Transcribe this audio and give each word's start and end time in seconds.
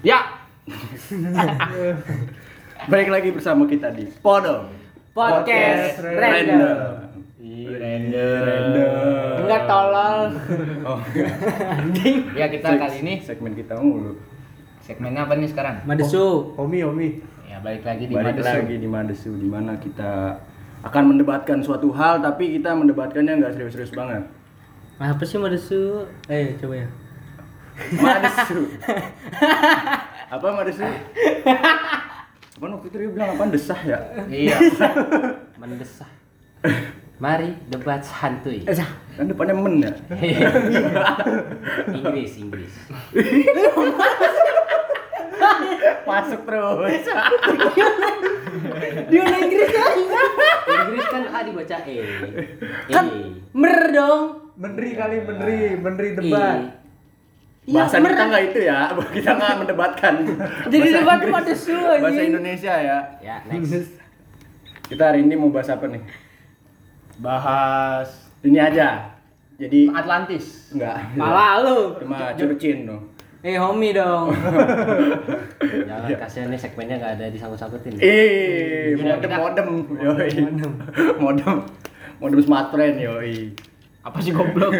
Ya. 0.00 0.16
Balik 2.90 3.08
lagi 3.12 3.28
bersama 3.36 3.68
kita 3.68 3.92
di 3.92 4.08
Podong 4.24 4.72
Podcast 5.12 6.00
Random. 6.00 7.12
Ih, 7.36 7.68
random. 7.68 8.40
Random. 8.40 9.36
Enggak 9.44 9.62
tolol. 9.68 10.20
Oh, 10.88 10.98
Anjing. 11.76 12.32
Ya 12.32 12.48
kita 12.48 12.80
kali 12.80 12.96
ini 13.04 13.14
segmen 13.20 13.52
kita 13.52 13.76
mulu. 13.76 14.16
segmennya 14.80 15.28
apa 15.28 15.36
nih 15.36 15.52
sekarang? 15.52 15.84
Madesu. 15.84 16.56
Omi, 16.56 16.80
Omi. 16.80 17.20
Ya 17.44 17.60
balik 17.60 17.84
lagi 17.84 18.08
di 18.08 18.16
Balik 18.16 18.40
Madesu. 18.40 18.56
lagi 18.56 18.74
di 18.80 18.88
Madesu 18.88 19.30
di 19.36 19.48
mana 19.52 19.76
kita 19.76 20.40
akan 20.80 21.12
mendebatkan 21.12 21.60
suatu 21.60 21.92
hal 21.92 22.24
tapi 22.24 22.56
kita 22.56 22.72
mendebatkannya 22.72 23.36
nggak 23.36 23.52
serius-serius 23.52 23.92
banget. 23.92 24.24
Apa 24.96 25.20
sih 25.28 25.36
Madesu? 25.36 26.08
Eh, 26.24 26.56
coba 26.56 26.80
ya. 26.80 26.88
Madesu. 27.96 28.60
apa 30.34 30.46
Madesu? 30.52 30.84
Apa 32.60 32.76
waktu 32.76 32.92
itu 32.92 32.96
dia 33.00 33.08
bilang 33.08 33.32
apa 33.32 33.48
desah 33.48 33.80
ya? 33.88 33.98
Iya. 34.28 34.56
Mendesah. 35.60 36.08
Mari 37.16 37.56
debat 37.72 38.04
santuy. 38.04 38.68
Kan 38.68 39.24
depannya 39.28 39.56
men 39.56 39.80
ya. 39.80 39.92
Inggris, 41.88 42.36
Inggris. 42.36 42.72
Masuk 46.08 46.40
terus. 46.44 47.04
Dia 49.08 49.22
Inggris 49.24 49.68
kan? 49.72 49.96
Inggris 50.68 51.06
kan 51.08 51.22
A 51.32 51.38
dibaca 51.44 51.76
E. 51.88 51.96
Kan 52.92 53.06
E. 53.08 53.20
mer 53.56 53.76
dong. 53.92 54.52
Menteri 54.60 54.88
kali, 54.92 55.16
menteri, 55.24 55.56
menteri 55.80 56.08
E. 56.12 56.16
debat. 56.16 56.60
Iya, 57.70 57.86
Bahasa 57.86 58.02
mer. 58.02 58.10
kita 58.10 58.24
nggak 58.26 58.42
itu 58.50 58.58
ya, 58.66 58.78
kita 59.16 59.30
nggak 59.30 59.54
mendebatkan. 59.62 60.14
Jadi 60.74 60.76
Bahasa 60.82 60.98
debat 60.98 61.14
Inggris. 61.16 61.30
Madesu, 61.30 61.76
Bahasa. 61.78 62.20
Indonesia 62.20 62.74
ya. 62.74 62.98
Ya, 63.22 63.36
next. 63.46 63.94
Kita 64.90 65.02
hari 65.06 65.22
ini 65.22 65.38
mau 65.38 65.54
bahas 65.54 65.70
apa 65.70 65.86
nih? 65.86 66.02
Bahas 67.14 68.10
Ini 68.42 68.58
aja. 68.58 69.14
Jadi 69.54 69.86
Atlantis. 69.86 70.74
enggak. 70.74 71.14
Malah 71.14 71.62
lu. 71.62 71.94
Cuma 71.94 72.34
curcin 72.34 72.90
dong. 72.90 73.06
Eh, 73.40 73.54
homie 73.54 73.94
dong. 73.94 74.34
Jangan 75.62 76.10
kasihan 76.18 76.50
nih 76.50 76.58
segmennya 76.58 76.98
nggak 76.98 77.12
ada 77.16 77.26
disangkut-sangkutin. 77.30 78.02
Eh, 78.02 78.98
modem 78.98 79.30
modem. 79.30 79.68
Yoi. 79.94 80.30
Modem. 81.22 81.56
Modem 82.18 82.40
smartphone 82.42 82.98
yoi. 82.98 83.54
Apa 84.02 84.18
sih 84.18 84.34
goblok? 84.34 84.74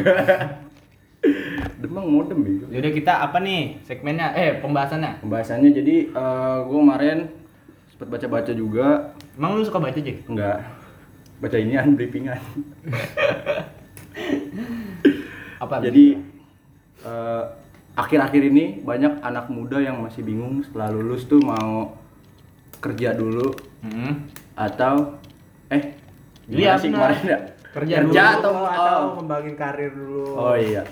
Demang 1.76 2.06
modem 2.06 2.40
bego. 2.40 2.66
Yaudah 2.68 2.92
kita 2.92 3.12
apa 3.20 3.38
nih 3.38 3.76
segmennya? 3.82 4.32
Eh 4.32 4.58
pembahasannya. 4.58 5.20
Pembahasannya 5.20 5.70
jadi 5.70 5.96
eh 6.08 6.56
gue 6.62 6.78
kemarin 6.78 7.18
sempat 7.90 8.08
baca-baca 8.10 8.52
juga 8.52 9.12
Emang 9.34 9.54
lu 9.54 9.62
suka 9.62 9.78
baca 9.78 9.94
Jek? 9.94 10.24
enggak 10.26 10.60
baca 11.38 11.56
inian 11.56 11.92
briefingan. 11.94 12.36
Apa? 15.58 15.80
Jadi 15.80 16.16
eh, 17.00 17.42
akhir-akhir 17.92 18.42
ini 18.46 18.64
banyak 18.80 19.20
anak 19.20 19.48
muda 19.48 19.76
yang 19.76 20.00
masih 20.00 20.20
bingung 20.22 20.60
setelah 20.62 20.88
lulus 20.90 21.24
tuh 21.24 21.40
mau 21.40 21.96
kerja 22.78 23.12
dulu 23.12 23.52
Hmm. 23.80 24.28
atau 24.52 25.16
eh 25.70 25.96
Iya, 26.44 26.76
gimana 26.76 26.76
sih 26.76 26.88
benar. 26.88 27.00
kemarin 27.08 27.22
ya? 27.24 27.38
Kerja 27.70 27.96
atau 28.36 28.52
Oh, 28.52 28.66
atau 28.66 28.98
oh. 29.00 29.12
kembangin 29.16 29.54
karir 29.54 29.88
dulu. 29.90 30.24
Oh 30.34 30.52
iya. 30.52 30.84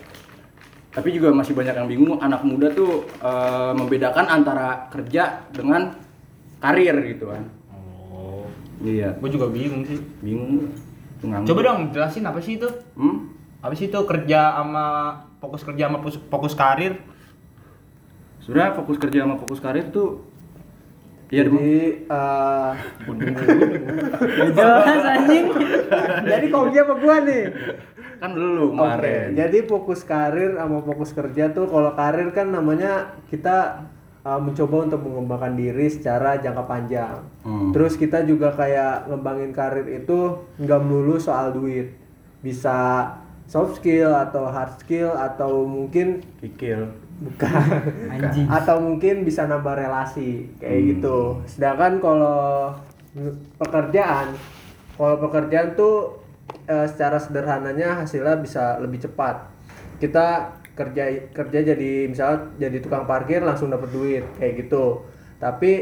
Tapi 0.99 1.15
juga 1.15 1.31
masih 1.31 1.55
banyak 1.55 1.79
yang 1.79 1.87
bingung 1.87 2.19
anak 2.19 2.43
muda 2.43 2.75
tuh 2.75 3.07
eh, 3.23 3.73
membedakan 3.79 4.27
antara 4.27 4.91
kerja 4.91 5.47
dengan 5.55 5.95
karir 6.59 6.99
gitu 7.07 7.31
kan. 7.31 7.47
Oh. 7.71 8.43
Iya, 8.83 9.15
Gue 9.23 9.31
juga 9.31 9.47
bingung 9.47 9.87
sih. 9.87 10.03
bingung. 10.19 10.67
Nganggur. 11.23 11.55
Coba 11.55 11.61
dong 11.63 11.81
jelasin 11.95 12.27
apa 12.27 12.43
sih 12.43 12.59
itu? 12.59 12.67
Hmm? 12.99 13.31
Apa 13.63 13.79
sih 13.79 13.87
itu 13.87 13.99
kerja 14.03 14.59
sama 14.59 14.87
fokus 15.39 15.63
kerja 15.63 15.87
sama 15.87 16.03
fokus, 16.03 16.19
fokus 16.27 16.55
karir? 16.59 16.99
Sebenarnya 18.43 18.75
fokus 18.75 18.99
kerja 18.99 19.23
sama 19.23 19.39
fokus 19.39 19.63
karir 19.63 19.95
tuh 19.95 20.27
Dem. 21.29 21.45
Jadi, 21.53 21.73
eh, 22.09 22.71
Gak 24.49 24.57
jelas 24.57 25.05
anjing. 25.05 25.45
jadi 26.25 26.47
kogi 26.49 26.79
apa 26.81 26.95
gua 26.97 27.17
nih? 27.25 27.45
kan 28.19 28.35
dulu 28.35 28.75
kemarin. 28.75 29.31
jadi 29.39 29.59
fokus 29.63 30.03
karir 30.03 30.59
sama 30.59 30.83
fokus 30.83 31.15
kerja 31.15 31.55
tuh 31.55 31.71
kalau 31.71 31.95
karir 31.95 32.35
kan 32.35 32.51
namanya 32.51 33.15
kita 33.31 33.87
uh, 34.27 34.41
mencoba 34.43 34.91
untuk 34.91 35.07
mengembangkan 35.07 35.55
diri 35.55 35.87
secara 35.87 36.35
jangka 36.43 36.65
panjang. 36.67 37.23
Hmm. 37.47 37.71
Terus 37.71 37.95
kita 37.95 38.27
juga 38.27 38.51
kayak 38.53 39.07
ngembangin 39.07 39.53
karir 39.55 39.87
itu 39.87 40.43
nggak 40.59 40.81
melulu 40.83 41.23
soal 41.23 41.55
duit. 41.55 41.95
Bisa 42.43 43.07
soft 43.49 43.81
skill 43.81 44.13
atau 44.13 44.51
hard 44.51 44.83
skill 44.83 45.15
atau 45.15 45.65
mungkin 45.65 46.21
Kikil. 46.43 46.91
Bukan 47.19 47.63
Anjing. 48.15 48.47
atau 48.47 48.79
mungkin 48.79 49.27
bisa 49.27 49.45
nambah 49.45 49.75
relasi 49.75 50.47
kayak 50.57 50.79
Hmm. 50.79 50.89
gitu. 50.95 51.19
Sedangkan 51.51 51.99
kalau 51.99 52.71
pekerjaan, 53.59 54.35
kalau 54.95 55.17
pekerjaan 55.21 55.75
tuh 55.75 56.23
eh, 56.65 56.87
secara 56.89 57.19
sederhananya 57.19 58.05
hasilnya 58.05 58.41
bisa 58.41 58.79
lebih 58.79 59.03
cepat. 59.03 59.51
Kita 59.99 60.55
kerja 60.73 61.05
kerja 61.35 61.59
jadi 61.75 62.07
misalnya 62.07 62.55
jadi 62.57 62.79
tukang 62.79 63.03
parkir 63.05 63.43
langsung 63.43 63.69
dapat 63.69 63.91
duit 63.91 64.25
kayak 64.39 64.65
gitu. 64.65 65.03
Tapi 65.37 65.73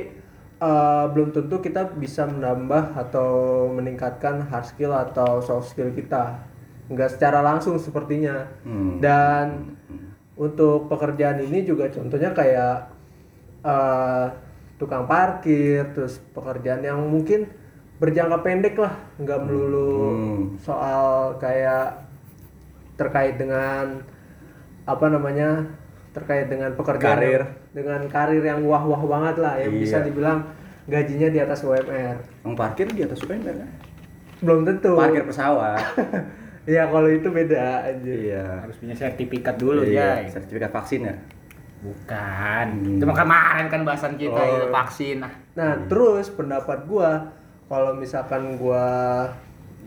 eh, 0.57 1.05
belum 1.13 1.31
tentu 1.31 1.61
kita 1.61 1.93
bisa 1.95 2.25
menambah 2.25 2.97
atau 2.97 3.31
meningkatkan 3.71 4.41
hard 4.49 4.67
skill 4.67 4.91
atau 4.91 5.39
soft 5.39 5.71
skill 5.71 5.93
kita. 5.93 6.41
Enggak 6.89 7.13
secara 7.13 7.43
langsung 7.43 7.77
sepertinya. 7.77 8.47
Hmm. 8.65 8.99
Dan 8.99 9.77
untuk 10.37 10.87
pekerjaan 10.87 11.41
ini 11.41 11.65
juga 11.65 11.89
contohnya 11.89 12.31
kayak 12.31 12.77
eh, 13.63 14.27
tukang 14.77 15.09
parkir, 15.09 15.91
terus 15.91 16.21
pekerjaan 16.31 16.85
yang 16.85 17.01
mungkin 17.03 17.49
berjangka 17.97 18.45
pendek 18.45 18.77
lah, 18.77 18.93
nggak 19.17 19.41
melulu 19.43 19.89
Hmm. 19.97 20.41
soal 20.61 21.35
kayak 21.41 22.05
terkait 22.95 23.37
dengan 23.37 24.05
apa 24.85 25.07
namanya 25.09 25.65
terkait 26.13 26.47
dengan 26.47 26.73
pekerjaan 26.73 27.19
Karir. 27.19 27.43
dengan 27.73 28.01
karir 28.07 28.41
yang 28.41 28.65
wah-wah 28.65 29.01
banget 29.03 29.37
lah, 29.41 29.57
yang 29.59 29.73
bisa 29.75 30.01
Iya. 30.01 30.07
dibilang 30.07 30.39
gajinya 30.87 31.29
di 31.29 31.41
atas 31.41 31.61
UMR. 31.61 32.17
Yang 32.45 32.55
parkir 32.55 32.87
di 32.89 33.03
atas 33.03 33.21
UMR 33.21 33.53
kan? 33.53 33.71
Belum 34.41 34.63
tentu. 34.63 34.93
Parkir 34.95 35.25
pesawat. 35.25 35.81
Ya 36.67 36.83
kalau 36.87 37.07
itu 37.07 37.31
beda 37.31 37.87
aja. 37.87 38.11
iya. 38.11 38.45
Harus 38.61 38.77
punya 38.77 38.93
sertifikat 38.93 39.55
dulu 39.55 39.87
Iya, 39.87 40.27
ya. 40.27 40.31
sertifikat 40.31 40.71
vaksin 40.71 41.07
ya. 41.07 41.15
Bukan. 41.79 42.67
Cuma 42.99 43.15
kemarin 43.15 43.67
kan 43.69 43.87
bahasan 43.87 44.19
kita 44.19 44.35
Oh. 44.35 44.47
itu 44.51 44.67
vaksin. 44.69 45.23
Ah. 45.23 45.31
Nah, 45.55 45.73
terus 45.87 46.27
pendapat 46.29 46.83
gua 46.85 47.31
kalau 47.67 47.95
misalkan 47.95 48.59
gua 48.59 48.83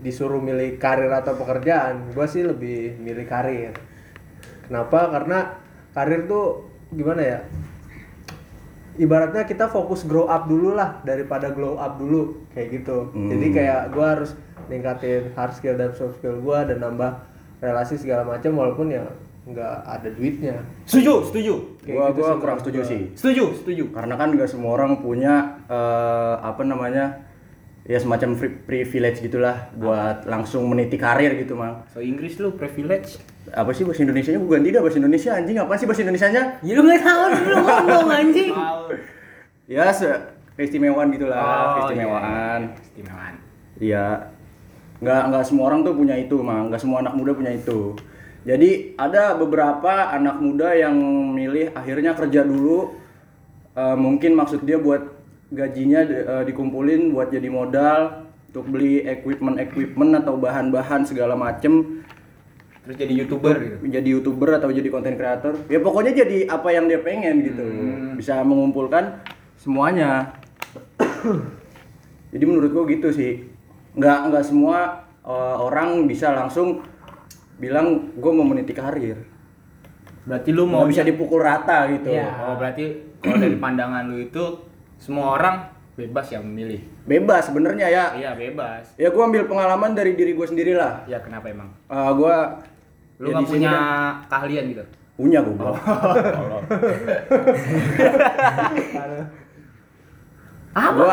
disuruh 0.00 0.40
milih 0.40 0.80
karir 0.80 1.12
atau 1.12 1.36
pekerjaan, 1.36 2.16
gua 2.16 2.24
sih 2.24 2.40
lebih 2.40 2.96
milih 2.96 3.28
karir. 3.28 3.76
Kenapa? 4.64 5.12
Karena 5.12 5.60
karir 5.92 6.24
tuh 6.24 6.64
gimana 6.90 7.20
ya? 7.20 7.38
Ibaratnya 8.98 9.46
kita 9.46 9.70
fokus 9.70 10.02
grow 10.02 10.26
up 10.26 10.50
dulu 10.50 10.74
lah 10.74 10.98
daripada 11.06 11.54
glow 11.54 11.78
up 11.78 11.98
dulu 11.98 12.42
kayak 12.50 12.82
gitu. 12.82 13.10
Hmm. 13.14 13.30
Jadi 13.30 13.46
kayak 13.54 13.94
gua 13.94 14.18
harus 14.18 14.34
ningkatin 14.66 15.30
hard 15.34 15.52
skill 15.54 15.78
dan 15.78 15.94
soft 15.94 16.18
skill 16.18 16.42
gua 16.42 16.66
dan 16.66 16.82
nambah 16.82 17.22
relasi 17.60 17.94
segala 18.00 18.26
macam 18.26 18.56
walaupun 18.56 18.90
ya 18.90 19.04
nggak 19.46 19.74
ada 19.86 20.08
duitnya. 20.10 20.56
Setuju, 20.84 21.32
setuju. 21.32 21.54
Kayak 21.86 21.94
Gua 21.96 22.06
gitu 22.10 22.18
gua 22.20 22.30
kurang 22.42 22.58
setuju 22.60 22.80
gua. 22.82 22.90
sih. 22.90 23.00
Setuju, 23.16 23.44
setuju. 23.62 23.84
Karena 23.94 24.14
kan 24.18 24.28
nggak 24.34 24.48
semua 24.50 24.70
orang 24.74 24.98
punya 25.00 25.58
eh, 25.70 26.34
apa 26.42 26.62
namanya 26.66 27.29
ya 27.90 27.98
semacam 27.98 28.38
free 28.38 28.54
privilege 28.54 29.18
gitulah 29.18 29.66
buat 29.74 30.22
langsung 30.22 30.70
meniti 30.70 30.94
karir 30.94 31.34
gitu 31.34 31.58
mang. 31.58 31.82
So 31.90 31.98
Inggris 31.98 32.38
lu 32.38 32.54
privilege. 32.54 33.18
Apa 33.50 33.74
sih 33.74 33.82
bahasa 33.82 34.06
Indonesia 34.06 34.30
nya 34.30 34.38
bukan 34.38 34.62
tidak 34.62 34.86
bahasa 34.86 34.98
Indonesia 35.02 35.30
anjing 35.34 35.58
apa 35.58 35.74
sih 35.74 35.86
bahasa 35.90 36.02
Indonesia 36.06 36.28
nya? 36.30 36.42
Ya 36.62 36.72
lu 36.78 36.82
nggak 36.86 37.02
tahu 37.02 37.22
lu 37.34 37.56
ngomong 37.66 38.10
anjing. 38.14 38.52
Ya 39.66 39.90
se 39.90 40.06
keistimewaan 40.54 41.10
gitulah, 41.10 41.34
Oh, 41.34 41.70
keistimewaan. 41.82 42.60
Istimewaan. 42.78 43.34
Iya. 43.82 44.06
Nggak 45.02 45.22
nggak 45.34 45.44
semua 45.50 45.64
orang 45.74 45.80
tuh 45.82 45.94
punya 45.98 46.14
itu, 46.14 46.36
Mang. 46.38 46.70
Nggak 46.70 46.82
semua 46.86 47.02
anak 47.02 47.18
muda 47.18 47.34
punya 47.34 47.50
itu. 47.50 47.98
Jadi 48.46 48.94
ada 48.94 49.34
beberapa 49.34 50.14
anak 50.14 50.38
muda 50.38 50.78
yang 50.78 50.94
milih 51.34 51.74
akhirnya 51.74 52.14
kerja 52.14 52.46
dulu. 52.46 52.94
Eh, 53.74 53.96
mungkin 53.98 54.38
maksud 54.38 54.62
dia 54.62 54.78
buat 54.78 55.19
gajinya 55.50 56.00
eh, 56.06 56.44
dikumpulin 56.46 57.10
buat 57.10 57.28
jadi 57.34 57.50
modal 57.50 58.30
untuk 58.50 58.66
beli 58.70 59.06
equipment 59.06 59.58
equipment 59.58 60.18
atau 60.22 60.38
bahan-bahan 60.38 61.06
segala 61.06 61.38
macem. 61.38 62.02
Terus 62.86 62.96
jadi 62.96 63.12
youtuber 63.22 63.54
gitu? 63.60 63.76
Jadi 63.86 64.08
youtuber 64.10 64.50
atau 64.56 64.72
jadi 64.72 64.88
konten 64.88 65.14
kreator 65.14 65.54
ya 65.68 65.78
pokoknya 65.78 66.24
jadi 66.24 66.48
apa 66.50 66.68
yang 66.74 66.90
dia 66.90 66.98
pengen 67.02 67.46
gitu. 67.46 67.62
Bisa 68.18 68.42
mengumpulkan 68.42 69.22
semuanya. 69.60 70.34
Jadi 72.30 72.46
menurut 72.46 72.70
gua 72.70 72.86
gitu 72.86 73.10
sih. 73.10 73.42
Nggak 73.98 74.18
nggak 74.30 74.44
semua 74.46 75.02
uh, 75.26 75.56
orang 75.66 76.06
bisa 76.06 76.30
langsung 76.30 76.78
bilang 77.60 78.16
gue 78.16 78.32
mau 78.32 78.46
meniti 78.46 78.72
karir. 78.72 79.20
Berarti 80.24 80.50
lu 80.54 80.64
mau 80.64 80.86
mau 80.86 80.88
bisa 80.88 81.04
dipukul 81.04 81.44
rata 81.44 81.90
gitu. 81.92 82.08
Iya. 82.14 82.28
oh 82.48 82.54
berarti 82.56 83.18
kalau 83.20 83.36
dari 83.36 83.56
pandangan 83.60 84.08
lu 84.08 84.24
itu 84.24 84.69
semua 85.00 85.40
orang 85.40 85.72
bebas 85.96 86.28
ya 86.28 86.38
memilih. 86.44 86.84
Bebas 87.08 87.48
sebenarnya 87.48 87.88
ya. 87.88 88.04
Iya 88.14 88.30
bebas. 88.36 88.94
Ya 89.00 89.08
gue 89.08 89.22
ambil 89.24 89.48
pengalaman 89.48 89.96
dari 89.96 90.12
diri 90.14 90.36
gue 90.36 90.46
sendiri 90.46 90.76
lah. 90.76 91.02
Ya 91.08 91.18
kenapa 91.24 91.48
emang? 91.48 91.72
Uh, 91.88 92.12
gue 92.14 92.36
lu 93.20 93.32
nggak 93.32 93.48
punya 93.48 93.72
keahlian 94.28 94.64
gitu? 94.76 94.84
Punya 95.16 95.40
gue 95.44 95.56
gue 100.76 101.12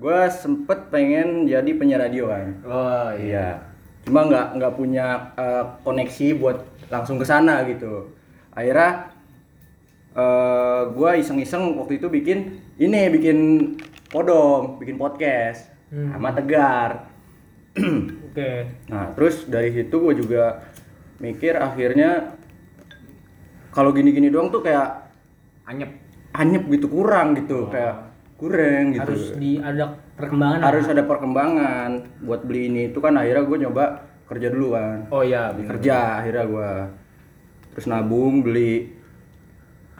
gue 0.00 0.20
sempet 0.32 0.78
pengen 0.88 1.44
jadi 1.48 1.70
penyiar 1.76 2.00
radio 2.08 2.32
kan. 2.32 2.48
Oh 2.64 3.12
iya. 3.16 3.60
Cuma 4.04 4.24
nggak 4.24 4.56
nggak 4.56 4.72
punya 4.76 5.32
uh, 5.36 5.76
koneksi 5.84 6.40
buat 6.40 6.64
langsung 6.88 7.20
ke 7.20 7.24
sana 7.28 7.64
gitu. 7.68 8.12
Akhirnya 8.52 9.12
uh, 10.16 10.88
gue 10.92 11.10
iseng-iseng 11.20 11.76
waktu 11.80 12.00
itu 12.00 12.08
bikin 12.08 12.60
ini 12.80 13.00
bikin 13.12 13.38
podong 14.08 14.80
bikin 14.80 14.96
podcast 14.96 15.68
sama 15.90 16.32
tegar 16.32 17.12
Oke. 18.30 18.50
Nah, 18.86 19.10
terus 19.12 19.46
dari 19.46 19.70
situ 19.70 19.90
gue 19.92 20.14
juga 20.16 20.62
mikir 21.18 21.54
akhirnya 21.54 22.34
kalau 23.70 23.90
gini-gini 23.90 24.26
doang 24.26 24.50
tuh 24.50 24.58
kayak 24.60 25.10
anyep 25.66 25.90
anyep 26.32 26.62
gitu 26.68 26.86
kurang 26.86 27.34
gitu 27.34 27.66
kayak 27.68 28.10
kurang 28.34 28.90
gitu 28.90 29.02
Harus 29.04 29.24
di 29.36 29.58
ada 29.58 29.98
perkembangan. 30.14 30.58
harus 30.62 30.86
ada 30.86 31.02
perkembangan 31.04 31.90
buat 32.22 32.42
beli 32.42 32.66
ini 32.66 32.82
itu 32.88 32.98
kan 32.98 33.14
akhirnya 33.14 33.44
gue 33.44 33.58
nyoba 33.60 33.84
kerja 34.26 34.46
dulu 34.48 34.68
kan 34.72 34.98
oh 35.10 35.22
iya 35.22 35.50
bener. 35.50 35.68
kerja 35.74 35.96
akhirnya 36.22 36.44
gue 36.46 36.70
terus 37.70 37.86
nabung 37.86 38.40
beli 38.40 38.94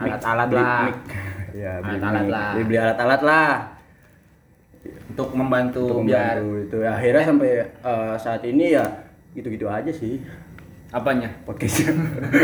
Alat-alat 0.00 0.48
lah. 0.48 0.86
mic. 0.88 0.98
Ya 1.52 1.72
beli 1.80 1.98
Alat-alat 1.98 2.26
lah. 2.26 2.48
beli, 2.54 2.62
beli 2.66 2.78
alat-alat 2.78 3.22
lah. 3.22 3.50
Untuk 5.10 5.28
membantu 5.36 5.84
untuk 6.00 6.08
biar 6.08 6.40
membantu 6.40 6.48
itu. 6.64 6.76
Ya, 6.80 6.90
akhirnya 6.96 7.24
sampai 7.26 7.50
eh, 7.66 8.14
saat 8.16 8.42
ini 8.44 8.66
ya 8.72 8.84
gitu-gitu 9.32 9.66
aja 9.68 9.92
sih. 9.92 10.22
Apanya? 10.90 11.30
Podcastnya 11.46 11.94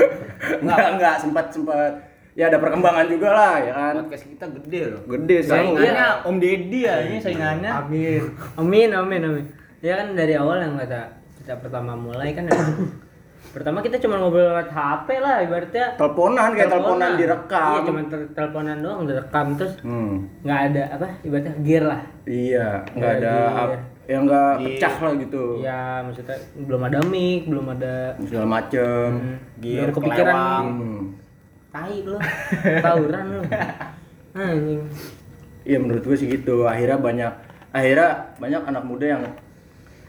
nggak 0.64 0.86
nggak 1.00 1.14
sempat 1.18 1.50
sempat. 1.50 1.92
Ya 2.36 2.52
ada 2.52 2.60
perkembangan 2.60 3.08
juga 3.08 3.32
lah 3.32 3.54
ya 3.64 3.72
kan? 3.72 3.94
Podcast 4.04 4.28
kita 4.28 4.46
gede 4.60 4.80
loh. 4.92 5.02
Gede 5.08 5.36
sih 5.40 5.50
saingannya 5.50 6.06
Om 6.22 6.36
Deddy 6.36 6.80
ya 6.84 6.96
ini 7.08 7.16
saingannya. 7.16 7.70
Amin. 7.72 8.22
Amin, 8.60 8.88
amin, 8.92 9.20
amin. 9.24 9.44
Ya 9.80 9.96
kan 9.96 10.12
dari 10.12 10.36
awal 10.36 10.60
yang 10.60 10.76
kata 10.76 11.16
kita 11.40 11.56
pertama 11.58 11.96
mulai 11.96 12.36
kan 12.36 12.44
pertama 13.50 13.78
kita 13.80 13.96
cuma 13.96 14.16
ngobrol 14.16 14.46
lewat 14.46 14.68
HP 14.68 15.08
lah 15.16 15.36
ibaratnya 15.40 15.86
teleponan 15.94 16.48
kayak 16.52 16.68
teleponan 16.68 17.10
direkam 17.14 17.70
Iya, 17.72 17.80
cuma 17.82 18.00
tel- 18.04 18.30
teleponan 18.30 18.76
doang 18.78 19.02
direkam 19.04 19.46
terus 19.54 19.74
hmm. 19.80 20.14
nggak 20.40 20.60
ada 20.66 20.82
apa 20.92 21.06
ibaratnya 21.20 21.54
gear 21.60 21.84
lah. 21.84 22.00
iya 22.24 22.68
nggak 22.90 23.12
ada 23.16 23.32
Iya. 23.32 23.46
ap- 23.56 23.84
yang 24.06 24.22
nggak 24.24 24.52
Iya. 24.52 24.66
pecah 24.68 24.94
lah 25.00 25.12
gitu 25.16 25.44
Ya 25.58 25.80
maksudnya 26.00 26.36
belum 26.56 26.82
ada 26.84 26.98
mic, 27.04 27.42
belum 27.44 27.66
ada 27.70 27.94
segala 28.22 28.46
macem 28.52 29.08
Gear, 29.58 29.82
belum 29.84 29.94
kepikiran 29.96 30.62
hmm. 30.64 31.00
tai 31.68 31.96
lu. 32.00 32.16
Tawuran 32.80 33.24
lu. 33.30 33.40
Anjing. 34.36 34.82
iya 35.62 35.76
menurut 35.76 36.04
gue 36.04 36.14
sih 36.14 36.28
gitu 36.28 36.62
akhirnya 36.64 36.96
banyak 36.96 37.32
akhirnya 37.70 38.08
banyak 38.36 38.62
anak 38.64 38.84
muda 38.84 39.06
yang 39.08 39.22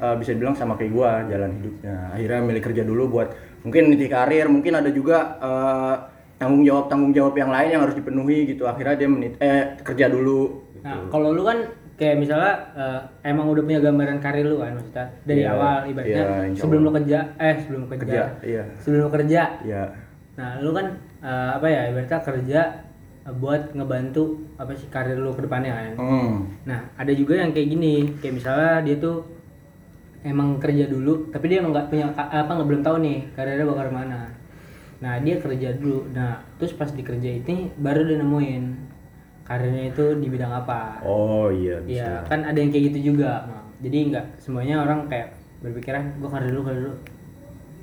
uh, 0.02 0.16
bisa 0.18 0.34
dibilang 0.34 0.56
sama 0.58 0.78
kayak 0.78 0.92
gua 0.94 1.26
jalan 1.30 1.52
hidupnya. 1.62 1.96
Akhirnya 2.14 2.40
milih 2.42 2.64
kerja 2.64 2.84
dulu 2.86 3.04
buat 3.10 3.30
mungkin 3.66 3.92
niti 3.92 4.08
karir 4.08 4.48
mungkin 4.48 4.80
ada 4.80 4.90
juga 4.94 5.38
uh, 5.42 5.96
tanggung 6.38 6.64
jawab 6.64 6.86
tanggung 6.88 7.12
jawab 7.14 7.34
yang 7.34 7.50
lain 7.50 7.70
yang 7.74 7.82
harus 7.84 7.98
dipenuhi 7.98 8.50
gitu. 8.50 8.70
Akhirnya 8.70 8.96
dia 8.96 9.10
menit 9.10 9.34
eh 9.42 9.78
kerja 9.82 10.10
dulu. 10.10 10.64
Nah, 10.86 11.10
kalau 11.10 11.34
lu 11.34 11.42
kan 11.44 11.66
kayak 11.98 12.16
misalnya 12.22 12.54
eh, 12.78 13.02
emang 13.34 13.50
udah 13.50 13.64
punya 13.66 13.82
gambaran 13.82 14.22
karir 14.22 14.46
lu 14.46 14.62
kan 14.62 14.78
maksudnya 14.78 15.06
dari 15.26 15.42
Iya, 15.42 15.52
awal 15.58 15.78
ibaratnya 15.90 16.22
iya, 16.22 16.38
insya 16.46 16.62
sebelum 16.62 16.82
lu 16.86 16.92
kerja 16.94 17.20
eh 17.42 17.56
sebelum 17.66 17.80
lu 17.82 17.88
kerja, 17.90 18.06
kerja 18.06 18.24
iya. 18.46 18.64
Sebelum 18.86 19.00
lu 19.02 19.12
kerja. 19.12 19.42
Iya. 19.66 19.84
Nah 20.38 20.50
lu 20.62 20.72
kan 20.78 20.88
eh, 21.26 21.50
apa 21.58 21.68
ya 21.68 21.82
ibaratnya 21.90 22.20
kerja 22.22 22.60
eh, 23.26 23.34
buat 23.42 23.62
ngebantu 23.74 24.24
apa 24.62 24.72
sih 24.78 24.88
karir 24.94 25.18
lu 25.18 25.34
ke 25.34 25.42
depannya 25.50 25.74
kan. 25.74 25.94
Hmm. 25.98 26.34
nah 26.70 26.86
ada 27.02 27.12
juga 27.18 27.34
yang 27.42 27.50
kayak 27.50 27.68
gini 27.74 28.14
kayak 28.22 28.46
misalnya 28.46 28.86
dia 28.86 28.96
tuh 29.02 29.26
emang 30.22 30.58
kerja 30.58 30.86
dulu 30.86 31.30
tapi 31.30 31.46
dia 31.48 31.62
emang 31.62 31.72
nggak 31.72 31.88
punya 31.90 32.06
apa 32.12 32.48
nggak 32.48 32.68
belum 32.68 32.82
tahu 32.82 32.98
nih 33.02 33.18
karirnya 33.34 33.66
bakal 33.66 33.86
ke 33.86 33.94
mana 33.94 34.22
nah 34.98 35.14
dia 35.22 35.38
kerja 35.38 35.78
dulu 35.78 36.10
nah 36.10 36.42
terus 36.58 36.74
pas 36.74 36.90
di 36.90 37.02
kerja 37.02 37.30
ini 37.30 37.70
baru 37.78 38.02
dia 38.02 38.18
nemuin 38.18 38.64
karirnya 39.46 39.84
itu 39.90 40.06
di 40.18 40.28
bidang 40.28 40.52
apa 40.52 41.00
oh 41.02 41.48
iya 41.48 41.78
Iya, 41.86 42.26
kan 42.26 42.44
ada 42.44 42.58
yang 42.58 42.68
kayak 42.68 42.92
gitu 42.92 43.16
juga. 43.16 43.48
Nah, 43.48 43.64
jadi 43.80 44.12
nggak 44.12 44.26
semuanya 44.38 44.84
orang 44.84 45.08
kayak 45.08 45.32
berpikiran 45.64 46.20
gue 46.20 46.28
karir 46.28 46.52
dulu 46.52 46.62
karir 46.68 46.82
dulu. 46.84 46.96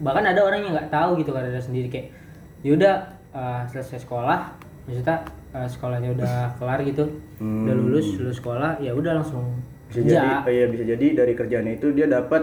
Bahkan 0.05 0.25
ada 0.29 0.41
orang 0.45 0.61
yang 0.61 0.73
nggak 0.77 0.93
tahu 0.93 1.17
gitu 1.17 1.33
karirnya 1.33 1.63
sendiri 1.63 1.89
kayak 1.89 2.13
yaudah 2.61 3.09
eh, 3.33 3.63
selesai 3.73 4.05
sekolah, 4.05 4.53
maksudnya 4.85 5.25
eh, 5.57 5.69
sekolahnya 5.71 6.11
udah 6.13 6.35
kelar 6.61 6.85
gitu, 6.85 7.05
Hmm. 7.41 7.65
udah 7.65 7.75
lulus 7.75 8.07
lulus 8.15 8.37
sekolah, 8.39 8.77
ya 8.79 8.93
udah 8.93 9.25
langsung 9.25 9.57
bisa 9.95 10.01
kerja. 10.01 10.15
jadi 10.17 10.29
oh 10.41 10.51
iya 10.51 10.67
bisa 10.67 10.85
jadi 10.85 11.07
dari 11.15 11.33
kerjaan 11.33 11.67
itu 11.69 11.87
dia 11.91 12.07
dapat 12.07 12.43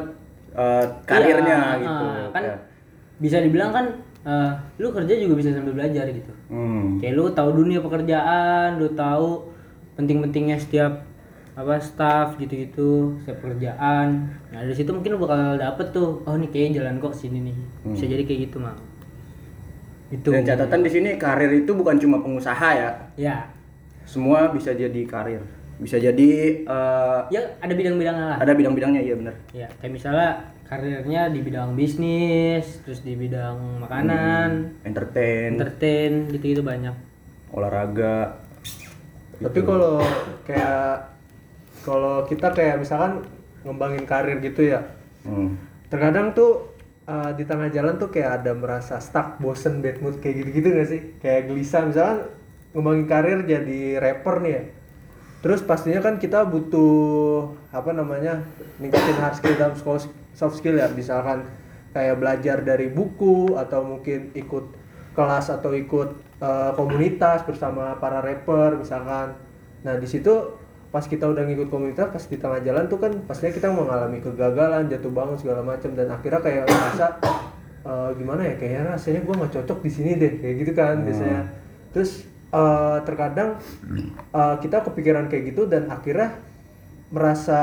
uh, 0.54 0.86
karirnya 1.04 1.60
Iya, 1.76 1.82
gitu 1.82 2.06
eh, 2.08 2.28
kan 2.32 2.42
Ya. 2.42 2.56
bisa 3.18 3.38
dibilang 3.38 3.70
kan 3.70 3.86
eh, 4.22 4.52
lu 4.78 4.90
kerja 4.90 5.14
juga 5.14 5.34
bisa 5.36 5.52
sambil 5.52 5.74
belajar 5.74 6.08
gitu. 6.08 6.32
hmm. 6.48 6.98
Kayak 6.98 7.14
lu 7.14 7.26
tahu 7.30 7.50
dunia 7.56 7.80
pekerjaan, 7.80 8.78
lu 8.78 8.88
tahu 8.92 9.52
penting-pentingnya 9.94 10.56
setiap 10.56 11.04
apa 11.52 11.76
staff 11.78 12.38
gitu-gitu, 12.38 13.20
setiap 13.20 13.42
pekerjaan. 13.42 14.08
Nah, 14.48 14.60
dari 14.62 14.72
situ 14.72 14.90
mungkin 14.90 15.12
lu 15.12 15.20
bakal 15.20 15.58
dapet 15.58 15.92
tuh, 15.92 16.24
oh 16.24 16.34
nih 16.34 16.48
kayaknya 16.48 16.80
jalan 16.80 16.96
kok 16.98 17.12
sini 17.12 17.44
nih. 17.44 17.58
Bisa 17.88 18.06
jadi 18.06 18.24
kayak 18.24 18.40
gitu, 18.48 18.58
Mang. 18.58 18.80
Itu. 20.10 20.28
dan 20.30 20.44
catatan 20.44 20.80
di 20.82 20.92
sini 20.92 21.10
karir 21.16 21.52
itu 21.54 21.72
bukan 21.72 21.96
cuma 21.96 22.20
pengusaha 22.20 22.70
ya 22.74 22.90
Ya. 23.16 23.48
semua 24.04 24.52
bisa 24.52 24.72
jadi 24.72 25.08
karir 25.08 25.40
bisa 25.82 25.98
jadi 25.98 26.62
uh, 26.70 27.26
Ya, 27.34 27.42
ada 27.58 27.74
bidang-bidangnya 27.74 28.26
lah. 28.32 28.38
ada 28.38 28.54
bidang-bidangnya 28.54 29.02
iya 29.02 29.16
benar 29.18 29.36
Ya, 29.50 29.68
kayak 29.82 29.94
misalnya 29.98 30.30
karirnya 30.70 31.28
di 31.34 31.44
bidang 31.44 31.76
bisnis, 31.76 32.80
terus 32.86 33.04
di 33.04 33.18
bidang 33.18 33.84
makanan, 33.84 34.80
entertain 34.88 35.60
entertain 35.60 36.32
gitu-gitu 36.32 36.64
banyak. 36.64 36.96
olahraga 37.52 38.40
Tapi 39.42 39.60
kalau 39.66 40.00
kayak 40.46 41.12
kalau 41.82 42.24
kita 42.30 42.54
kayak 42.54 42.78
misalkan 42.78 43.26
ngembangin 43.66 44.06
karir 44.06 44.38
gitu 44.38 44.70
ya, 44.70 44.86
hmm. 45.26 45.58
terkadang 45.90 46.32
tuh 46.38 46.78
uh, 47.10 47.34
di 47.34 47.44
tengah 47.44 47.74
jalan 47.74 47.98
tuh 47.98 48.14
kayak 48.14 48.42
ada 48.46 48.54
merasa 48.54 49.02
stuck, 49.02 49.42
bosen, 49.42 49.82
bad 49.82 49.98
mood 50.00 50.22
kayak 50.22 50.46
gitu-gitu 50.46 50.68
gak 50.78 50.90
sih? 50.90 51.02
Kayak 51.18 51.50
gelisah 51.50 51.90
misalkan 51.90 52.20
ngembangin 52.78 53.06
karir 53.10 53.40
jadi 53.50 53.80
rapper 53.98 54.46
nih 54.46 54.52
ya. 54.54 54.64
Terus 55.42 55.66
pastinya 55.66 56.00
kan 56.06 56.22
kita 56.22 56.46
butuh 56.46 57.50
apa 57.74 57.92
namanya 57.98 58.46
ningkatin 58.78 59.18
hard 59.18 59.36
skill 59.36 59.58
dalam 59.58 59.74
sekolah 59.74 60.02
soft 60.38 60.62
skill 60.62 60.78
ya, 60.78 60.86
misalkan 60.94 61.50
kayak 61.92 62.22
belajar 62.22 62.62
dari 62.62 62.88
buku 62.94 63.58
atau 63.58 63.82
mungkin 63.84 64.32
ikut 64.38 64.66
kelas 65.12 65.52
atau 65.52 65.76
ikut 65.76 66.40
uh, 66.40 66.72
komunitas 66.78 67.44
bersama 67.44 67.98
para 68.00 68.22
rapper 68.22 68.80
misalkan. 68.80 69.36
Nah 69.84 69.98
di 69.98 70.08
situ 70.08 70.32
pas 70.92 71.04
kita 71.04 71.28
udah 71.28 71.44
ngikut 71.48 71.68
komunitas 71.68 72.12
pas 72.12 72.24
di 72.24 72.38
tengah 72.40 72.62
jalan 72.64 72.88
tuh 72.88 73.00
kan 73.00 73.12
pastinya 73.24 73.52
kita 73.56 73.68
mengalami 73.72 74.20
kegagalan 74.20 74.92
jatuh 74.92 75.12
bangun 75.12 75.40
segala 75.40 75.64
macam 75.64 75.96
dan 75.96 76.12
akhirnya 76.12 76.40
kayak 76.44 76.64
merasa 76.68 77.08
"Eh, 77.82 78.10
gimana 78.20 78.46
ya 78.46 78.56
kayaknya 78.60 78.94
rasanya 78.94 79.26
gue 79.26 79.36
nggak 79.42 79.54
cocok 79.58 79.80
di 79.82 79.92
sini 79.92 80.12
deh 80.20 80.38
kayak 80.38 80.56
gitu 80.62 80.72
kan 80.78 80.96
biasanya. 81.02 81.42
Terus 81.92 82.24
eh, 82.52 82.98
terkadang 83.08 83.58
eh, 84.32 84.56
kita 84.60 84.84
kepikiran 84.84 85.28
kayak 85.28 85.56
gitu 85.56 85.66
dan 85.66 85.88
akhirnya 85.88 86.38
merasa 87.12 87.62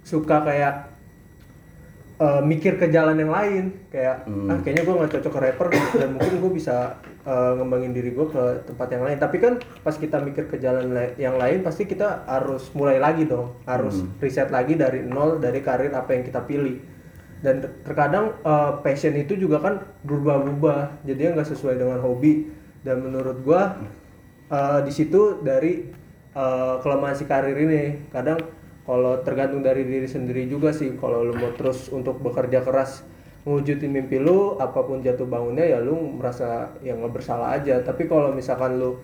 suka 0.00 0.40
kayak 0.40 0.88
eh, 2.18 2.42
mikir 2.44 2.80
ke 2.80 2.88
jalan 2.88 3.16
yang 3.20 3.32
lain. 3.32 3.64
Kayak 3.92 4.24
ah 4.52 4.58
kayaknya 4.64 4.82
gue 4.84 4.94
nggak 4.96 5.12
cocok 5.18 5.32
ke 5.32 5.40
rapper 5.40 5.66
dan 5.96 6.08
mungkin 6.16 6.32
gue 6.40 6.52
bisa 6.52 6.96
eh, 7.28 7.52
ngembangin 7.60 7.92
diri 7.92 8.10
gue 8.12 8.26
ke 8.28 8.44
tempat 8.64 8.88
yang 8.92 9.04
lain. 9.04 9.18
Tapi 9.20 9.36
kan 9.36 9.52
pas 9.84 9.96
kita 9.96 10.16
mikir 10.20 10.48
ke 10.48 10.56
jalan 10.56 10.92
la- 10.92 11.14
yang 11.20 11.36
lain 11.36 11.60
pasti 11.60 11.84
kita 11.84 12.24
harus 12.24 12.72
mulai 12.72 12.96
lagi 12.96 13.28
dong. 13.28 13.52
Harus 13.68 14.00
riset 14.20 14.48
lagi 14.48 14.76
dari 14.76 15.04
nol 15.04 15.36
dari 15.40 15.60
karir 15.60 15.92
apa 15.92 16.16
yang 16.16 16.24
kita 16.24 16.44
pilih. 16.44 16.80
Dan 17.38 17.62
ter- 17.62 17.76
terkadang 17.84 18.34
eh, 18.40 18.72
passion 18.80 19.12
itu 19.14 19.36
juga 19.36 19.60
kan 19.60 19.84
berubah-ubah. 20.02 21.04
Jadi 21.04 21.20
nggak 21.36 21.48
sesuai 21.52 21.76
dengan 21.76 22.00
hobi 22.00 22.56
dan 22.86 23.02
menurut 23.02 23.42
gua 23.42 23.76
eh, 24.50 24.80
di 24.86 24.92
situ 24.94 25.42
dari 25.42 25.86
eh, 26.34 26.74
kelemahan 26.82 27.16
si 27.16 27.24
karir 27.26 27.56
ini. 27.58 28.10
Kadang 28.10 28.38
kalau 28.88 29.20
tergantung 29.20 29.60
dari 29.60 29.84
diri 29.84 30.08
sendiri 30.08 30.48
juga 30.48 30.72
sih. 30.72 30.94
Kalau 30.96 31.20
lu 31.26 31.34
mau 31.36 31.52
terus 31.56 31.92
untuk 31.92 32.20
bekerja 32.24 32.64
keras 32.64 33.04
mewujudin 33.46 33.88
mimpi 33.88 34.20
lu 34.20 34.60
apa 34.60 34.84
pun 34.84 35.00
jatuh 35.00 35.24
bangunnya 35.24 35.64
ya 35.64 35.78
lu 35.80 35.96
merasa 36.20 36.74
yang 36.84 37.00
nggak 37.00 37.14
bersalah 37.20 37.56
aja. 37.56 37.80
Tapi 37.84 38.08
kalau 38.08 38.32
misalkan 38.32 38.76
lu 38.80 39.00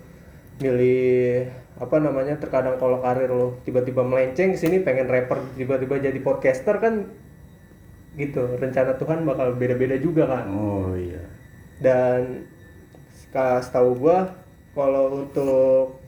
milih 0.62 1.50
apa 1.74 1.98
namanya 1.98 2.38
terkadang 2.38 2.78
kalau 2.78 3.02
karir 3.02 3.26
lo 3.26 3.58
tiba-tiba 3.66 4.06
melenceng 4.06 4.54
ke 4.54 4.58
sini 4.58 4.78
pengen 4.86 5.10
rapper 5.10 5.42
tiba-tiba 5.58 5.98
jadi 5.98 6.18
podcaster 6.22 6.78
kan 6.78 7.10
gitu. 8.14 8.56
Rencana 8.56 8.94
Tuhan 8.94 9.26
bakal 9.26 9.58
beda-beda 9.58 9.98
juga 9.98 10.24
kan. 10.30 10.46
Oh 10.54 10.94
iya. 10.94 11.18
dan 11.82 12.46
setahu 13.34 13.98
gua 13.98 14.30
kalau 14.74 15.26
untuk 15.26 15.98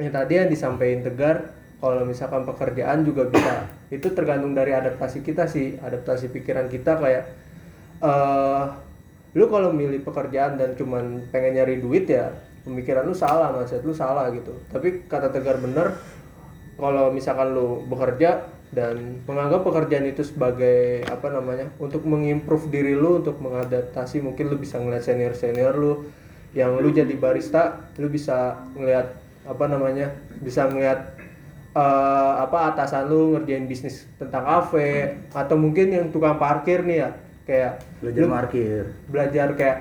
yang 0.00 0.10
tadi 0.10 0.32
yang 0.40 0.50
disampaikan 0.50 1.04
Tegar 1.06 1.36
kalau 1.78 2.02
misalkan 2.08 2.48
pekerjaan 2.48 3.04
juga 3.04 3.28
bisa. 3.28 3.68
Itu 3.92 4.16
tergantung 4.16 4.56
dari 4.56 4.72
adaptasi 4.72 5.20
kita 5.20 5.44
sih 5.44 5.76
adaptasi 5.78 6.32
pikiran 6.32 6.66
kita 6.72 6.96
kayak 6.96 7.24
eh 8.00 8.64
lu 9.34 9.50
kalau 9.50 9.74
milih 9.74 10.06
pekerjaan 10.06 10.56
dan 10.56 10.78
cuman 10.78 11.26
pengen 11.34 11.58
nyari 11.58 11.82
duit 11.82 12.06
ya 12.06 12.30
pemikiran 12.62 13.02
lu 13.02 13.12
salah 13.12 13.52
mindset 13.52 13.84
lu 13.84 13.92
salah 13.92 14.32
gitu. 14.32 14.56
Tapi 14.72 15.04
kata 15.04 15.28
Tegar 15.28 15.60
bener 15.60 15.94
kalau 16.80 17.12
misalkan 17.14 17.54
lu 17.54 17.84
bekerja 17.86 18.50
dan 18.74 19.22
menganggap 19.28 19.62
pekerjaan 19.62 20.08
itu 20.10 20.26
sebagai 20.26 21.06
apa 21.06 21.30
namanya 21.30 21.70
untuk 21.78 22.02
mengimprove 22.02 22.66
diri 22.74 22.98
lu 22.98 23.22
untuk 23.22 23.38
mengadaptasi 23.38 24.18
mungkin 24.18 24.50
lu 24.50 24.58
bisa 24.58 24.82
ngeliat 24.82 25.06
senior 25.06 25.38
senior 25.38 25.78
lu 25.78 26.10
yang 26.54 26.74
lu 26.74 26.88
jadi 26.88 27.10
barista 27.12 27.62
lu 27.94 28.06
bisa 28.06 28.38
ngeliat 28.72 29.10
apa 29.44 29.64
namanya 29.66 30.08
bisa 30.36 30.64
ngeliat 30.64 31.18
eh, 31.72 32.32
apa 32.38 32.72
atasan 32.72 33.04
lu 33.04 33.34
ngerjain 33.34 33.64
bisnis 33.64 34.06
tentang 34.14 34.42
kafe 34.42 34.88
atau 35.30 35.54
mungkin 35.54 35.90
yang 35.90 36.06
tukang 36.08 36.34
parkir 36.34 36.80
nih 36.80 36.98
ya 36.98 37.10
kayak 37.44 37.72
Belajar 38.00 38.24
parkir. 38.30 38.82
belajar 39.06 39.48
kayak 39.52 39.78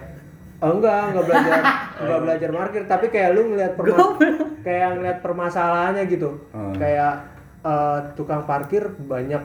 oh, 0.59 0.71
enggak 0.73 1.01
enggak 1.07 1.25
belajar 1.25 1.53
enggak 2.01 2.19
belajar 2.21 2.49
parkir 2.51 2.81
tapi 2.85 3.05
kayak 3.07 3.29
lu 3.31 3.41
ngeliat 3.47 3.73
perma- 3.73 4.17
kayak 4.59 4.89
ngeliat 4.93 5.17
permasalahannya 5.19 6.03
gitu 6.07 6.29
Hmm. 6.49 6.73
kayak 6.73 7.13
eh, 7.61 7.99
tukang 8.13 8.43
parkir 8.43 8.83
banyak 8.99 9.39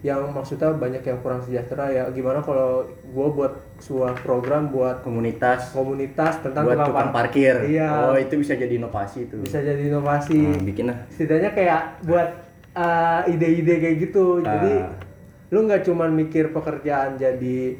yang 0.00 0.24
maksudnya 0.26 0.72
banyak 0.72 1.02
yang 1.02 1.20
kurang 1.20 1.40
sejahtera 1.40 1.84
ya 1.86 2.08
gimana 2.08 2.40
kalau 2.40 2.82
gua 3.06 3.28
buat 3.28 3.52
sebuah 3.78 4.16
program 4.18 4.68
buat 4.68 5.00
Komunitas 5.00 5.70
komunitas 5.70 6.40
tentang 6.40 6.64
buat 6.64 6.80
tukang 6.82 7.10
parkir. 7.10 7.68
iya 7.68 8.08
Oh 8.08 8.16
itu 8.16 8.34
bisa 8.34 8.54
jadi 8.54 8.74
inovasi 8.74 9.28
tuh. 9.28 9.40
bisa 9.40 9.60
jadi 9.60 9.82
inovasi 9.86 10.36
Hmm, 10.38 10.64
bikin 10.64 10.88
lah. 10.88 11.04
setidaknya 11.06 11.50
kayak 11.50 11.80
buat 12.02 12.28
uh, 12.72 13.20
ide-ide 13.26 13.76
kayak 13.78 13.96
gitu 14.00 14.40
jadi 14.40 14.72
Ah. 14.80 14.96
lu 15.48 15.66
nggak 15.66 15.82
cuman 15.82 16.10
mikir 16.14 16.48
pekerjaan 16.48 17.14
jadi 17.14 17.76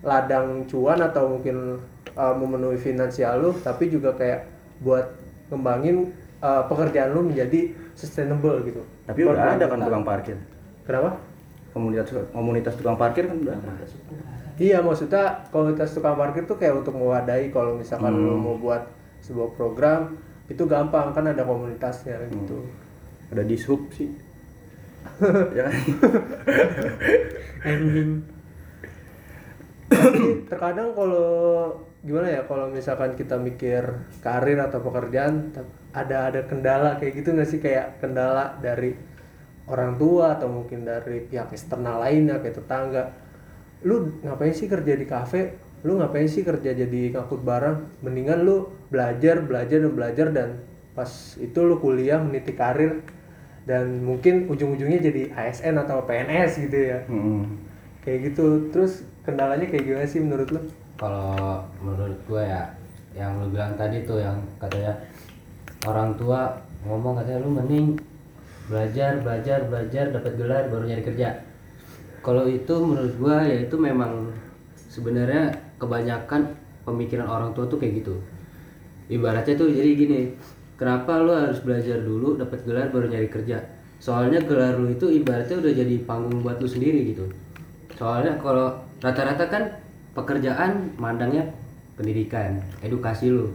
ladang 0.00 0.62
cuan 0.64 1.00
atau 1.00 1.26
mungkin 1.32 1.80
uh, 2.12 2.34
memenuhi 2.34 2.76
finansial 2.76 3.40
lu 3.40 3.50
tapi 3.56 3.88
juga 3.88 4.12
kayak 4.12 4.46
buat 4.78 5.10
ngembangin 5.48 6.12
uh, 6.38 6.62
pekerjaan 6.64 7.10
lu 7.10 7.24
menjadi 7.24 7.66
sustainable 7.94 8.62
gitu 8.62 8.78
Tapi 9.04 9.20
udah 9.22 9.56
ada 9.56 9.66
kan 9.66 9.80
tukang 9.80 10.04
parkir. 10.04 10.36
kenapa 10.82 11.18
Komunitas 11.74 12.06
komunitas 12.30 12.78
tukang 12.78 12.94
parkir 12.94 13.26
kan 13.26 13.36
udah 13.36 13.58
ada. 13.58 13.84
iya 14.56 14.78
maksudnya 14.78 15.42
komunitas 15.50 15.90
tukang 15.90 16.14
parkir 16.14 16.46
tuh 16.46 16.54
kayak 16.54 16.78
untuk 16.78 16.94
mewadahi 16.94 17.50
kalau 17.50 17.74
misalkan 17.74 18.14
Hmm. 18.14 18.38
mau 18.38 18.54
buat 18.54 18.86
sebuah 19.20 19.50
program 19.52 20.14
itu 20.46 20.62
gampang 20.64 21.10
kan 21.10 21.26
ada 21.26 21.42
komunitasnya 21.42 22.14
gitu 22.30 22.62
Ada 23.28 23.42
di 23.42 23.56
sub 23.56 23.90
sih. 23.90 24.06
ya 25.56 25.66
kan? 25.66 25.74
Tapi 29.84 30.22
terkadang 30.46 30.90
kalau 30.92 31.26
gimana 32.04 32.28
ya 32.28 32.42
kalau 32.44 32.68
misalkan 32.68 33.16
kita 33.16 33.34
mikir 33.34 33.80
karir 34.20 34.60
atau 34.60 34.78
pekerjaan 34.78 35.50
ada 35.90 36.28
ada 36.28 36.40
kendala 36.44 37.00
kayak 37.00 37.16
gitu 37.16 37.32
nggak 37.32 37.48
sih 37.48 37.58
kayak 37.58 37.96
kendala 37.98 38.60
dari 38.60 38.92
orang 39.68 39.96
tua 39.96 40.36
atau 40.36 40.48
mungkin 40.50 40.84
dari 40.84 41.24
pihak 41.24 41.52
eksternal 41.52 42.04
lainnya 42.04 42.40
kayak 42.40 42.60
tetangga 42.60 43.16
lu 43.84 44.20
ngapain 44.24 44.52
sih 44.56 44.68
kerja 44.68 44.96
di 44.96 45.04
kafe? 45.04 45.60
Lu 45.84 46.00
ngapain 46.00 46.24
sih 46.24 46.40
kerja 46.40 46.72
jadi 46.72 47.12
ngangkut 47.12 47.44
barang? 47.44 48.00
Mendingan 48.00 48.44
lu 48.44 48.72
belajar 48.88 49.44
belajar 49.44 49.84
dan 49.84 49.92
belajar 49.92 50.26
dan 50.32 50.48
pas 50.96 51.36
itu 51.36 51.58
lu 51.60 51.76
kuliah 51.76 52.16
meniti 52.16 52.56
karir 52.56 53.04
dan 53.68 54.00
mungkin 54.00 54.48
ujung-ujungnya 54.48 55.00
jadi 55.00 55.22
ASN 55.36 55.76
atau 55.84 56.04
PNS 56.04 56.50
gitu 56.68 56.78
ya. 56.80 56.98
Hmm. 57.08 57.60
kayak 58.00 58.32
gitu. 58.32 58.68
Terus 58.72 59.04
kendalanya 59.24 59.68
kayak 59.68 59.84
gimana 59.84 60.06
sih 60.08 60.20
menurut 60.20 60.48
lo 60.52 60.60
kalau 61.00 61.64
menurut 61.82 62.20
gue 62.28 62.42
ya 62.44 62.62
yang 63.16 63.40
lu 63.40 63.50
bilang 63.50 63.74
tadi 63.74 64.02
tuh 64.06 64.22
yang 64.22 64.38
katanya 64.62 64.94
orang 65.86 66.14
tua 66.14 66.54
ngomong 66.86 67.18
katanya 67.18 67.40
lu 67.42 67.50
mending 67.50 67.86
belajar 68.68 69.20
belajar 69.20 69.58
belajar 69.68 70.04
dapat 70.12 70.32
gelar 70.40 70.62
baru 70.72 70.84
nyari 70.88 71.04
kerja. 71.04 71.28
Kalau 72.24 72.48
itu 72.48 72.74
menurut 72.80 73.14
gue 73.20 73.36
ya 73.44 73.58
itu 73.68 73.76
memang 73.76 74.32
sebenarnya 74.88 75.52
kebanyakan 75.76 76.48
pemikiran 76.88 77.28
orang 77.28 77.50
tua 77.52 77.68
tuh 77.68 77.76
kayak 77.76 78.00
gitu. 78.00 78.16
Ibaratnya 79.12 79.54
tuh 79.60 79.68
jadi 79.68 79.90
gini 79.92 80.20
kenapa 80.80 81.20
lu 81.20 81.36
harus 81.36 81.60
belajar 81.60 82.00
dulu 82.00 82.40
dapat 82.40 82.64
gelar 82.64 82.88
baru 82.88 83.12
nyari 83.12 83.28
kerja? 83.28 83.60
Soalnya 84.00 84.40
gelar 84.44 84.80
lu 84.80 84.92
itu 84.92 85.12
ibaratnya 85.12 85.60
udah 85.60 85.72
jadi 85.76 85.94
panggung 86.08 86.40
buat 86.40 86.56
lu 86.60 86.68
sendiri 86.68 87.12
gitu. 87.12 87.28
Soalnya 88.00 88.40
kalau 88.40 88.72
rata-rata 89.04 89.44
kan 89.52 89.62
pekerjaan 90.16 90.96
mandangnya 90.96 91.44
pendidikan 92.00 92.64
edukasi 92.80 93.28
lu. 93.28 93.52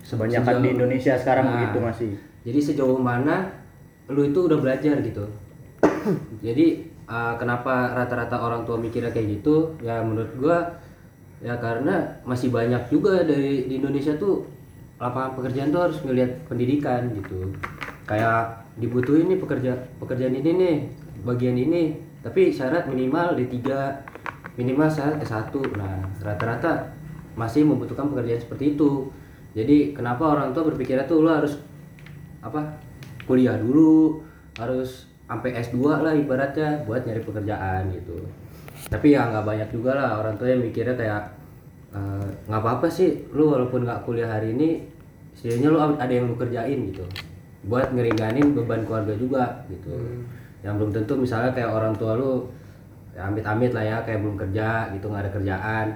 Sebanyakan 0.00 0.62
di 0.62 0.68
Indonesia 0.70 1.18
sekarang 1.18 1.44
Nah, 1.50 1.52
begitu 1.58 1.78
masih. 1.82 2.10
jadi 2.46 2.58
sejauh 2.62 2.94
mana 3.02 3.50
lu 4.06 4.22
itu 4.22 4.38
udah 4.46 4.58
belajar 4.62 5.02
gitu. 5.02 5.24
Jadi 6.46 6.86
uh, 7.10 7.34
kenapa 7.34 7.94
rata-rata 7.94 8.38
orang 8.38 8.62
tua 8.62 8.78
mikirnya 8.78 9.10
kayak 9.10 9.40
gitu? 9.40 9.74
Ya 9.82 10.02
menurut 10.02 10.30
gua 10.38 10.78
ya 11.42 11.58
karena 11.58 12.00
masih 12.24 12.48
banyak 12.48 12.88
juga 12.88 13.26
dari 13.26 13.66
di 13.66 13.82
Indonesia 13.82 14.14
tuh 14.16 14.46
lapangan 14.96 15.36
pekerjaan 15.36 15.68
tuh 15.74 15.82
harus 15.82 15.98
ngelihat 16.06 16.46
pendidikan 16.46 17.10
gitu. 17.18 17.50
Kayak 18.06 18.62
dibutuhin 18.78 19.26
nih 19.26 19.38
pekerja 19.42 19.72
pekerjaan 19.98 20.36
ini 20.36 20.50
nih 20.54 20.76
bagian 21.24 21.56
ini 21.58 21.96
tapi 22.20 22.52
syarat 22.52 22.86
minimal 22.86 23.34
D3 23.34 23.56
minimal 24.60 24.88
syarat 24.88 25.16
S1 25.24 25.52
nah 25.74 25.96
rata-rata 26.20 26.92
masih 27.36 27.66
membutuhkan 27.66 28.08
pekerjaan 28.08 28.40
seperti 28.40 28.78
itu. 28.78 29.10
Jadi 29.56 29.96
kenapa 29.96 30.36
orang 30.36 30.52
tua 30.52 30.68
berpikirnya 30.68 31.08
tuh 31.08 31.24
lo 31.24 31.32
harus 31.32 31.56
apa 32.44 32.85
kuliah 33.26 33.58
dulu 33.58 34.22
harus 34.56 35.10
sampai 35.26 35.58
S2 35.58 35.76
lah 35.82 36.14
ibaratnya 36.14 36.86
buat 36.86 37.02
nyari 37.02 37.22
pekerjaan 37.26 37.90
gitu. 37.92 38.16
Tapi 38.86 39.12
ya 39.12 39.26
nggak 39.26 39.44
banyak 39.44 39.68
juga 39.74 39.98
lah 39.98 40.22
orang 40.22 40.38
tua 40.38 40.54
yang 40.54 40.62
mikirnya 40.62 40.94
kayak 40.94 41.22
eh, 41.90 42.26
nggak 42.46 42.60
apa-apa 42.62 42.86
sih 42.86 43.26
lu 43.34 43.50
walaupun 43.50 43.82
nggak 43.82 44.06
kuliah 44.06 44.30
hari 44.30 44.54
ini 44.54 44.86
setidaknya 45.34 45.68
lu 45.74 45.78
ada 45.82 46.12
yang 46.14 46.30
lu 46.30 46.38
kerjain 46.38 46.78
gitu. 46.94 47.04
Buat 47.66 47.90
ngeringanin 47.90 48.54
beban 48.54 48.86
keluarga 48.86 49.12
juga 49.18 49.44
gitu. 49.66 50.22
Yang 50.62 50.74
belum 50.78 50.90
tentu 50.94 51.12
misalnya 51.18 51.50
kayak 51.50 51.70
orang 51.74 51.94
tua 51.98 52.14
lu 52.14 52.46
ya 53.18 53.26
amit-amit 53.26 53.74
lah 53.74 53.82
ya 53.82 53.96
kayak 54.06 54.22
belum 54.22 54.36
kerja 54.38 54.94
gitu 54.94 55.10
nggak 55.10 55.22
ada 55.26 55.32
kerjaan. 55.34 55.86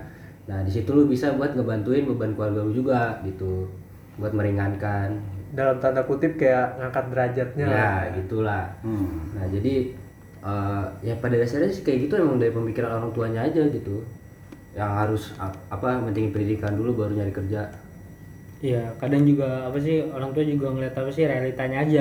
Nah 0.50 0.58
di 0.66 0.70
situ 0.75 0.90
lu 0.90 1.06
bisa 1.06 1.30
buat 1.38 1.54
ngebantuin 1.54 2.02
beban 2.10 2.34
keluarga 2.34 2.66
lu 2.66 2.75
juga 2.75 3.22
gitu 3.22 3.70
buat 4.18 4.34
meringankan 4.34 5.16
dalam 5.50 5.76
tanda 5.83 6.02
kutip 6.07 6.38
kayak 6.40 6.78
ngangkat 6.78 7.04
derajatnya 7.12 7.66
ya 7.66 7.75
lah. 7.75 7.99
gitulah 8.19 8.64
Hmm. 8.87 9.35
nah 9.35 9.47
jadi 9.50 9.75
eh, 10.40 10.85
ya 11.04 11.14
pada 11.23 11.37
dasarnya 11.40 11.71
sih 11.75 11.83
kayak 11.87 11.99
gitu 12.09 12.14
emang 12.23 12.38
dari 12.42 12.52
pemikiran 12.54 12.90
orang 12.99 13.11
tuanya 13.16 13.40
aja 13.49 13.62
gitu 13.69 13.97
yang 14.78 14.92
harus 14.95 15.35
ap- 15.42 15.62
apa 15.71 15.99
mentingin 16.02 16.30
pendidikan 16.35 16.75
dulu 16.78 17.04
baru 17.07 17.12
nyari 17.19 17.35
kerja 17.35 17.61
Iya, 18.61 18.76
kadang 19.00 19.23
juga 19.30 19.45
apa 19.69 19.78
sih 19.80 19.95
orang 20.16 20.30
tua 20.37 20.45
juga 20.52 20.66
ngeliat 20.73 20.95
apa 21.00 21.11
sih 21.16 21.25
realitanya 21.33 21.76
aja. 21.85 22.00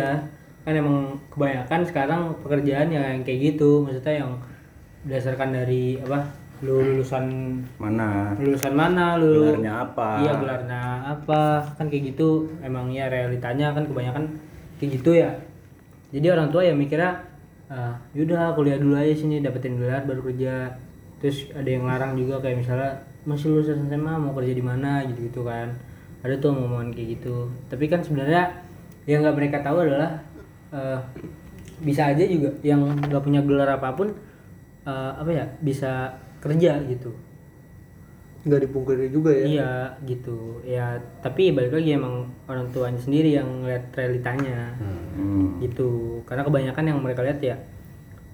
Kan 0.63 0.73
emang 0.81 0.97
kebanyakan 1.31 1.81
sekarang 1.89 2.21
pekerjaan 2.43 2.87
yang, 2.95 3.05
yang 3.15 3.21
kayak 3.23 3.39
gitu, 3.55 3.63
maksudnya 3.85 4.13
yang 4.21 4.31
berdasarkan 5.05 5.49
dari 5.57 5.99
apa? 6.05 6.19
Lu 6.59 6.83
lulusan 6.83 7.25
Mana? 7.79 8.35
lulusan 8.35 8.73
mana 8.75 9.15
lu 9.15 9.55
Gelarnya 9.55 9.73
apa? 9.87 10.09
Iya, 10.23 10.33
gelarnya 10.43 10.81
apa? 11.17 11.63
Kan 11.79 11.87
kayak 11.87 12.15
gitu. 12.15 12.51
Emang 12.59 12.91
ya 12.91 13.07
realitanya 13.07 13.71
kan 13.71 13.87
kebanyakan 13.87 14.27
kayak 14.79 14.99
gitu 14.99 15.11
ya. 15.15 15.31
Jadi 16.11 16.27
orang 16.27 16.51
tua 16.51 16.67
ya 16.67 16.75
mikirnya 16.75 17.15
ah, 17.69 17.93
yaudah 18.17 18.57
kuliah 18.57 18.81
dulu 18.81 18.97
aja 18.97 19.13
sini 19.13 19.39
dapetin 19.39 19.77
gelar 19.79 20.03
baru 20.03 20.25
kerja. 20.25 20.73
terus 21.19 21.51
ada 21.51 21.67
yang 21.67 21.83
larang 21.83 22.15
juga 22.15 22.39
kayak 22.39 22.63
misalnya 22.63 22.95
masih 23.27 23.51
lulusan 23.51 23.91
SMA 23.91 24.13
mau 24.15 24.31
kerja 24.31 24.55
di 24.55 24.63
mana 24.63 25.03
gitu 25.03 25.27
gitu 25.27 25.41
kan 25.43 25.67
ada 26.23 26.31
tuh 26.39 26.55
omongan 26.55 26.95
kayak 26.95 27.19
gitu 27.19 27.51
tapi 27.67 27.91
kan 27.91 27.99
sebenarnya 27.99 28.47
yang 29.03 29.19
nggak 29.23 29.35
mereka 29.35 29.57
tahu 29.59 29.83
adalah 29.83 30.15
eh, 30.71 30.99
bisa 31.83 32.11
aja 32.11 32.23
juga 32.23 32.55
yang 32.63 32.87
nggak 32.87 33.19
punya 33.19 33.43
gelar 33.43 33.67
apa 33.67 33.91
pun 33.95 34.15
eh, 34.87 35.11
apa 35.11 35.27
ya 35.27 35.45
bisa 35.59 36.15
kerja 36.39 36.79
gitu. 36.87 37.11
Nggak 38.47 38.71
dipungkiri 38.71 39.11
juga 39.11 39.31
ya? 39.35 39.45
Iya 39.45 39.71
gitu. 40.07 40.63
Ya 40.63 40.95
tapi 41.19 41.51
balik 41.51 41.75
lagi 41.75 41.95
emang 41.95 42.27
orang 42.47 42.71
tuanya 42.71 42.99
sendiri 42.99 43.35
yang 43.35 43.47
ngeliat 43.63 43.91
realitanya. 43.93 44.73
Hmm. 44.79 45.59
gitu. 45.59 46.23
Karena 46.23 46.47
kebanyakan 46.47 46.85
yang 46.87 46.99
mereka 47.03 47.21
lihat 47.23 47.39
ya 47.43 47.59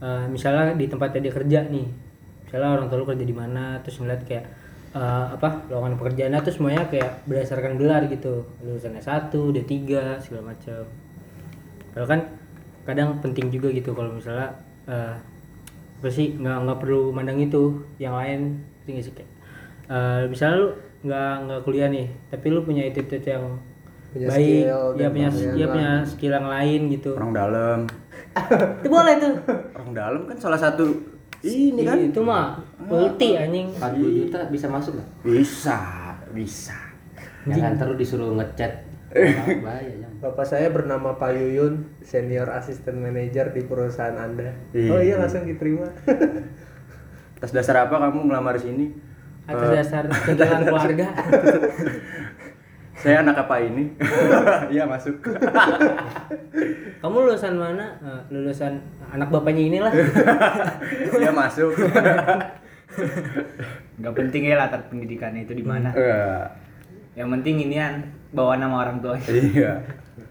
eh, 0.02 0.26
misalnya 0.30 0.78
di 0.78 0.86
tempatnya 0.86 1.30
dia 1.30 1.34
kerja 1.34 1.60
nih 1.66 1.88
misalnya 2.46 2.78
orang 2.78 2.86
tua 2.88 3.02
lu 3.02 3.08
kerja 3.10 3.26
di 3.26 3.36
mana 3.36 3.82
terus 3.82 3.98
ngeliat 4.00 4.22
kayak 4.24 4.46
eh, 4.94 5.26
apa 5.36 5.66
lowongan 5.72 5.98
pekerjaannya 5.98 6.40
tuh 6.46 6.54
semuanya 6.54 6.84
kayak 6.88 7.26
berdasarkan 7.26 7.76
gelar 7.82 8.06
gitu. 8.08 8.46
Lulusan 8.62 8.96
S1, 9.00 9.34
D3 9.34 9.74
segala 10.22 10.54
macam. 10.54 10.86
Padahal 11.92 12.08
kan 12.08 12.22
kadang 12.86 13.10
penting 13.18 13.50
juga 13.50 13.74
gitu 13.74 13.98
kalau 13.98 14.14
misalnya 14.14 14.54
eh, 14.86 15.16
apa 16.00 16.08
sih 16.12 16.36
nggak 16.38 16.58
nggak 16.68 16.80
perlu 16.84 17.10
mandang 17.16 17.40
itu 17.40 17.82
yang 17.98 18.14
lain 18.14 18.62
nggak 18.86 19.04
sih 19.04 19.14
kayak 19.16 19.30
eh, 19.90 20.22
misalnya 20.30 20.56
lu 20.62 20.68
nggak 21.06 21.34
nggak 21.48 21.60
kuliah 21.66 21.88
nih 21.90 22.08
tapi 22.30 22.46
lu 22.52 22.62
punya 22.66 22.84
itu 22.86 23.02
itu 23.02 23.18
yang 23.24 23.46
Punya 24.16 24.32
baik 24.32 24.48
skill 24.48 24.84
ya 24.96 25.08
punya 25.12 25.30
ya 25.60 25.66
punya 25.68 25.92
skill 26.08 26.34
yang 26.40 26.48
lain 26.48 26.82
gitu 26.88 27.12
Orang 27.20 27.36
dalam. 27.36 27.80
itu 28.80 28.88
boleh 28.88 29.14
tuh 29.20 29.34
Orang 29.76 29.92
dalam 29.92 30.22
kan 30.24 30.38
salah 30.40 30.56
satu 30.56 30.88
ini 31.44 31.84
kan 31.86 32.00
itu 32.00 32.20
mah 32.24 32.58
ulti 32.90 33.38
anjing 33.38 33.70
40 33.76 34.20
juta 34.26 34.40
bisa 34.50 34.66
masuk 34.66 34.98
nggak? 34.98 35.10
bisa, 35.22 35.80
bisa. 36.34 36.78
Jangan 37.46 37.78
terus 37.78 37.96
disuruh 38.02 38.34
ngechat. 38.34 38.72
Bahaya. 39.66 40.05
Bapak 40.16 40.46
saya 40.46 40.72
bernama 40.72 41.16
Pak 41.16 41.32
Yuyun, 41.32 42.00
senior 42.00 42.48
assistant 42.50 42.98
manager 42.98 43.52
di 43.52 43.62
perusahaan 43.62 44.16
Anda. 44.16 44.56
Iya. 44.72 44.90
Oh 44.90 45.00
iya 45.00 45.16
langsung 45.18 45.44
diterima. 45.44 45.86
Atas 47.38 47.52
dasar 47.52 47.84
apa 47.84 48.00
kamu 48.00 48.26
ngelamar 48.26 48.56
sini? 48.56 48.96
atas 49.46 49.70
Eh, 49.70 49.76
dasar 49.78 50.04
kegiatan 50.26 50.66
keluarga 50.66 51.06
Saya 52.98 53.22
anak 53.22 53.46
apa 53.46 53.62
ini? 53.62 53.94
Iya 54.72 54.90
masuk. 54.90 55.22
kamu 56.98 57.16
lulusan 57.22 57.54
mana 57.54 57.94
Eh, 58.00 58.22
lulusan 58.32 58.82
anak 59.08 59.30
bapaknya 59.30 59.64
inilah 59.68 59.92
Iya 61.14 61.30
masuk. 61.30 61.76
nggak 63.96 64.14
penting 64.16 64.48
ya 64.48 64.56
latar 64.58 64.82
pendidikannya 64.88 65.44
itu 65.44 65.54
di 65.54 65.62
mana 65.62 65.92
Eh, 65.92 66.42
yang 67.14 67.30
penting 67.30 67.62
inian 67.62 68.02
bawa 68.36 68.54
nama 68.56 68.76
orang 68.82 68.98
tua 69.00 69.16
iya. 69.56 69.80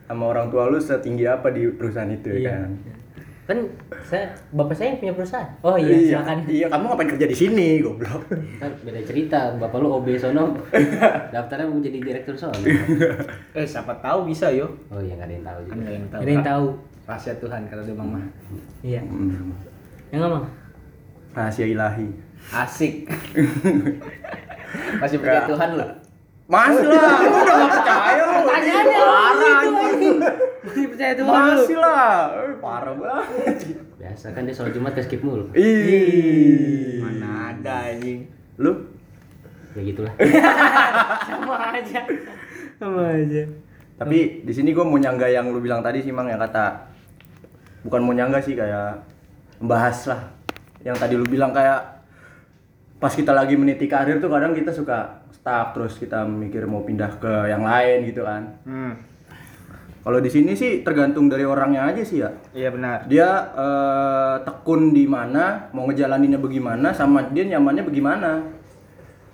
Sama 0.04 0.28
orang 0.28 0.46
tua 0.46 0.68
lu 0.68 0.76
setinggi 0.76 1.24
apa 1.24 1.48
di 1.48 1.64
perusahaan 1.68 2.06
itu 2.06 2.28
ya 2.28 2.38
Iya. 2.38 2.52
kan? 2.58 2.72
kan 3.44 3.58
saya 4.02 4.24
bapak 4.50 4.72
saya 4.72 4.88
yang 4.88 4.98
punya 4.98 5.12
perusahaan 5.12 5.48
oh 5.60 5.76
iya 5.76 6.16
silakan 6.16 6.38
Iya, 6.46 6.66
kamu 6.66 6.84
ngapain 6.86 7.08
kerja 7.10 7.26
di 7.26 7.36
sini, 7.36 7.68
goblok? 7.78 8.24
Kan 8.56 8.72
beda 8.78 9.00
cerita. 9.02 9.52
Bapak 9.54 9.78
lu 9.78 9.92
OB 9.92 10.08
sono. 10.14 10.56
Daftarnya 11.28 11.68
mau 11.68 11.76
jadi 11.76 11.98
direktur 11.98 12.32
sono. 12.34 12.56
eh 13.52 13.64
siapa 13.64 13.92
tahu 13.98 14.24
bisa 14.24 14.48
yo 14.48 14.64
Oh 14.88 14.96
iya 14.98 15.12
nggak 15.14 15.24
ada 15.24 15.34
yang 15.34 15.44
tahu 15.44 15.60
kan 15.60 15.68
juga. 15.70 15.76
nggak 15.78 15.92
yang 15.92 16.06
tahu 16.06 16.20
ada 16.20 16.30
yang 16.30 16.46
tahu 16.46 16.64
rahasia 17.04 17.34
Tuhan 17.36 17.60
kata 17.64 17.80
dia 17.82 17.92
mama 17.94 18.20
iya 18.80 19.00
Hmm. 19.02 19.52
yang 20.08 20.20
ngomong 20.22 20.44
Rahasia 21.30 21.66
ilahi. 21.66 22.08
asik 22.46 22.94
masih 25.00 25.16
percaya. 25.18 25.44
Tuhan 25.44 25.70
lo 25.74 25.86
Masih 26.44 26.86
lah, 26.86 27.16
lu 27.18 27.30
udah 27.32 27.54
gak 27.56 27.70
percaya 27.72 28.22
lu. 28.22 28.36
Pertanyaannya 28.44 28.98
Parah, 29.00 29.32
anjing. 29.56 30.16
masih 30.60 30.86
percaya 30.86 31.12
tuh 31.14 31.24
Masih 31.24 31.76
lah, 31.76 32.12
Eh, 32.36 32.54
parah 32.58 32.94
banget. 32.94 33.56
Biasa 33.96 34.26
kan 34.30 34.44
dia 34.44 34.52
sholat 34.52 34.72
Jumat 34.72 34.92
ke 34.92 35.00
skip 35.00 35.20
mulu. 35.20 35.48
Ih. 35.54 37.00
mana 37.00 37.30
ada 37.50 37.88
anjing 37.88 38.28
Lu? 38.56 38.72
Ya 39.72 39.82
gitulah. 39.82 40.12
sama 41.26 41.54
aja 41.72 42.00
sama 42.74 43.02
aja 43.10 43.42
Tapi 43.94 44.44
di 44.44 44.52
sini 44.52 44.70
gue 44.70 44.82
mau 44.82 44.94
nyangga 44.94 45.26
yang 45.26 45.48
lu 45.48 45.58
bilang 45.58 45.80
tadi 45.80 45.98
sih 45.98 46.10
Mang 46.10 46.26
yang 46.26 46.38
kata 46.38 46.92
bukan 47.82 48.00
mau 48.00 48.12
nyangga 48.12 48.38
sih 48.38 48.52
kayak 48.52 49.00
membahas 49.58 49.98
lah 50.08 50.20
yang 50.82 50.94
tadi 50.94 51.14
lu 51.14 51.24
bilang 51.24 51.50
kayak 51.50 52.04
pas 52.96 53.10
kita 53.10 53.30
lagi 53.30 53.54
meniti 53.54 53.84
karir 53.84 54.18
tuh 54.18 54.28
kadang 54.28 54.52
kita 54.52 54.70
suka 54.70 55.23
stuck 55.44 55.76
terus 55.76 56.00
kita 56.00 56.24
mikir 56.24 56.64
mau 56.64 56.80
pindah 56.88 57.20
ke 57.20 57.52
yang 57.52 57.60
lain 57.60 58.08
gitu 58.08 58.24
kan. 58.24 58.64
hmm 58.64 58.92
Kalau 60.04 60.20
di 60.20 60.28
sini 60.28 60.52
sih 60.52 60.84
tergantung 60.84 61.32
dari 61.32 61.44
orangnya 61.48 61.88
aja 61.88 62.00
sih 62.04 62.20
ya. 62.20 62.28
iya 62.52 62.68
benar 62.72 63.08
Dia 63.08 63.28
eh, 63.56 64.36
tekun 64.44 64.92
di 64.96 65.04
mana, 65.04 65.68
mau 65.72 65.84
ngejalaninnya 65.88 66.40
bagaimana, 66.40 66.92
sama 66.96 67.28
dia 67.32 67.44
nyamannya 67.44 67.84
bagaimana. 67.84 68.40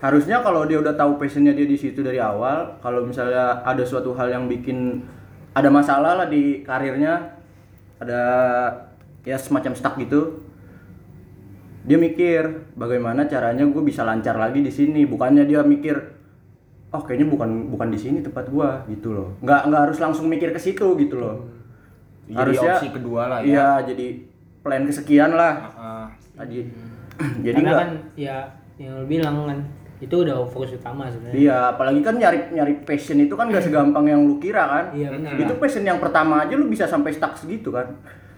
Harusnya 0.02 0.42
kalau 0.42 0.66
dia 0.70 0.78
udah 0.78 0.94
tahu 0.94 1.18
passionnya 1.18 1.54
dia 1.54 1.66
di 1.66 1.74
situ 1.74 2.02
dari 2.06 2.18
awal, 2.22 2.78
kalau 2.82 3.02
misalnya 3.02 3.62
ada 3.66 3.82
suatu 3.82 4.14
hal 4.14 4.30
yang 4.30 4.46
bikin 4.46 5.02
ada 5.54 5.70
masalah 5.70 6.14
lah 6.22 6.26
di 6.30 6.62
karirnya, 6.62 7.34
ada 7.98 8.22
ya 9.26 9.38
semacam 9.38 9.74
stuck 9.74 9.98
gitu, 9.98 10.38
dia 11.80 11.96
mikir 11.96 12.72
bagaimana 12.76 13.24
caranya 13.24 13.64
gue 13.64 13.82
bisa 13.82 14.04
lancar 14.04 14.36
lagi 14.36 14.60
di 14.60 14.68
sini. 14.68 15.08
Bukannya 15.08 15.48
dia 15.48 15.64
mikir, 15.64 15.96
oh 16.92 17.02
kayaknya 17.02 17.26
bukan 17.30 17.70
bukan 17.72 17.88
di 17.88 17.98
sini 17.98 18.18
tempat 18.20 18.50
gua 18.50 18.84
gitu 18.90 19.14
loh. 19.14 19.28
Nggak 19.40 19.60
nggak 19.70 19.82
harus 19.88 19.98
langsung 20.02 20.26
mikir 20.28 20.50
ke 20.52 20.60
situ 20.60 20.86
gitu 20.98 21.16
loh. 21.20 21.48
jadi 22.30 22.54
opsi 22.62 22.94
kedua 22.94 23.26
lah 23.26 23.38
ya 23.42 23.50
Iya, 23.50 23.68
jadi 23.90 24.06
plan 24.62 24.86
kesekian 24.86 25.34
lah. 25.34 25.54
Heeh. 25.66 26.04
Tadi. 26.38 26.58
jadi 27.46 27.58
karena 27.58 27.68
enggak 27.68 27.80
kan 27.82 27.90
ya 28.14 28.36
yang 28.80 28.92
lu 29.02 29.04
bilang 29.10 29.34
kan 29.44 29.58
itu 30.00 30.14
udah 30.24 30.40
fokus 30.48 30.72
utama 30.72 31.04
sebenarnya 31.12 31.36
Iya, 31.36 31.56
apalagi 31.76 32.00
kan 32.00 32.14
nyari 32.16 32.38
nyari 32.56 32.74
passion 32.88 33.20
itu 33.20 33.36
kan 33.36 33.52
gak 33.52 33.60
segampang 33.60 34.08
yang 34.08 34.24
lu 34.24 34.40
kira 34.40 34.64
kan. 34.64 34.84
Iya, 34.96 35.12
benar. 35.12 35.36
Itu 35.36 35.52
passion 35.60 35.84
yang 35.84 36.00
pertama 36.00 36.46
aja 36.46 36.56
lu 36.56 36.70
bisa 36.72 36.88
sampai 36.88 37.12
stuck 37.12 37.36
segitu 37.36 37.68
kan. 37.68 37.84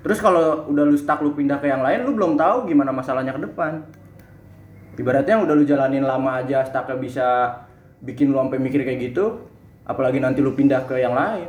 Terus 0.03 0.19
kalau 0.19 0.67
udah 0.67 0.83
lu 0.83 0.95
stuck 0.95 1.19
lu 1.19 1.31
pindah 1.31 1.57
ke 1.57 1.67
yang 1.67 1.81
lain 1.81 2.03
lu 2.03 2.13
belum 2.13 2.35
tahu 2.35 2.67
gimana 2.67 2.91
masalahnya 2.91 3.31
ke 3.31 3.41
depan. 3.41 3.87
Ibaratnya 4.93 5.41
udah 5.41 5.55
lu 5.55 5.65
jalanin 5.65 6.03
lama 6.03 6.37
aja 6.37 6.61
stucknya 6.63 6.97
bisa 6.97 7.27
bikin 7.99 8.29
lu 8.29 8.37
sampai 8.37 8.59
mikir 8.59 8.83
kayak 8.83 9.01
gitu, 9.05 9.41
apalagi 9.83 10.19
nanti 10.19 10.39
lu 10.39 10.53
pindah 10.53 10.85
ke 10.85 10.99
yang 10.99 11.15
lain. 11.15 11.49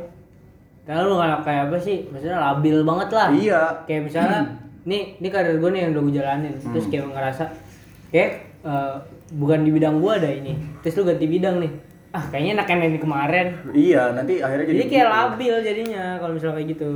karena 0.84 1.00
lu 1.00 1.16
nggak 1.16 1.40
kayak 1.42 1.62
apa 1.64 1.76
sih 1.80 2.04
maksudnya 2.06 2.36
labil 2.36 2.84
banget 2.84 3.08
lah 3.10 3.32
Iya. 3.32 3.62
kayak 3.84 4.02
misalnya 4.04 4.40
nih 4.84 5.16
ini 5.16 5.28
karir 5.28 5.56
gue 5.56 5.70
nih 5.72 5.80
yang 5.80 5.90
udah 5.90 6.02
gue 6.02 6.14
jalanin 6.14 6.52
terus 6.60 6.86
kayak 6.86 7.08
ngerasa 7.08 7.44
kayak 8.12 8.30
eh, 8.60 8.94
bukan 9.32 9.64
di 9.64 9.72
bidang 9.72 9.96
gue 9.96 10.12
ada 10.12 10.28
ini 10.28 10.52
terus 10.84 11.00
lu 11.00 11.08
ganti 11.08 11.24
bidang 11.24 11.56
nih 11.56 11.72
ah 12.12 12.24
kayaknya 12.28 12.60
enak 12.60 12.66
yang 12.68 12.80
ini 12.84 12.98
kemarin 13.00 13.46
Iya, 13.72 14.12
nanti 14.12 14.34
akhirnya 14.38 14.64
jadi 14.66 14.76
jadi 14.76 14.84
kayak 14.84 14.92
begitu. 15.02 15.16
labil 15.16 15.54
jadinya 15.64 16.04
kalau 16.20 16.32
misalnya 16.36 16.54
kayak 16.54 16.68
gitu 16.70 16.90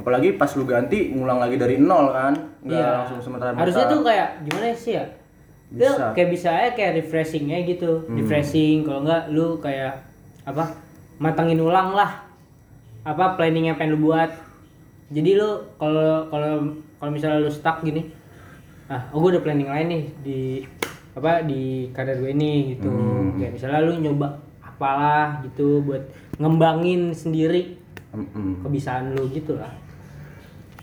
Apalagi 0.00 0.34
pas 0.34 0.48
lu 0.50 0.64
ganti 0.64 1.12
ngulang 1.12 1.36
lagi 1.36 1.54
dari 1.54 1.76
nol 1.76 2.08
kan. 2.08 2.32
Nggak 2.60 2.72
iya 2.74 2.88
langsung 2.98 3.20
sementara 3.20 3.52
harusnya 3.52 3.84
tuh 3.86 4.00
kayak 4.00 4.28
gimana 4.42 4.72
sih 4.72 4.96
ya 4.96 5.04
Lu 5.70 5.86
Bisa. 5.86 6.10
kayak 6.10 6.28
bisa 6.30 6.48
aja 6.50 6.70
kayak 6.72 6.92
refreshingnya 6.98 7.58
gitu 7.62 8.02
Hmm. 8.02 8.16
refreshing 8.16 8.82
kalau 8.82 9.00
enggak 9.00 9.22
lu 9.28 9.54
kayak 9.56 10.02
apa 10.42 10.66
matangin 11.16 11.60
ulang 11.60 11.92
lah 11.92 12.26
apa 13.00 13.32
planning 13.34 13.68
yang 13.68 13.76
pengen 13.76 13.94
lu 13.94 14.02
buat 14.02 14.34
jadi 15.08 15.36
lu 15.36 15.48
kalau 15.76 16.26
kalau 16.26 16.52
kalau 16.96 17.10
misalnya 17.10 17.38
lu 17.38 17.48
stuck 17.48 17.80
gini 17.80 18.08
ah 18.86 19.06
oh 19.10 19.20
gue 19.20 19.30
udah 19.30 19.42
planning 19.42 19.68
lain 19.68 19.86
nih 19.88 20.04
di 20.18 20.40
apa 21.12 21.42
di 21.42 21.86
karir 21.90 22.18
gue 22.18 22.30
ini 22.30 22.52
gitu 22.74 22.90
Hmm. 22.90 23.38
kayak 23.38 23.52
misalnya 23.54 23.80
lu 23.80 23.92
nyoba 23.96 24.26
apalah 24.60 25.38
gitu 25.44 25.80
buat 25.82 26.02
ngembangin 26.36 27.12
sendiri 27.12 27.78
Mm-mm. 28.10 28.66
kebiasaan 28.66 29.14
lu 29.14 29.30
gitu 29.30 29.54
lah 29.54 29.70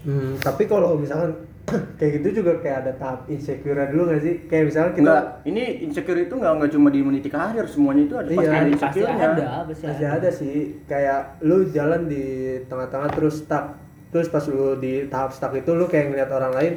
Hmm, 0.07 0.39
tapi 0.39 0.63
kalau 0.65 0.95
misalkan 0.95 1.35
kayak 1.99 2.23
gitu 2.23 2.39
juga 2.39 2.63
kayak 2.63 2.77
ada 2.87 2.91
tahap 2.95 3.27
insecure 3.27 3.75
dulu 3.91 4.07
gak 4.07 4.23
sih? 4.23 4.35
Kayak 4.47 4.63
misalnya 4.71 4.91
kita 4.95 5.03
Enggak, 5.03 5.23
ini 5.43 5.63
insecure 5.83 6.15
itu 6.17 6.31
enggak 6.31 6.53
enggak 6.55 6.71
cuma 6.71 6.87
di 6.87 6.99
meniti 7.03 7.27
karir, 7.27 7.67
semuanya 7.67 8.03
itu 8.07 8.15
ada 8.15 8.29
Iya, 8.29 8.37
pasti 8.37 8.47
ada 8.47 8.55
pasti 8.55 8.71
insecure-nya. 8.71 9.27
ada 9.27 9.43
pasti 9.67 9.83
masih 9.83 10.07
ada. 10.07 10.15
ada 10.15 10.29
sih. 10.31 10.55
Kayak 10.87 11.19
lu 11.43 11.57
jalan 11.67 12.01
di 12.07 12.23
tengah-tengah 12.65 13.09
terus 13.11 13.43
stuck 13.43 13.75
terus 14.07 14.31
pas 14.31 14.39
lu 14.47 14.79
di 14.79 15.03
tahap 15.11 15.35
stuck 15.35 15.51
itu 15.51 15.75
lu 15.75 15.83
kayak 15.83 16.07
ngeliat 16.07 16.31
orang 16.31 16.55
lain 16.55 16.73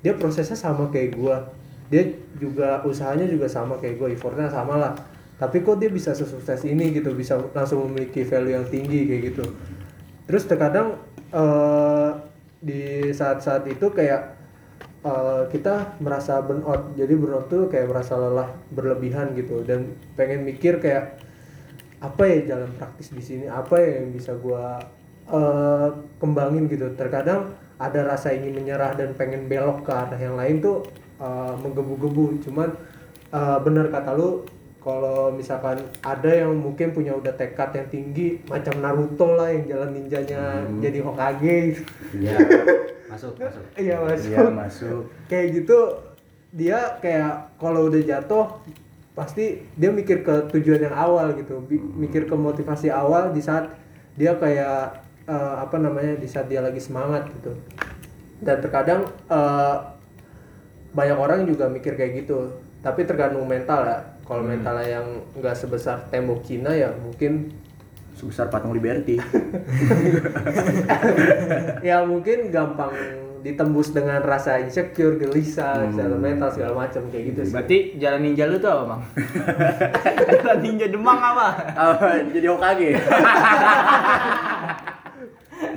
dia 0.00 0.16
prosesnya 0.16 0.56
sama 0.56 0.88
kayak 0.88 1.12
gua. 1.12 1.44
Dia 1.92 2.08
juga 2.40 2.80
usahanya 2.88 3.28
juga 3.28 3.44
sama 3.44 3.76
kayak 3.76 4.00
gua 4.00 4.08
effortnya 4.08 4.48
sama 4.48 4.80
lah. 4.80 4.96
Tapi 5.36 5.60
kok 5.60 5.76
dia 5.76 5.92
bisa 5.92 6.16
sesukses 6.16 6.64
ini 6.64 6.96
gitu 6.96 7.12
bisa 7.12 7.36
langsung 7.52 7.84
memiliki 7.84 8.24
value 8.24 8.56
yang 8.56 8.64
tinggi 8.64 9.04
kayak 9.04 9.22
gitu. 9.28 9.44
Terus 10.24 10.48
terkadang 10.48 10.96
eh, 11.28 11.89
di 12.60 13.08
saat-saat 13.10 13.64
itu 13.66 13.88
kayak 13.90 14.36
eh, 15.04 15.42
kita 15.48 15.96
merasa 16.04 16.44
burnout. 16.44 16.92
Jadi 16.94 17.12
burnout 17.16 17.48
tuh 17.48 17.66
kayak 17.72 17.88
merasa 17.88 18.14
lelah 18.20 18.52
berlebihan 18.72 19.32
gitu. 19.34 19.64
Dan 19.64 19.96
pengen 20.14 20.44
mikir 20.44 20.78
kayak 20.78 21.20
apa 22.00 22.22
ya 22.24 22.56
jalan 22.56 22.70
praktis 22.76 23.12
di 23.12 23.20
sini? 23.24 23.44
Apa 23.48 23.80
ya 23.80 24.04
yang 24.04 24.12
bisa 24.12 24.36
gua 24.36 24.80
eh, 25.28 25.88
kembangin 26.20 26.68
gitu? 26.68 26.92
Terkadang 26.94 27.56
ada 27.80 28.00
rasa 28.04 28.36
ingin 28.36 28.60
menyerah 28.60 28.92
dan 28.92 29.16
pengen 29.16 29.48
belok 29.48 29.88
ke 29.88 29.92
arah 29.92 30.20
yang 30.20 30.36
lain 30.36 30.60
tuh 30.60 30.84
eh, 31.20 31.54
menggebu-gebu. 31.64 32.44
Cuman 32.44 32.68
eh, 33.32 33.58
bener 33.64 33.88
kata 33.88 34.12
lu 34.12 34.44
kalau 34.80 35.28
misalkan 35.30 35.76
ada 36.00 36.30
yang 36.30 36.56
mungkin 36.56 36.90
punya 36.90 37.12
udah 37.12 37.32
tekad 37.32 37.68
yang 37.70 37.88
tinggi 37.88 38.40
macam 38.44 38.80
Naruto 38.80 39.36
lah 39.36 39.48
yang 39.48 39.68
jalan 39.68 39.90
ninjanya 39.92 40.40
jadi 40.80 40.98
Hokage 41.00 41.56
gitu. 41.70 41.82
Iya. 42.16 42.36
masuk, 43.12 43.36
masuk. 43.36 43.64
iya 43.76 43.96
mas 43.98 44.22
Iya 44.22 44.48
masuk. 44.48 45.02
kayak 45.26 45.46
gitu 45.52 45.78
dia 46.50 46.96
kayak 46.98 47.54
kalau 47.56 47.86
udah 47.86 48.00
jatuh 48.00 48.46
pasti 49.12 49.60
dia 49.74 49.90
mikir 49.90 50.22
ke 50.22 50.48
tujuan 50.50 50.80
yang 50.82 50.94
awal 50.94 51.34
gitu 51.34 51.60
Bi- 51.60 51.82
mikir 51.98 52.24
ke 52.24 52.32
motivasi 52.32 52.88
awal 52.88 53.30
di 53.30 53.42
saat 53.42 53.68
dia 54.14 54.32
kayak 54.34 54.96
eh, 55.26 55.54
apa 55.58 55.76
namanya 55.76 56.14
di 56.14 56.24
saat 56.24 56.46
dia 56.46 56.58
lagi 56.58 56.78
semangat 56.78 57.26
gitu 57.30 57.52
dan 58.40 58.58
terkadang 58.58 59.02
eh, 59.28 59.76
banyak 60.90 61.14
orang 61.14 61.44
juga 61.44 61.66
mikir 61.66 61.94
kayak 61.94 62.24
gitu 62.24 62.50
tapi 62.80 63.04
tergantung 63.04 63.44
mental 63.44 63.84
ya 63.84 63.98
kalau 64.30 64.46
mentalnya 64.46 65.02
yang 65.02 65.06
nggak 65.34 65.58
sebesar 65.58 66.06
tembok 66.06 66.46
Cina 66.46 66.70
ya 66.70 66.94
mungkin 66.94 67.50
Sebesar 68.20 68.52
patung 68.52 68.76
Liberty. 68.76 69.16
ya 71.88 72.04
mungkin 72.04 72.52
gampang 72.52 72.92
ditembus 73.40 73.96
dengan 73.96 74.20
rasa 74.20 74.60
insecure, 74.60 75.16
gelisah, 75.16 75.88
secara 75.88 76.20
mental 76.20 76.52
segala 76.52 76.84
macam 76.84 77.08
kayak 77.08 77.32
gitu 77.32 77.48
sih. 77.48 77.54
Berarti 77.56 77.96
jalan 77.96 78.28
ninja 78.28 78.44
lu 78.44 78.60
tuh 78.60 78.68
apa, 78.68 78.84
Bang? 78.84 79.00
jalan 80.44 80.60
ninja 80.60 80.92
Demang 80.92 81.16
apa? 81.16 81.48
Ah, 81.72 82.20
jadi 82.28 82.52
Hokage. 82.52 82.90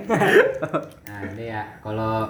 Nah 0.03 1.19
ini 1.35 1.51
ya 1.51 1.63
kalau 1.83 2.27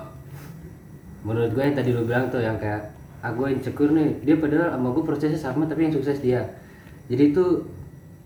menurut 1.22 1.54
gue 1.54 1.62
yang 1.62 1.78
tadi 1.78 1.90
lu 1.94 2.06
bilang 2.06 2.30
tuh 2.30 2.42
yang 2.42 2.58
kayak 2.58 2.90
ah 3.24 3.32
gue 3.32 3.48
insecure 3.56 3.96
nih. 3.96 4.20
Dia 4.28 4.36
padahal 4.36 4.76
sama 4.76 4.88
gue 4.92 5.04
prosesnya 5.08 5.40
sama 5.40 5.64
tapi 5.64 5.88
yang 5.88 5.96
sukses 5.96 6.20
dia. 6.20 6.44
Jadi 7.08 7.32
itu 7.32 7.64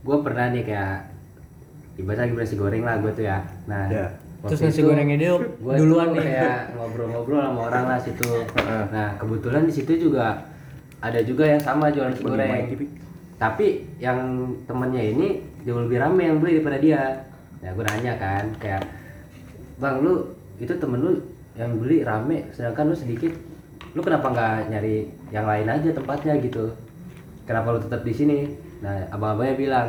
gue 0.02 0.18
pernah 0.26 0.50
nih 0.50 0.66
kayak 0.66 1.14
ibaratnya 2.02 2.30
lagi 2.30 2.34
nasi 2.34 2.56
goreng 2.58 2.82
lah 2.82 2.98
gue 2.98 3.12
tuh 3.14 3.26
ya. 3.30 3.46
Nah 3.70 3.86
Ya. 3.94 4.08
Terus 4.38 4.62
waktu 4.62 4.70
nasi 4.70 4.82
gorengnya 4.86 5.18
dia 5.18 5.34
gua 5.34 5.74
duluan 5.78 6.08
nih. 6.14 6.22
kayak 6.22 6.78
ngobrol-ngobrol 6.78 7.42
sama 7.42 7.60
orang 7.70 7.84
lah 7.90 8.00
situ. 8.02 8.30
Nah 8.94 9.08
kebetulan 9.22 9.64
di 9.66 9.74
situ 9.74 9.92
juga 10.10 10.46
ada 10.98 11.20
juga 11.22 11.46
yang 11.46 11.62
sama 11.62 11.94
jualan 11.94 12.14
nasi 12.14 12.26
goreng. 12.26 12.66
tapi 13.38 13.86
yang 14.02 14.50
temennya 14.66 15.14
ini 15.14 15.28
jauh 15.62 15.86
lebih 15.86 16.02
rame 16.02 16.26
yang 16.26 16.38
beli 16.42 16.58
daripada 16.58 16.78
dia. 16.82 17.02
Ya 17.62 17.70
gue 17.74 17.86
nanya 17.86 18.14
kan 18.18 18.46
kayak 18.58 18.82
bang 19.78 20.02
lu 20.02 20.34
itu 20.58 20.74
temen 20.74 21.02
lu 21.02 21.14
yang 21.54 21.78
beli 21.78 22.02
rame 22.02 22.50
sedangkan 22.54 22.94
lu 22.94 22.96
sedikit 22.98 23.34
lu 23.98 24.02
kenapa 24.06 24.30
nggak 24.30 24.70
nyari 24.70 25.10
yang 25.34 25.50
lain 25.50 25.66
aja 25.66 25.90
tempatnya 25.90 26.38
gitu 26.38 26.70
kenapa 27.50 27.74
lu 27.74 27.80
tetap 27.82 28.06
di 28.06 28.14
sini 28.14 28.40
nah 28.78 28.94
abang-abangnya 29.10 29.56
bilang 29.58 29.88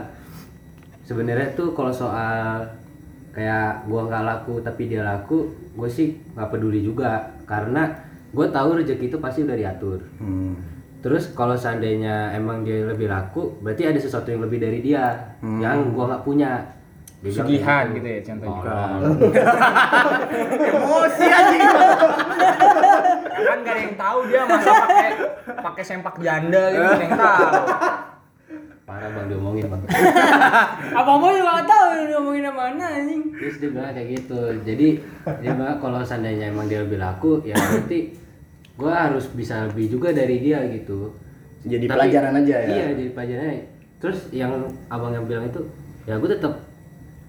sebenarnya 1.05 1.53
tuh 1.53 1.77
kalau 1.77 1.93
soal 1.93 2.65
kayak 3.37 3.85
gua 3.85 4.09
nggak 4.09 4.25
laku 4.25 4.65
tapi 4.65 4.89
dia 4.89 5.05
laku 5.05 5.53
gue 5.77 5.91
sih 5.93 6.17
nggak 6.33 6.49
peduli 6.49 6.81
juga 6.81 7.37
karena 7.45 7.93
gue 8.33 8.47
tahu 8.49 8.81
rezeki 8.81 9.13
itu 9.13 9.19
pasti 9.21 9.45
udah 9.45 9.57
diatur 9.57 10.01
Hmm. 10.17 10.57
Terus 10.99 11.31
kalau 11.31 11.55
seandainya 11.55 12.35
emang 12.35 12.67
dia 12.67 12.83
lebih 12.83 13.07
laku, 13.07 13.55
berarti 13.63 13.87
ada 13.87 14.03
sesuatu 14.03 14.35
yang 14.35 14.43
lebih 14.43 14.59
dari 14.59 14.83
dia 14.83 15.31
yang 15.39 15.95
gua 15.95 16.11
nggak 16.11 16.27
punya. 16.27 16.59
Dia 17.23 17.31
Sugihan 17.39 17.95
kayak 17.95 17.97
gitu 18.03 18.09
ya 18.11 18.21
contohnya. 18.27 18.61
Tolong. 18.67 19.19
Emosi 20.75 21.27
anjing. 21.31 21.63
kan 23.45 23.59
gak 23.63 23.75
ada 23.75 23.83
yang 23.83 23.97
tahu 23.97 24.19
dia 24.27 24.43
masa 24.47 24.71
pakai 24.73 25.11
pakai 25.61 25.83
sempak 25.85 26.15
janda 26.19 26.63
gitu 26.73 26.83
gak 26.83 26.95
ada 26.95 27.05
yang 27.05 27.19
tahu. 27.19 27.65
Parah 28.89 29.13
bang 29.13 29.27
diomongin 29.29 29.69
bang. 29.69 29.83
apa 30.97 31.11
apa 31.13 31.27
juga 31.29 31.51
nggak 31.61 31.69
tahu 31.69 31.89
ini 31.93 32.05
ngomongin 32.17 32.43
yang 32.49 32.57
mana 32.57 32.85
anjing 32.89 33.23
Terus 33.37 33.57
dia 33.61 33.69
bilang 33.69 33.93
kayak 33.93 34.09
gitu. 34.17 34.41
Jadi 34.65 34.89
dia 35.45 35.53
bilang 35.53 35.77
kalau 35.77 36.01
seandainya 36.01 36.49
emang 36.49 36.73
dia 36.73 36.81
lebih 36.81 36.97
laku, 36.97 37.45
ya 37.45 37.53
berarti 37.53 38.17
gua 38.81 39.13
harus 39.13 39.29
bisa 39.37 39.69
lebih 39.69 39.93
juga 39.93 40.17
dari 40.17 40.41
dia 40.41 40.65
gitu. 40.73 41.13
Jadi 41.69 41.85
pelajaran 41.85 42.33
aja 42.41 42.57
ya? 42.65 42.69
Iya 42.73 42.87
jadi 42.97 43.11
pelajaran. 43.13 43.45
Terus 44.01 44.19
yang 44.33 44.57
abang 44.89 45.13
yang 45.13 45.29
bilang 45.29 45.53
itu, 45.53 45.61
ya 46.09 46.17
gue 46.17 46.31
tetap 46.31 46.65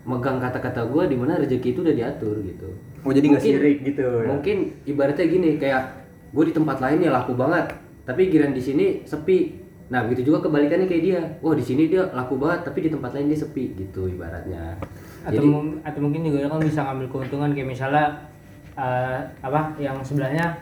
megang 0.08 0.40
kata-kata 0.40 0.88
gua 0.88 1.12
di 1.12 1.20
mana 1.20 1.44
rezeki 1.44 1.76
itu 1.76 1.84
udah 1.84 1.96
diatur 1.98 2.40
gitu. 2.40 2.72
Oh 3.02 3.12
jadi 3.12 3.26
nggak 3.28 3.42
Mungkin- 3.42 3.60
sirik 3.60 3.78
gitu 3.86 4.04
ya? 4.04 4.28
Mungkin 4.28 4.58
ibaratnya 4.86 5.26
gini 5.26 5.50
kayak 5.56 5.82
gue 6.30 6.44
di 6.46 6.54
tempat 6.54 6.78
lain 6.78 7.00
ya 7.00 7.10
laku 7.10 7.34
banget, 7.34 7.66
tapi 8.04 8.28
giran 8.28 8.52
di 8.52 8.60
sini 8.60 8.86
sepi. 9.04 9.56
Nah 9.90 10.06
begitu 10.06 10.30
juga 10.30 10.46
kebalikannya 10.46 10.86
kayak 10.86 11.04
dia. 11.04 11.22
Wah 11.40 11.54
di 11.54 11.64
sini 11.64 11.88
dia 11.88 12.06
laku 12.10 12.36
banget, 12.36 12.62
tapi 12.64 12.80
di 12.82 12.90
tempat 12.90 13.12
lain 13.12 13.28
dia 13.28 13.40
sepi 13.40 13.74
gitu 13.76 14.06
ibaratnya. 14.06 14.78
atau 15.20 15.36
Jadi 15.36 15.48
mung- 15.48 15.80
atau 15.82 16.00
mungkin 16.00 16.24
juga 16.24 16.38
dia 16.38 16.48
kan 16.48 16.60
bisa 16.60 16.80
ngambil 16.82 17.08
keuntungan 17.10 17.52
kayak 17.52 17.68
misalnya 17.68 18.06
eh, 18.74 19.20
apa 19.42 19.76
yang 19.76 20.00
sebelahnya 20.00 20.56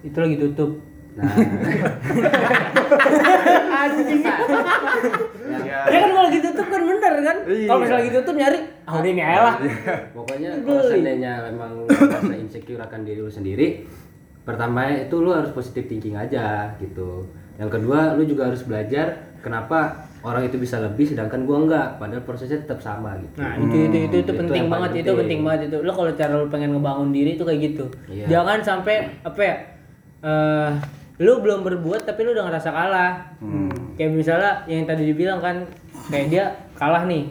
itu 0.00 0.14
lagi 0.14 0.38
tutup 0.38 0.78
nah 1.14 1.30
Ya. 5.54 5.78
ya 5.86 5.98
kan 5.98 6.10
kalau 6.10 6.24
lagi 6.24 6.40
tutup 6.40 6.66
kan 6.66 6.80
bener 6.82 7.14
kan 7.20 7.36
kalau 7.44 7.78
misalnya 7.78 8.00
lagi 8.00 8.12
tutup 8.12 8.34
nyari 8.34 8.58
ah 8.82 8.94
udah 8.94 9.06
ini 9.06 9.22
aja 9.22 9.40
lah 9.42 9.54
pokoknya 10.10 10.50
kalau 10.58 10.82
seandainya 10.82 11.32
memang 11.46 11.70
merasa 11.84 12.34
insecure 12.34 12.80
akan 12.80 13.00
diri 13.02 13.20
lu 13.20 13.28
sendiri, 13.28 13.84
pertama 14.42 14.88
itu 14.90 15.16
lu 15.16 15.30
harus 15.30 15.50
positive 15.50 15.86
thinking 15.86 16.14
aja 16.14 16.72
gitu. 16.76 17.28
Yang 17.54 17.70
kedua 17.72 18.12
lu 18.12 18.24
juga 18.24 18.48
harus 18.48 18.62
belajar 18.62 19.06
kenapa 19.38 19.94
orang 20.20 20.44
itu 20.44 20.56
bisa 20.56 20.80
lebih 20.80 21.04
sedangkan 21.06 21.44
gua 21.44 21.58
enggak, 21.60 21.86
padahal 21.98 22.24
prosesnya 22.24 22.58
tetap 22.58 22.80
sama 22.80 23.14
gitu. 23.18 23.38
Nah 23.38 23.54
itu 23.58 23.76
itu 23.84 23.96
itu, 24.02 24.16
itu 24.18 24.18
Itu 24.26 24.40
penting 24.42 24.64
banget 24.66 24.90
itu 24.98 25.12
penting. 25.14 25.40
banget 25.42 25.60
itu 25.68 25.76
lo 25.78 25.92
kalau 25.92 26.12
cara 26.12 26.32
lo 26.34 26.46
pengen 26.48 26.70
ngebangun 26.72 27.08
diri 27.10 27.30
itu 27.34 27.44
kayak 27.44 27.60
gitu 27.62 27.84
Iya. 28.08 28.26
jangan 28.30 28.58
sampai 28.60 28.96
apa 29.22 29.40
ya 29.40 29.56
eh 30.24 30.70
lu 31.22 31.38
belum 31.38 31.62
berbuat 31.62 32.10
tapi 32.10 32.26
lu 32.26 32.34
udah 32.34 32.50
ngerasa 32.50 32.70
kalah. 32.74 33.12
Kayak 33.94 34.10
misalnya 34.18 34.52
yang 34.66 34.82
tadi 34.82 35.06
dibilang 35.06 35.38
kan 35.38 35.62
kayak 36.10 36.26
dia 36.26 36.44
kalah 36.74 37.06
nih. 37.06 37.30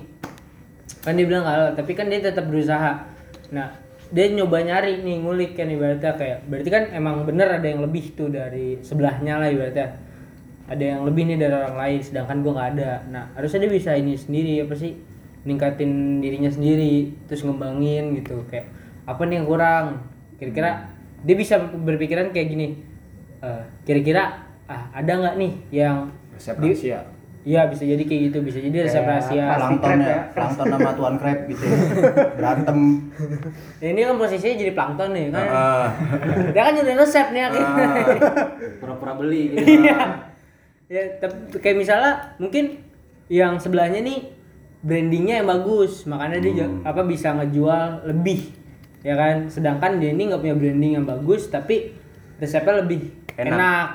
Kan 1.04 1.20
dia 1.20 1.28
bilang 1.28 1.44
kalah 1.44 1.76
tapi 1.76 1.92
kan 1.92 2.08
dia 2.08 2.24
tetap 2.24 2.48
berusaha. 2.48 3.04
Nah 3.52 3.68
dia 4.14 4.30
nyoba 4.32 4.64
nyari 4.64 5.04
nih 5.04 5.16
ngulik 5.20 5.52
kan 5.60 5.68
ibaratnya 5.68 6.16
kayak 6.16 6.48
berarti 6.48 6.70
kan 6.72 6.84
emang 6.96 7.28
bener 7.28 7.50
ada 7.50 7.66
yang 7.68 7.84
lebih 7.84 8.14
tuh 8.16 8.32
dari 8.32 8.80
sebelahnya 8.80 9.44
lah 9.44 9.52
ibaratnya. 9.52 10.00
Ada 10.64 10.84
yang 10.96 11.02
lebih 11.04 11.28
nih 11.28 11.38
dari 11.44 11.52
orang 11.52 11.76
lain 11.76 12.00
sedangkan 12.00 12.40
gua 12.40 12.52
nggak 12.56 12.70
ada. 12.80 12.92
Nah 13.12 13.24
harusnya 13.36 13.68
dia 13.68 13.72
bisa 13.76 13.92
ini 14.00 14.16
sendiri 14.16 14.64
apa 14.64 14.80
sih? 14.80 14.96
Ningkatin 15.44 16.24
dirinya 16.24 16.48
sendiri 16.48 17.12
terus 17.28 17.44
ngembangin 17.44 18.16
gitu. 18.24 18.48
Kayak 18.48 18.72
apa 19.04 19.28
nih 19.28 19.44
yang 19.44 19.48
kurang? 19.52 19.86
Kira-kira 20.40 20.88
dia 21.28 21.36
bisa 21.36 21.60
berpikiran 21.60 22.32
kayak 22.32 22.48
gini 22.48 22.93
eh, 23.44 23.62
kira-kira 23.84 24.24
ah 24.64 24.88
ada 24.92 25.12
nggak 25.14 25.36
nih 25.36 25.54
yang 25.76 26.08
Resep 26.32 26.56
di- 26.58 26.72
rahasia. 26.72 27.02
Iya 27.44 27.68
bisa 27.68 27.84
jadi 27.84 28.00
kayak 28.00 28.22
gitu 28.26 28.38
bisa 28.40 28.56
jadi 28.58 28.78
resep 28.82 29.04
rahasia 29.04 29.44
Plankton 29.54 30.00
ya, 30.00 30.20
plankton 30.32 30.66
sama 30.66 30.92
tuan 30.94 31.16
crab 31.18 31.44
gitu 31.44 31.60
ya. 31.62 31.76
Berantem. 32.40 32.80
ini 33.82 34.00
kan 34.02 34.16
posisinya 34.16 34.56
jadi 34.58 34.72
plankton 34.72 35.10
nih 35.12 35.26
kan 35.28 35.46
Ah. 35.46 35.88
dia 36.48 36.62
kan 36.62 36.74
jadi 36.74 36.96
resep 36.96 37.28
nih 37.30 37.44
akhirnya 37.44 37.88
Pura-pura 38.80 39.14
beli 39.14 39.42
gitu. 39.52 39.66
Iya. 39.84 39.98
ya 40.86 41.02
tapi 41.18 41.36
kayak 41.58 41.78
misalnya 41.78 42.12
mungkin 42.38 42.80
yang 43.28 43.58
sebelahnya 43.58 44.00
nih 44.00 44.30
brandingnya 44.80 45.42
yang 45.42 45.48
bagus 45.50 46.04
makanya 46.06 46.40
dia 46.40 46.54
ja- 46.58 46.76
apa 46.82 47.04
bisa 47.04 47.32
ngejual 47.34 48.04
lebih 48.06 48.56
ya 49.00 49.16
kan 49.16 49.48
sedangkan 49.48 50.00
dia 50.00 50.12
ini 50.12 50.28
nggak 50.28 50.40
punya 50.40 50.56
branding 50.56 50.92
yang 50.94 51.06
bagus 51.06 51.48
tapi 51.48 51.92
resepnya 52.44 52.84
lebih 52.84 53.02
Enak. 53.40 53.56
enak, 53.56 53.88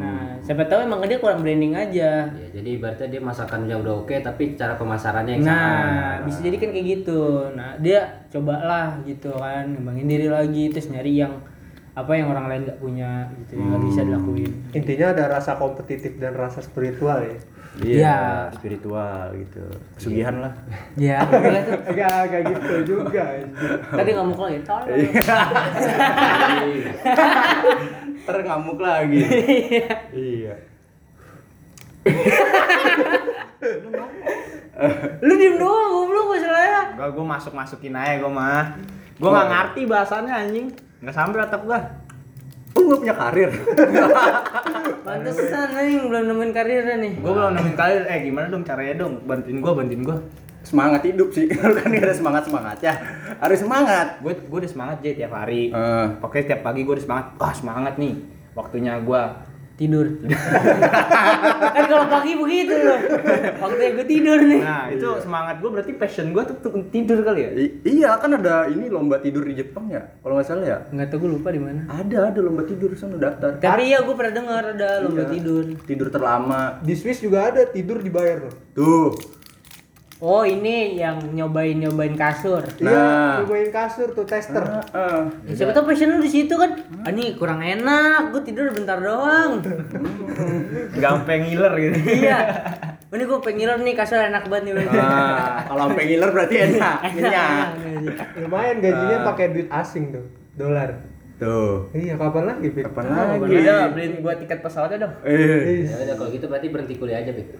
nah 0.00 0.34
siapa 0.40 0.66
tahu 0.66 0.82
emang 0.88 1.04
dia 1.06 1.20
kurang 1.20 1.44
branding 1.44 1.76
aja. 1.76 2.26
Ya, 2.26 2.48
jadi 2.50 2.80
ibaratnya 2.80 3.08
dia 3.12 3.22
masakannya 3.22 3.76
udah 3.76 4.02
oke 4.02 4.14
tapi 4.24 4.56
cara 4.58 4.74
pemasarannya 4.74 5.38
yang 5.38 5.46
nah 5.46 5.54
salah. 5.54 6.24
bisa 6.26 6.38
jadi 6.42 6.56
kan 6.58 6.70
kayak 6.72 6.86
gitu. 6.98 7.22
Nah 7.54 7.76
dia 7.78 8.00
cobalah 8.32 8.98
gitu 9.06 9.30
kan 9.36 9.70
ngembangin 9.70 10.08
diri 10.08 10.26
lagi 10.32 10.72
terus 10.72 10.90
nyari 10.90 11.22
yang 11.22 11.36
apa 11.94 12.10
yang 12.18 12.26
orang 12.34 12.50
lain 12.50 12.62
nggak 12.66 12.80
punya 12.82 13.30
gitu 13.44 13.60
yang 13.62 13.68
nggak 13.70 13.84
bisa 13.86 14.00
dilakuin. 14.02 14.52
Intinya 14.74 15.06
ada 15.14 15.24
rasa 15.30 15.54
kompetitif 15.54 16.18
dan 16.18 16.34
rasa 16.34 16.58
spiritual 16.64 17.22
ya 17.22 17.38
Iya. 17.74 18.46
spiritual 18.54 19.34
gitu. 19.34 19.64
Pesugihan 19.98 20.38
lah. 20.38 20.54
ya 20.94 21.26
boleh 21.26 21.62
tuh 21.66 21.74
agak 21.90 22.12
agak 22.30 22.40
gitu 22.54 22.74
juga 22.86 23.24
tadi 23.90 24.10
ngamuk 24.14 24.38
lagi 24.38 24.60
tolong 24.62 24.86
Ntar 28.24 28.36
ngamuk 28.40 28.78
lagi. 28.78 29.20
iya. 30.14 30.54
lu 35.24 35.32
diem 35.34 35.56
doang 35.56 35.88
goblok 35.90 36.26
masalahnya 36.36 36.82
Gak, 36.94 37.08
gue 37.10 37.24
masuk-masukin 37.26 37.96
aja 37.96 38.22
gue 38.22 38.30
mah. 38.30 38.76
Gue 39.18 39.26
nggak 39.26 39.48
ngerti 39.50 39.82
bahasannya 39.88 40.30
anjing. 40.30 40.66
Nggak 41.02 41.14
sampai 41.16 41.42
otak 41.42 41.62
gue. 42.74 42.82
Oh, 42.82 42.82
nggak 42.90 43.00
punya 43.00 43.14
karir. 43.16 43.50
pantesan 45.06 45.68
nih 45.76 46.00
belum 46.00 46.24
nemuin 46.32 46.52
karirnya 46.56 46.96
nih 46.96 47.12
Gue 47.20 47.32
belum 47.32 47.52
nemuin 47.54 47.76
karir. 47.78 48.02
Eh 48.10 48.18
gimana 48.26 48.46
dong 48.50 48.64
caranya 48.66 48.94
dong? 49.06 49.22
Bantuin 49.24 49.58
gue, 49.62 49.72
bantuin 49.72 50.02
gue. 50.02 50.18
semangat 50.64 51.04
hidup 51.04 51.28
sih. 51.28 51.44
Lu 51.60 51.76
kan 51.76 51.92
ada 51.92 52.16
semangat 52.16 52.48
semangatnya. 52.48 52.92
Harus 53.36 53.60
semangat. 53.60 54.16
Gue 54.24 54.32
gue 54.32 54.58
udah 54.64 54.72
semangat 54.72 54.96
aja 55.04 55.12
tiap 55.12 55.32
hari. 55.36 55.68
Eh. 55.68 56.06
Pokoknya 56.24 56.44
tiap 56.56 56.60
pagi 56.64 56.80
gue 56.88 56.94
udah 56.96 57.04
semangat. 57.04 57.26
Wah 57.36 57.52
semangat 57.52 57.94
nih. 58.00 58.14
Waktunya 58.56 58.96
gue 59.04 59.22
tidur 59.74 60.06
kan 61.74 61.84
kalau 61.84 62.06
pagi 62.06 62.32
begitu 62.34 62.74
loh 62.76 62.98
waktunya 63.58 63.90
gue 63.92 64.06
tidur 64.06 64.38
nih 64.40 64.60
Nah, 64.60 64.86
itu 64.88 65.08
semangat 65.18 65.58
gue 65.58 65.66
berarti 65.68 65.92
passion 65.94 66.30
gue 66.30 66.42
tuh, 66.44 66.56
tuh 66.60 66.72
tidur 66.88 67.20
kali 67.20 67.40
ya? 67.40 67.50
I- 67.52 67.74
iya 67.84 68.10
kan 68.16 68.30
ada 68.32 68.66
ini 68.66 68.86
lomba 68.86 69.18
tidur 69.18 69.42
di 69.42 69.54
Jepang 69.54 69.86
ya. 69.88 70.00
Kalau 70.16 70.34
nggak 70.34 70.46
salah 70.46 70.64
ya. 70.64 70.78
nggak 70.86 71.06
tahu 71.08 71.18
gue 71.20 71.30
lupa 71.32 71.48
di 71.48 71.58
mana 71.58 71.84
Ada 71.86 72.30
ada 72.30 72.40
lomba 72.40 72.62
tidur 72.62 72.90
sana 72.92 73.16
daftar. 73.16 73.58
tapi 73.58 73.90
iya 73.90 74.00
gue 74.00 74.14
pernah 74.14 74.34
dengar 74.34 74.62
ada 74.68 74.88
lomba 75.00 75.22
Iya. 75.22 75.30
tidur 75.32 75.64
Tidur 75.82 76.08
terlama. 76.08 76.78
di 76.80 76.94
Swiss 76.94 77.18
juga 77.18 77.48
ada 77.48 77.66
tidur 77.66 77.98
dibayar 77.98 78.40
loh 78.40 78.54
Tuh. 78.72 79.10
Oh 80.24 80.40
ini 80.40 80.96
yang 80.96 81.20
nyobain 81.30 81.76
nyobain 81.76 82.16
kasur 82.16 82.64
Nah. 82.80 82.88
iya 82.88 83.04
nyobain 83.38 83.68
kasur 83.68 84.08
tuh 84.10 84.24
tester 84.24 84.64
Heeh. 84.64 85.20
Ya, 85.44 85.52
siapa 85.54 85.70
tau 85.70 85.84
passion 85.84 86.08
lu 86.10 86.24
di 86.24 86.32
situ 86.32 86.54
kan 86.54 86.72
ah 87.04 87.12
nih 87.12 87.36
kurang 87.36 87.60
enak 87.60 88.32
gue 88.32 88.40
tidur 88.42 88.72
bentar 88.72 88.96
doang 88.96 89.60
Gampang 90.96 91.44
ngiler 91.44 91.72
gitu. 91.76 91.96
iya 92.18 92.38
ini 93.06 93.22
gue 93.22 93.38
pengiler 93.38 93.78
nih 93.78 93.94
kasur 93.94 94.18
enak 94.18 94.48
banget 94.48 94.74
nih 94.74 94.88
Nah, 94.88 95.62
kalau 95.62 95.86
sampai 95.86 96.04
ngiler 96.04 96.30
berarti 96.30 96.56
enak, 96.64 96.96
kenyang. 97.14 97.68
lumayan 98.40 98.76
gajinya 98.80 99.18
pakai 99.24 99.46
duit 99.52 99.68
asing 99.70 100.10
tuh 100.10 100.24
dolar 100.54 100.90
Tuh. 101.34 101.90
iya 101.90 102.14
kapan 102.14 102.46
lagi? 102.48 102.70
Kapan 102.72 103.04
Udah, 103.04 103.26
lagi? 103.34 103.90
beliin 103.90 104.12
gue 104.18 104.34
tiket 104.38 104.62
pesawatnya 104.62 105.02
dong. 105.02 105.14
Eh. 105.24 105.82
Ya 105.82 105.98
udah 106.00 106.14
kalau 106.14 106.30
gitu 106.30 106.46
berarti 106.46 106.70
berhenti 106.70 106.94
kuliah 106.94 107.18
aja, 107.18 107.34
Bik. 107.34 107.58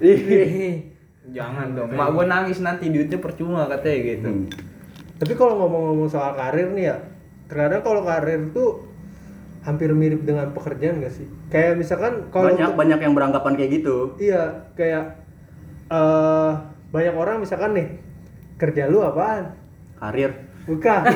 Jangan 1.27 1.73
dong. 1.73 1.89
Mak 1.91 2.09
gue 2.11 2.25
nangis 2.27 2.59
nanti 2.61 2.89
duitnya 2.89 3.17
percuma 3.17 3.65
katanya 3.67 3.99
gitu. 4.05 4.29
Hmm. 4.29 4.47
tapi 5.15 5.33
kalau 5.33 5.55
ngomong-ngomong 5.57 6.11
soal 6.11 6.35
karir 6.35 6.69
nih 6.69 6.91
ya 6.91 6.97
terkadang 7.47 7.81
kalau 7.81 8.03
karir 8.03 8.51
tuh 8.51 8.83
hampir 9.63 9.89
mirip 9.91 10.21
dengan 10.21 10.51
pekerjaan 10.51 10.99
gak 10.99 11.15
sih 11.15 11.25
kayak 11.49 11.79
misalkan 11.79 12.29
kalau 12.29 12.51
banyak 12.51 12.67
untuk- 12.67 12.77
banyak 12.77 12.99
yang 12.99 13.15
beranggapan 13.15 13.55
kayak 13.55 13.71
gitu. 13.75 14.19
iya 14.19 14.43
kayak 14.75 15.23
eh 15.87 16.51
banyak 16.91 17.15
orang 17.15 17.39
misalkan 17.39 17.73
nih 17.73 17.89
kerja 18.57 18.87
lu 18.87 19.01
apaan 19.01 19.55
Karir. 19.97 20.35
bukan 20.67 21.01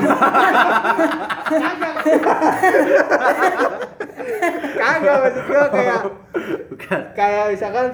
kagak 4.79 5.17
maksud 5.21 5.45
gua 5.45 5.65
kayak 5.69 6.01
Bukan. 6.71 7.01
kayak 7.13 7.45
misalkan 7.51 7.87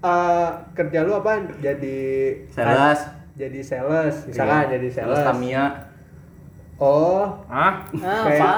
eh 0.00 0.48
kerja 0.72 1.02
lu 1.02 1.12
apaan 1.12 1.50
jadi 1.58 1.98
Sales. 2.46 3.00
jadi 3.34 3.60
sales 3.60 4.14
misalkan 4.24 4.62
Iya. 4.64 4.70
jadi 4.74 4.88
sales 4.92 5.18
Tamiya. 5.20 5.64
oh 6.76 7.26
Hah? 7.46 7.82
ah 7.90 8.22
kayak 8.24 8.50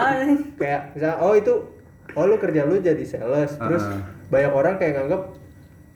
kayak 0.55 0.81
misal 0.93 1.17
oh 1.19 1.33
itu 1.33 1.53
oh 2.11 2.25
lu 2.25 2.37
kerja 2.37 2.63
lu 2.63 2.77
jadi 2.79 3.01
sales 3.03 3.57
terus 3.57 3.81
Uh-uh. 3.83 4.01
banyak 4.29 4.53
orang 4.53 4.75
kayak 4.77 4.93
nganggap 4.95 5.23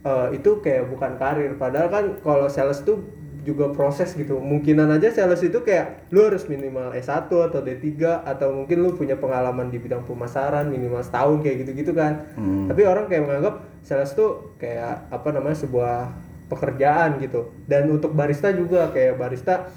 eh, 0.02 0.28
itu 0.32 0.50
kayak 0.58 0.88
bukan 0.88 1.12
karir 1.14 1.52
padahal 1.54 1.88
kan 1.88 2.04
kalau 2.18 2.46
sales 2.46 2.80
tuh 2.80 3.04
juga 3.42 3.68
proses 3.68 4.08
gitu 4.10 4.40
mungkinan 4.40 4.88
aja 4.90 5.12
sales 5.12 5.40
itu 5.40 5.60
kayak 5.60 6.08
lu 6.08 6.24
harus 6.24 6.44
minimal 6.44 6.88
S1 6.90 7.28
atau 7.28 7.60
D3 7.60 7.84
atau 8.24 8.48
mungkin 8.50 8.80
lu 8.80 8.96
punya 8.96 9.14
pengalaman 9.14 9.68
di 9.68 9.76
bidang 9.76 10.00
pemasaran 10.02 10.64
minimal 10.66 11.00
setahun 11.00 11.40
kayak 11.40 11.60
gitu-gitu 11.60 11.92
kan 11.92 12.24
Hmm. 12.32 12.64
tapi 12.66 12.82
orang 12.82 13.04
kayak 13.04 13.20
menganggap 13.22 13.60
sales 13.84 14.16
tuh 14.16 14.56
kayak 14.56 15.12
apa 15.12 15.28
namanya 15.30 15.60
sebuah 15.60 16.10
pekerjaan 16.48 17.20
gitu. 17.20 17.52
Dan 17.68 17.92
untuk 17.92 18.16
barista 18.16 18.50
juga 18.50 18.90
kayak 18.90 19.20
barista 19.20 19.68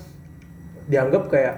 dianggap 0.87 1.27
kayak 1.27 1.55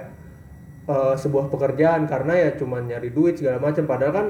eh, 0.90 1.14
sebuah 1.16 1.48
pekerjaan 1.48 2.10
karena 2.10 2.34
ya 2.36 2.50
cuman 2.58 2.90
nyari 2.90 3.14
duit 3.14 3.38
segala 3.38 3.62
macam. 3.62 3.86
Padahal 3.86 4.12
kan 4.12 4.26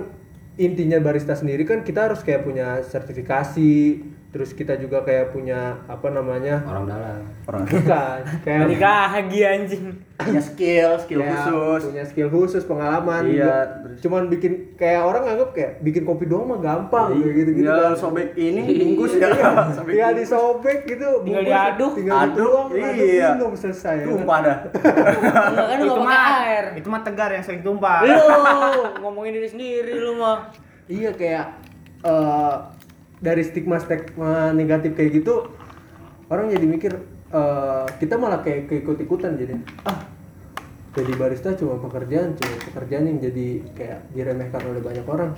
intinya 0.61 1.01
barista 1.01 1.33
sendiri 1.33 1.65
kan 1.65 1.81
kita 1.81 2.13
harus 2.13 2.21
kayak 2.21 2.45
punya 2.45 2.85
sertifikasi 2.85 3.73
terus 4.31 4.51
kita 4.51 4.79
juga 4.79 5.03
kayak 5.03 5.31
punya 5.31 5.59
apa 5.85 6.07
namanya 6.09 6.63
Orang 6.63 6.87
dalam. 6.87 7.27
Orang 7.43 7.67
bukan 7.67 8.19
kayak 8.41 8.63
lagi 8.71 9.41
anjing 9.43 9.85
punya 10.15 10.39
skill, 10.39 10.91
skill 10.99 11.19
kayak 11.19 11.35
khusus. 11.43 11.81
punya 11.85 12.05
skill 12.05 12.29
khusus 12.29 12.63
pengalaman 12.63 13.25
Iya, 13.25 13.33
juga. 13.33 13.55
terus- 13.83 13.99
cuman 14.01 14.23
bikin 14.29 14.53
kayak 14.77 15.03
orang 15.03 15.23
nganggap 15.25 15.51
kayak 15.51 15.73
bikin 15.81 16.03
kopi 16.05 16.25
doang 16.25 16.47
mah 16.47 16.59
gampang 16.59 17.11
kayak 17.13 17.35
gitu 17.35 17.51
gitu 17.53 17.67
Tinggal 17.67 17.91
sobek 17.93 18.29
ini 18.35 18.63
bungkus 18.77 19.13
ya. 19.15 19.29
Sobek 19.77 19.91
tinggal 19.91 20.09
bungkus. 20.09 20.21
disobek 20.23 20.79
gitu 20.87 21.09
Tinggal 21.11 21.25
bungkus, 21.43 21.51
diaduk. 21.51 21.93
tinggal 21.97 22.17
Aduk, 22.21 22.65
aduk 22.71 22.93
iya. 22.95 23.29
minum 23.35 23.53
selesai 23.53 23.95
ya 23.97 24.05
kan? 24.05 24.13
Tumpah 24.13 24.39
dah. 24.41 24.57
Kan 25.67 25.79
itu 25.81 25.91
nggak 25.91 26.07
mah 26.07 26.23
air 26.39 26.65
itu 26.77 26.87
mah 26.87 27.03
tegar 27.03 27.31
yang 27.31 27.43
sering 27.43 27.63
tumpah. 27.63 27.99
lu 28.01 28.15
ngomongin 29.01 29.33
diri 29.35 29.49
sendiri 29.49 29.93
lu 29.97 30.15
mah 30.15 30.47
Iya 30.87 31.11
kayak 31.13 31.47
eh, 32.03 32.55
dari 33.21 33.45
stigma 33.45 33.77
stigma 33.79 34.51
negatif 34.57 34.97
kayak 34.97 35.23
gitu 35.23 35.49
orang 36.33 36.51
jadi 36.51 36.67
mikir 36.67 36.93
eh, 37.31 37.87
kita 38.01 38.17
malah 38.17 38.41
kayak 38.41 38.67
keikut 38.67 38.99
ikutan 39.01 39.37
jadi 39.37 39.61
ah 39.85 40.11
jadi 40.91 41.13
barista 41.15 41.55
cuma 41.55 41.79
pekerjaan 41.79 42.35
cuma 42.35 42.55
pekerjaan 42.67 43.07
yang 43.07 43.19
jadi 43.23 43.49
kayak 43.79 44.01
diremehkan 44.11 44.63
oleh 44.67 44.83
banyak 44.83 45.07
orang. 45.07 45.31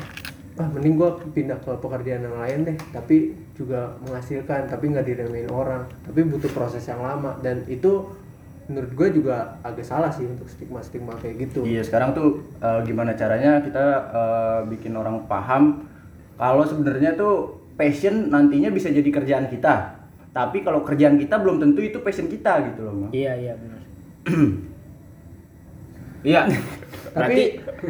Ah 0.57 0.69
mending 0.69 1.01
gua 1.01 1.17
pindah 1.17 1.61
ke 1.61 1.73
pekerjaan 1.77 2.25
yang 2.25 2.37
lain 2.41 2.59
deh. 2.73 2.77
Tapi 2.93 3.37
juga 3.53 4.01
menghasilkan 4.01 4.69
tapi 4.73 4.85
nggak 4.93 5.05
diremehin 5.05 5.53
orang 5.53 5.85
tapi 6.09 6.25
butuh 6.25 6.49
proses 6.57 6.85
yang 6.89 7.05
lama. 7.05 7.37
Dan 7.45 7.69
itu 7.69 8.09
menurut 8.71 8.95
gue 8.95 9.09
juga 9.21 9.59
agak 9.67 9.85
salah 9.85 10.09
sih 10.15 10.25
untuk 10.25 10.49
stigma 10.49 10.81
stigma 10.81 11.19
kayak 11.21 11.51
gitu. 11.51 11.69
Iya 11.69 11.85
sekarang 11.85 12.17
tuh 12.17 12.41
eh, 12.63 12.81
gimana 12.89 13.13
caranya 13.13 13.61
kita 13.61 13.85
eh, 14.09 14.61
bikin 14.73 14.97
orang 14.97 15.29
paham 15.29 15.85
kalau 16.41 16.65
sebenarnya 16.65 17.13
tuh 17.13 17.62
passion 17.75 18.29
nantinya 18.29 18.69
bisa 18.69 18.89
jadi 18.89 19.07
kerjaan 19.07 19.49
kita. 19.49 20.01
Tapi 20.33 20.65
kalau 20.65 20.81
kerjaan 20.81 21.21
kita 21.21 21.37
belum 21.37 21.61
tentu 21.61 21.85
itu 21.85 22.01
passion 22.01 22.27
kita 22.27 22.73
gitu 22.73 22.81
loh. 22.89 23.09
Iya 23.13 23.33
iya 23.37 23.53
benar 23.57 23.81
Iya. 26.23 26.47
Berarti 27.13 27.43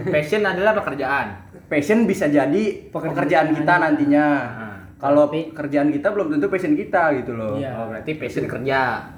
passion 0.08 0.42
adalah 0.42 0.72
pekerjaan. 0.74 1.26
Passion 1.68 2.08
bisa 2.08 2.26
jadi 2.26 2.88
pekerjaan 2.88 3.52
kita 3.52 3.74
nantinya. 3.78 4.26
Nah. 4.26 4.76
Kalau 4.96 5.28
Tapi- 5.28 5.52
kerjaan 5.52 5.92
kita 5.92 6.08
belum 6.10 6.32
tentu 6.32 6.48
passion 6.48 6.72
kita 6.72 7.12
gitu 7.20 7.36
loh. 7.36 7.60
Iya. 7.60 7.70
Oh, 7.76 7.86
berarti 7.92 8.16
passion 8.16 8.48
kerja. 8.48 9.12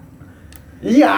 Iya. 0.83 1.15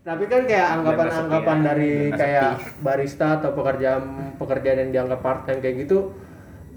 Tapi 0.00 0.24
kan 0.26 0.42
kayak 0.48 0.68
anggapan-anggapan 0.80 1.58
ya. 1.60 1.64
dari 1.70 1.92
kayak 2.08 2.50
barista 2.80 3.36
atau 3.36 3.52
pekerjaan 3.52 4.32
pekerjaan 4.40 4.78
yang 4.80 4.90
dianggap 4.90 5.20
part 5.20 5.40
time 5.44 5.60
kayak 5.60 5.84
gitu 5.84 6.08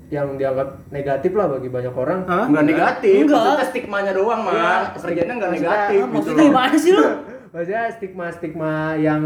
yang 0.10 0.36
dianggap 0.36 0.90
negatif 0.90 1.32
lah 1.32 1.48
bagi 1.50 1.68
banyak 1.68 1.92
orang. 1.92 2.20
Hah? 2.26 2.46
Enggak 2.46 2.66
negatif, 2.66 3.22
Enggak. 3.24 3.38
maksudnya 3.38 3.66
stigmanya 3.66 4.12
doang 4.12 4.42
mah. 4.42 4.54
Iya, 4.54 4.74
Pekerjaannya 4.94 5.34
enggak 5.34 5.50
maksudnya- 5.50 5.70
negatif 5.70 5.94
Ah, 5.94 6.04
gitu 6.04 6.14
maksudnya 6.14 6.44
gimana 6.44 6.76
sih 6.76 6.92
lu 6.92 7.06
Maksudnya 7.54 7.84
stigma-stigma 7.92 8.74
yang 8.98 9.22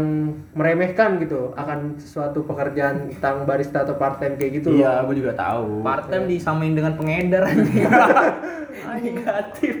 meremehkan 0.52 1.16
gitu 1.16 1.48
akan 1.54 1.96
sesuatu 1.96 2.44
pekerjaan 2.44 3.08
tentang 3.08 3.48
barista 3.48 3.80
atau 3.82 3.96
part 3.96 4.20
time 4.20 4.36
kayak 4.36 4.60
gitu 4.60 4.76
Iya, 4.76 5.00
gue 5.02 5.16
juga 5.16 5.32
tahu. 5.32 5.80
Part 5.80 6.06
time 6.06 6.28
disamain 6.28 6.76
dengan 6.76 6.92
pengedar. 6.92 7.48
Negatif. 9.00 9.74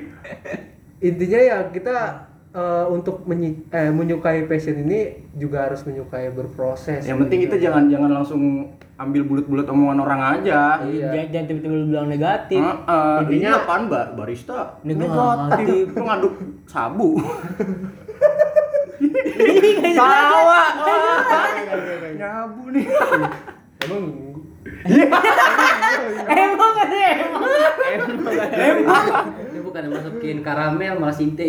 Intinya 0.98 1.40
ya 1.40 1.58
kita 1.68 2.24
eh, 2.50 2.86
untuk 2.88 3.22
menyi- 3.24 3.68
eh, 3.68 3.90
menyukai 3.90 4.44
passion 4.44 4.80
ini 4.80 5.28
juga 5.34 5.68
harus 5.68 5.84
menyukai 5.84 6.32
berproses. 6.32 7.04
Yang 7.04 7.18
penting 7.22 7.38
kita 7.44 7.56
jangan 7.60 7.84
jangan 7.86 8.10
langsung 8.14 8.72
ambil 8.98 9.22
bulut-bulut 9.24 9.62
omongan 9.64 9.98
orang 10.00 10.20
aja. 10.34 10.82
Iya. 10.82 11.30
jangan 11.30 11.46
tiba-tiba 11.46 11.70
lu 11.72 11.86
bilang 11.86 12.10
negatif 12.10 12.58
Heeh, 12.58 12.82
Intinya- 12.82 13.22
intinya 13.24 13.50
apaan, 13.56 13.82
Mbak? 13.86 14.06
Barista? 14.12 14.58
Negatif. 14.82 15.84
Lu 15.88 16.02
ngaduk 16.02 16.34
sabu. 16.66 17.10
Tawa. 19.94 20.62
Nyabu 22.12 22.62
nih. 22.74 22.86
Emang 23.80 24.04
Emang 26.28 26.72
ada 26.76 26.98
emang. 27.14 27.42
Ini 29.48 29.60
bukan 29.62 29.84
masukin 29.88 30.38
karamel 30.42 30.98
malah 30.98 31.14
sinte. 31.14 31.46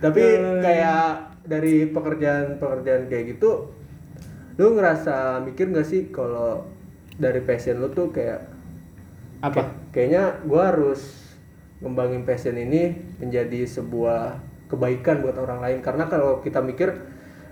tapi 0.00 0.20
kayak 0.60 1.06
dari 1.44 1.88
pekerjaan-pekerjaan 1.88 3.02
kayak 3.06 3.36
gitu 3.36 3.72
lu 4.54 4.78
ngerasa 4.78 5.42
mikir 5.42 5.70
gak 5.70 5.86
sih 5.86 6.08
kalau 6.08 6.62
dari 7.14 7.42
passion 7.42 7.78
lu 7.78 7.90
tuh 7.90 8.10
kayak 8.10 8.46
Apa? 9.42 9.66
kayaknya 9.90 10.40
gua 10.46 10.70
harus 10.72 11.26
ngembangin 11.82 12.22
passion 12.22 12.54
ini 12.54 12.94
menjadi 13.18 13.66
sebuah 13.66 14.38
kebaikan 14.70 15.20
buat 15.20 15.36
orang 15.36 15.60
lain 15.60 15.78
karena 15.84 16.08
kalau 16.08 16.40
kita 16.40 16.62
mikir 16.62 16.90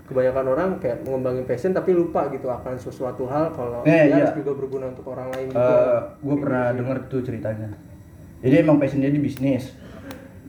kebanyakan 0.09 0.47
orang 0.49 0.71
kayak 0.79 1.05
mengembangin 1.05 1.45
passion 1.45 1.71
tapi 1.71 1.93
lupa 1.93 2.27
gitu 2.31 2.49
akan 2.49 2.75
sesuatu 2.79 3.29
hal 3.29 3.53
kalau 3.53 3.83
Eh, 3.85 4.09
dia 4.09 4.09
iya. 4.09 4.17
harus 4.27 4.35
juga 4.39 4.53
berguna 4.57 4.91
untuk 4.91 5.07
orang 5.11 5.29
lain 5.31 5.47
juga 5.53 5.79
gue 6.17 6.37
pernah 6.39 6.65
denger 6.75 6.99
tuh 7.07 7.21
ceritanya. 7.23 7.71
Jadi 8.43 8.55
emang 8.59 8.83
passion 8.83 8.99
dia 8.99 9.13
di 9.13 9.23
bisnis. 9.23 9.71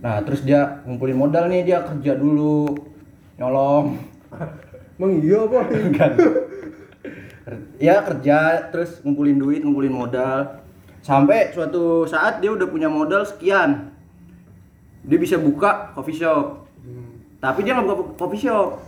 Nah 0.02 0.20
terus 0.26 0.42
dia 0.42 0.82
ngumpulin 0.84 1.16
modal 1.16 1.46
nih 1.48 1.62
dia 1.63 1.86
kerja 1.86 2.13
dulu 2.18 2.72
nyolong. 3.38 4.00
Emang 5.04 5.20
iya 5.20 5.38
apa 5.44 5.60
Kan. 6.00 6.12
ya 7.76 8.00
kerja 8.02 8.38
terus 8.72 9.04
ngumpulin 9.04 9.36
duit 9.36 9.60
ngumpulin 9.62 9.92
modal. 9.92 10.63
Sampai 11.04 11.52
suatu 11.52 12.08
saat 12.08 12.39
dia 12.39 12.48
udah 12.48 12.63
punya 12.63 12.88
modal 12.88 13.28
sekian. 13.28 13.92
Dia 15.04 15.20
bisa 15.20 15.36
buka 15.36 15.92
coffee 15.92 16.16
shop. 16.16 16.63
Tapi 17.38 17.68
dia 17.68 17.76
nggak 17.76 17.84
buka 17.84 18.04
coffee 18.16 18.39
shop. 18.42 18.80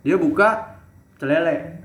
Dia 0.00 0.16
buka 0.16 0.80
celele. 1.20 1.76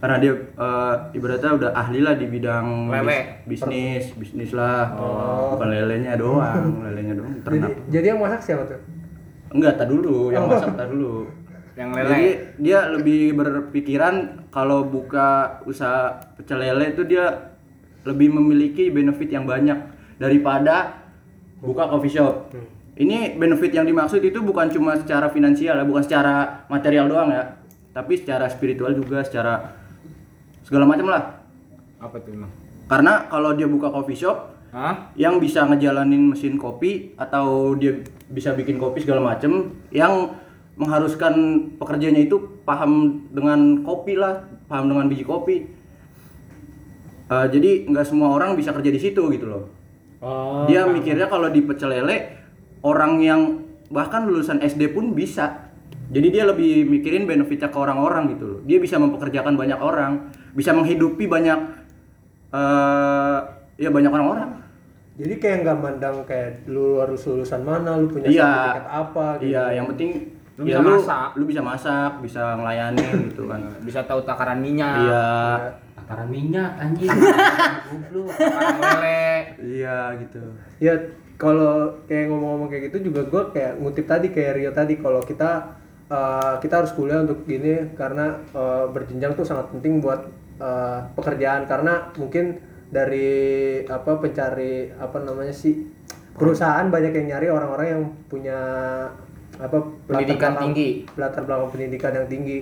Karena 0.00 0.16
dia 0.16 0.32
eh, 0.32 0.94
ibaratnya 1.12 1.50
udah 1.54 1.70
ahli 1.72 2.00
lah 2.00 2.16
di 2.16 2.24
bidang 2.24 2.88
Lele. 2.88 3.44
bis- 3.44 3.60
bisnis 3.60 4.04
bisnis 4.16 4.50
lah. 4.56 4.96
Bukan 5.52 5.68
lelenya 5.68 6.16
doang 6.16 6.80
lelenya 6.80 7.12
doang 7.14 7.36
jadi, 7.36 7.44
ternak. 7.44 7.70
jadi 7.92 8.06
yang 8.12 8.20
masak 8.24 8.40
siapa 8.40 8.64
tuh? 8.64 8.80
Enggak 9.52 9.76
tak 9.76 9.92
dulu. 9.92 10.32
Yang 10.32 10.44
masak 10.48 10.72
tak 10.72 10.88
dulu 10.88 11.28
Yang 11.74 11.90
jadi 11.90 12.06
lele. 12.06 12.54
dia 12.62 12.78
lebih 12.86 13.34
berpikiran 13.34 14.46
kalau 14.54 14.86
buka 14.86 15.58
usaha 15.66 16.22
pecel 16.38 16.62
lele 16.62 16.94
itu 16.94 17.02
dia 17.02 17.54
lebih 18.06 18.30
memiliki 18.30 18.94
benefit 18.94 19.32
yang 19.34 19.42
banyak 19.48 19.78
daripada 20.22 21.02
buka 21.58 21.90
coffee 21.90 22.14
shop. 22.14 22.54
Ini 22.94 23.34
benefit 23.34 23.74
yang 23.74 23.90
dimaksud 23.90 24.22
itu 24.22 24.38
bukan 24.38 24.70
cuma 24.70 24.94
secara 24.94 25.26
finansial 25.34 25.82
ya, 25.82 25.84
bukan 25.88 26.06
secara 26.06 26.62
material 26.70 27.10
doang 27.10 27.34
ya, 27.34 27.58
tapi 27.90 28.22
secara 28.22 28.46
spiritual 28.46 28.94
juga, 28.94 29.26
secara 29.26 29.74
segala 30.62 30.86
macam 30.86 31.10
lah. 31.10 31.42
Apa 31.98 32.22
tuh 32.22 32.38
emang? 32.38 32.52
Karena 32.86 33.26
kalau 33.26 33.50
dia 33.58 33.66
buka 33.66 33.90
coffee 33.90 34.14
shop, 34.14 34.54
Hah? 34.70 35.10
yang 35.18 35.42
bisa 35.42 35.66
ngejalanin 35.66 36.30
mesin 36.30 36.54
kopi 36.54 37.18
atau 37.18 37.74
dia 37.74 37.98
bisa 38.30 38.54
bikin 38.54 38.78
kopi 38.78 39.02
segala 39.02 39.34
macem 39.34 39.74
yang 39.90 40.30
mengharuskan 40.74 41.34
pekerjanya 41.76 42.18
itu 42.20 42.36
paham 42.62 42.92
dengan 43.30 43.80
kopi 43.80 44.14
lah 44.14 44.42
paham 44.66 44.88
dengan 44.88 45.06
biji 45.06 45.22
kopi 45.22 45.56
Eh, 47.24 47.46
jadi 47.48 47.88
nggak 47.88 48.04
semua 48.04 48.28
orang 48.30 48.52
bisa 48.52 48.68
kerja 48.70 48.90
di 48.90 49.00
situ 49.00 49.22
gitu 49.28 49.48
loh 49.48 49.64
Oh. 50.20 50.64
dia 50.64 50.84
mikirnya 50.84 51.24
kalau 51.24 51.48
di 51.48 51.60
pecel 51.60 51.92
lele 51.92 52.32
orang 52.80 53.20
yang 53.20 53.60
bahkan 53.88 54.24
lulusan 54.24 54.56
SD 54.58 54.88
pun 54.90 55.12
bisa 55.12 55.68
jadi 56.08 56.28
dia 56.30 56.44
lebih 56.44 56.84
mikirin 56.84 57.24
benefitnya 57.24 57.68
ke 57.68 57.76
orang-orang 57.76 58.32
gitu 58.32 58.44
loh 58.46 58.60
dia 58.62 58.76
bisa 58.76 58.96
mempekerjakan 58.96 59.52
banyak 59.52 59.76
orang 59.76 60.32
bisa 60.52 60.72
menghidupi 60.72 61.28
banyak 61.28 61.60
eh 62.52 63.38
ya 63.76 63.88
banyak 63.88 64.08
orang-orang 64.10 64.50
Jadi 65.14 65.34
kayak 65.36 65.56
nggak 65.60 65.78
mandang 65.78 66.16
kayak 66.24 66.66
lu 66.66 66.98
harus 66.98 67.22
lulusan 67.22 67.62
mana, 67.62 67.94
lu 67.94 68.08
punya 68.08 68.26
Iya. 68.26 68.42
sertifikat 68.42 68.86
apa 68.90 69.26
gitu. 69.36 69.44
Iya, 69.46 69.64
yang 69.72 69.86
penting 69.92 70.10
Lu 70.54 70.62
ya 70.62 70.78
bisa 70.78 70.80
lu, 70.86 70.90
masak. 70.94 71.28
lu 71.34 71.44
bisa 71.50 71.62
masak, 71.62 72.12
bisa 72.22 72.42
ngelayanin 72.54 73.12
gitu 73.30 73.50
kan. 73.50 73.60
Bisa 73.82 74.06
tahu 74.06 74.22
takaran 74.22 74.62
minyak. 74.62 75.02
Iya. 75.02 75.28
Takaran 75.98 76.28
minyak 76.30 76.70
anjing. 76.78 77.10
Goblok. 77.90 78.30
Takaran 78.38 78.78
lele. 78.78 79.28
Iya 79.58 79.98
gitu. 80.22 80.42
Ya 80.78 80.94
kalau 81.34 81.90
kayak 82.06 82.30
ngomong-ngomong 82.30 82.70
kayak 82.70 82.94
gitu 82.94 83.10
juga 83.10 83.26
gue 83.26 83.42
kayak 83.50 83.82
ngutip 83.82 84.06
tadi 84.06 84.30
kayak 84.30 84.52
Rio 84.54 84.70
tadi 84.70 84.94
kalau 85.02 85.18
kita 85.18 85.74
eh, 86.06 86.54
kita 86.62 86.74
harus 86.84 86.94
kuliah 86.94 87.26
untuk 87.26 87.42
gini 87.42 87.90
karena 87.98 88.38
eh, 88.54 88.86
berjenjang 88.94 89.34
tuh 89.34 89.42
sangat 89.42 89.74
penting 89.74 89.98
buat 89.98 90.22
eh, 90.62 90.98
pekerjaan 91.18 91.66
karena 91.66 92.14
mungkin 92.14 92.62
dari 92.94 93.82
apa 93.90 94.22
pencari 94.22 94.86
apa 94.94 95.18
namanya 95.18 95.50
sih 95.50 95.82
perusahaan 96.38 96.86
banyak 96.86 97.10
yang 97.10 97.26
nyari 97.34 97.46
orang-orang 97.50 97.86
yang 97.90 98.02
punya 98.30 98.60
apa 99.56 99.76
latar 99.76 99.90
Pendidikan 100.08 100.38
belakang- 100.50 100.62
tinggi. 100.66 100.88
latar 101.14 101.42
belakang 101.42 101.70
pendidikan 101.70 102.12
yang 102.12 102.26
tinggi 102.26 102.58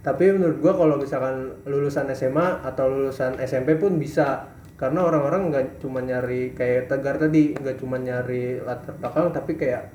tapi 0.00 0.24
menurut 0.28 0.58
gua 0.58 0.72
kalau 0.72 0.94
misalkan 0.96 1.36
lulusan 1.64 2.06
SMA 2.08 2.62
atau 2.62 2.86
lulusan 2.86 3.34
SMP 3.38 3.74
pun 3.74 3.96
bisa 3.96 4.46
karena 4.74 5.02
orang-orang 5.02 5.48
nggak 5.48 5.64
cuma 5.78 5.98
nyari 5.98 6.52
kayak 6.52 6.86
tegar 6.86 7.16
tadi 7.16 7.52
nggak 7.52 7.76
cuma 7.76 7.96
nyari 7.96 8.60
latar 8.60 8.94
belakang 8.94 9.30
tapi 9.30 9.52
kayak 9.54 9.90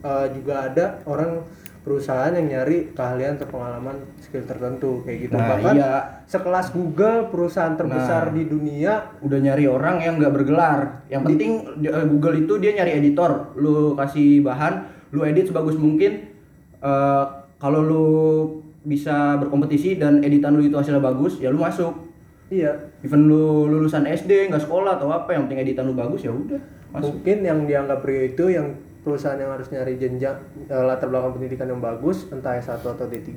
eh, 0.00 0.26
juga 0.32 0.66
ada 0.66 0.98
orang 1.04 1.44
perusahaan 1.80 2.32
yang 2.32 2.48
nyari 2.50 2.90
keahlian 2.90 3.36
atau 3.36 3.44
pengalaman 3.46 3.92
skill 4.18 4.40
tertentu 4.42 5.04
kayak 5.04 5.18
gitu 5.22 5.34
Nah, 5.34 5.48
bahkan 5.50 5.74
iya. 5.74 5.92
sekelas 6.24 6.72
Google 6.72 7.28
perusahaan 7.28 7.72
terbesar 7.74 8.24
Nah. 8.24 8.34
di 8.34 8.42
dunia 8.44 8.92
Udah 9.20 9.36
nyari 9.38 9.64
orang 9.64 10.00
yang 10.00 10.16
nggak 10.16 10.32
bergelar. 10.34 11.04
Yang 11.06 11.22
penting 11.26 11.50
di- 11.78 11.92
eh, 11.92 12.06
Google 12.06 12.36
itu 12.38 12.56
dia 12.56 12.72
nyari 12.74 12.92
editor. 12.98 13.52
Lu 13.54 13.92
kasih 13.94 14.40
bahan, 14.40 14.93
lu 15.14 15.22
edit 15.22 15.46
sebagus 15.48 15.78
mungkin. 15.78 16.34
Eh, 16.82 17.24
kalau 17.62 17.80
lu 17.80 18.06
bisa 18.84 19.40
berkompetisi 19.40 19.96
dan 19.96 20.20
editan 20.20 20.52
lu 20.52 20.66
itu 20.66 20.76
hasilnya 20.76 21.00
bagus, 21.00 21.40
ya 21.40 21.48
lu 21.54 21.62
masuk. 21.62 21.94
iya 22.52 22.76
Even 23.00 23.24
lu 23.24 23.70
lulusan 23.72 24.04
SD 24.04 24.52
nggak 24.52 24.68
sekolah 24.68 25.00
atau 25.00 25.08
apa, 25.08 25.32
yang 25.32 25.48
penting 25.48 25.64
editan 25.64 25.88
lu 25.88 25.96
bagus 25.96 26.28
ya 26.28 26.32
udah 26.34 26.60
masuk. 26.94 27.18
mungkin 27.18 27.36
yang 27.42 27.58
dianggap 27.66 28.06
Rio 28.06 28.22
itu 28.22 28.44
yang 28.54 28.78
perusahaan 29.02 29.36
yang 29.36 29.50
harus 29.52 29.68
nyari 29.68 29.98
jenjang 29.98 30.38
eh, 30.70 30.84
latar 30.86 31.10
belakang 31.10 31.36
pendidikan 31.36 31.66
yang 31.68 31.82
bagus 31.82 32.30
entah 32.30 32.56
S1 32.56 32.80
atau 32.80 33.06
D3 33.10 33.30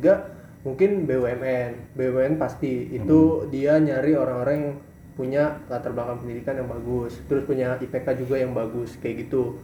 mungkin 0.63 1.09
BUMN 1.09 1.97
BUMN 1.97 2.33
pasti 2.37 2.93
itu 2.93 3.49
dia 3.49 3.81
nyari 3.81 4.13
orang-orang 4.13 4.55
yang 4.55 4.71
punya 5.17 5.43
latar 5.65 5.91
belakang 5.97 6.21
pendidikan 6.21 6.61
yang 6.61 6.69
bagus 6.69 7.17
terus 7.25 7.43
punya 7.49 7.73
IPK 7.81 8.21
juga 8.21 8.37
yang 8.37 8.53
bagus 8.53 8.95
kayak 9.01 9.27
gitu 9.27 9.57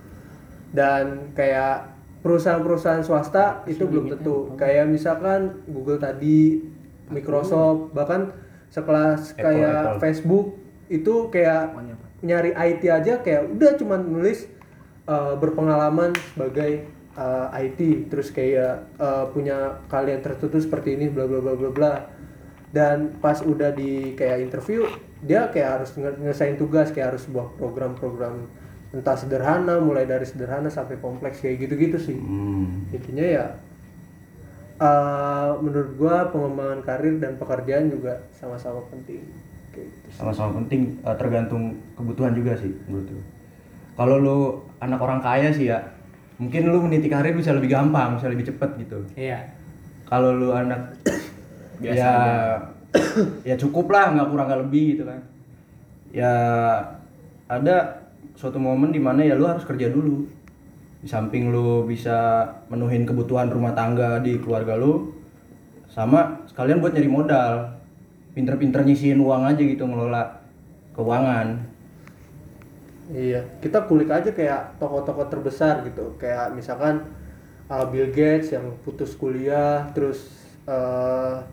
dan 0.74 1.30
kayak 1.38 1.93
perusahaan-perusahaan 2.24 3.04
swasta 3.04 3.68
itu 3.68 3.84
belum 3.84 4.16
tentu. 4.16 4.56
Kayak 4.56 4.88
misalkan 4.90 5.62
Google 5.68 6.00
tadi 6.00 6.64
Microsoft 7.12 7.92
bahkan 7.92 8.32
sekelas 8.72 9.36
Apple, 9.36 9.44
kayak 9.44 9.76
Apple. 9.76 10.00
Facebook 10.00 10.48
itu 10.88 11.14
kayak 11.30 11.76
nyari 12.24 12.56
IT 12.56 12.84
aja 12.88 13.20
kayak 13.20 13.52
udah 13.52 13.76
cuman 13.76 14.02
nulis 14.08 14.48
uh, 15.06 15.36
berpengalaman 15.36 16.16
sebagai 16.34 16.88
uh, 17.20 17.52
IT 17.60 18.08
terus 18.08 18.32
kayak 18.32 18.88
uh, 18.98 19.28
punya 19.36 19.84
kalian 19.92 20.24
tertentu 20.24 20.64
seperti 20.64 20.96
ini 20.96 21.12
bla 21.12 21.28
bla 21.28 21.44
bla 21.44 21.54
bla 21.54 21.70
bla. 21.70 21.94
Dan 22.74 23.22
pas 23.22 23.38
udah 23.46 23.70
di 23.70 24.18
kayak 24.18 24.50
interview 24.50 24.88
dia 25.22 25.52
kayak 25.54 25.70
harus 25.80 25.92
nge- 25.94 26.20
ngesain 26.24 26.56
tugas 26.58 26.90
kayak 26.90 27.14
harus 27.14 27.30
sebuah 27.30 27.54
program-program 27.62 28.63
entah 28.94 29.18
sederhana 29.18 29.82
mulai 29.82 30.06
dari 30.06 30.24
sederhana 30.24 30.70
sampai 30.70 31.02
kompleks 31.02 31.42
kayak 31.42 31.66
gitu-gitu 31.66 31.98
sih 31.98 32.18
Hmm. 32.18 32.88
intinya 32.94 33.26
ya 33.26 33.46
uh, 34.80 35.58
menurut 35.60 35.98
gua 35.98 36.30
pengembangan 36.30 36.80
karir 36.86 37.18
dan 37.18 37.38
pekerjaan 37.38 37.90
juga 37.90 38.22
sama-sama 38.38 38.86
penting 38.90 39.22
kayak 39.74 39.90
gitu. 39.90 40.08
sama-sama 40.14 40.62
penting 40.62 41.02
eh, 41.02 41.16
tergantung 41.18 41.74
kebutuhan 41.98 42.38
juga 42.38 42.54
sih 42.54 42.70
menurut 42.86 43.10
gue. 43.10 43.26
Kalau 43.94 44.16
lu 44.22 44.38
anak 44.78 45.02
orang 45.02 45.18
kaya 45.22 45.50
sih 45.50 45.70
ya, 45.70 45.82
mungkin 46.38 46.70
lu 46.70 46.82
meniti 46.86 47.10
karir 47.10 47.34
bisa 47.34 47.54
lebih 47.54 47.74
gampang, 47.74 48.18
bisa 48.18 48.30
lebih 48.30 48.46
cepet 48.50 48.70
gitu. 48.86 49.02
Iya. 49.18 49.50
Kalau 50.06 50.34
lu 50.34 50.54
anak 50.54 50.94
Biasa 51.82 51.98
ya 51.98 52.14
ya 53.50 53.56
cukup 53.58 53.90
lah, 53.90 54.14
nggak 54.14 54.30
kurang 54.30 54.46
nggak 54.50 54.62
lebih 54.70 54.84
gitu 54.98 55.04
kan. 55.10 55.22
Ya 56.14 56.34
ada 57.50 58.03
suatu 58.34 58.58
momen 58.58 58.94
di 58.94 59.02
mana 59.02 59.26
ya 59.26 59.38
lu 59.38 59.46
harus 59.48 59.66
kerja 59.66 59.90
dulu. 59.90 60.26
Di 61.04 61.08
samping 61.12 61.52
lu 61.52 61.84
bisa 61.84 62.48
menuhin 62.72 63.04
kebutuhan 63.04 63.52
rumah 63.52 63.76
tangga 63.76 64.24
di 64.24 64.40
keluarga 64.40 64.80
lu, 64.80 65.12
sama 65.92 66.42
sekalian 66.48 66.80
buat 66.80 66.96
nyari 66.96 67.12
modal 67.12 67.76
pinter-pinter 68.34 68.82
nyisihin 68.82 69.22
uang 69.22 69.46
aja 69.46 69.62
gitu 69.62 69.86
ngelola 69.86 70.42
keuangan 70.98 71.74
Iya, 73.12 73.44
kita 73.60 73.84
kulik 73.84 74.08
aja 74.08 74.32
kayak 74.32 74.80
toko-toko 74.80 75.28
terbesar 75.28 75.84
gitu. 75.84 76.16
Kayak 76.16 76.56
misalkan 76.56 77.04
uh, 77.68 77.84
Bill 77.92 78.08
Gates 78.16 78.56
yang 78.56 78.80
putus 78.88 79.20
kuliah 79.20 79.92
terus 79.92 80.32
uh, 80.64 81.44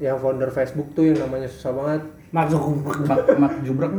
yang 0.00 0.16
founder 0.16 0.48
Facebook 0.48 0.96
tuh 0.96 1.12
yang 1.12 1.20
namanya 1.20 1.52
susah 1.52 1.72
banget 1.76 2.02
Mark 2.32 2.48
Zuckerberg. 2.48 3.00
Mak, 3.04 3.20
mak 3.36 3.54
jubrek. 3.60 3.92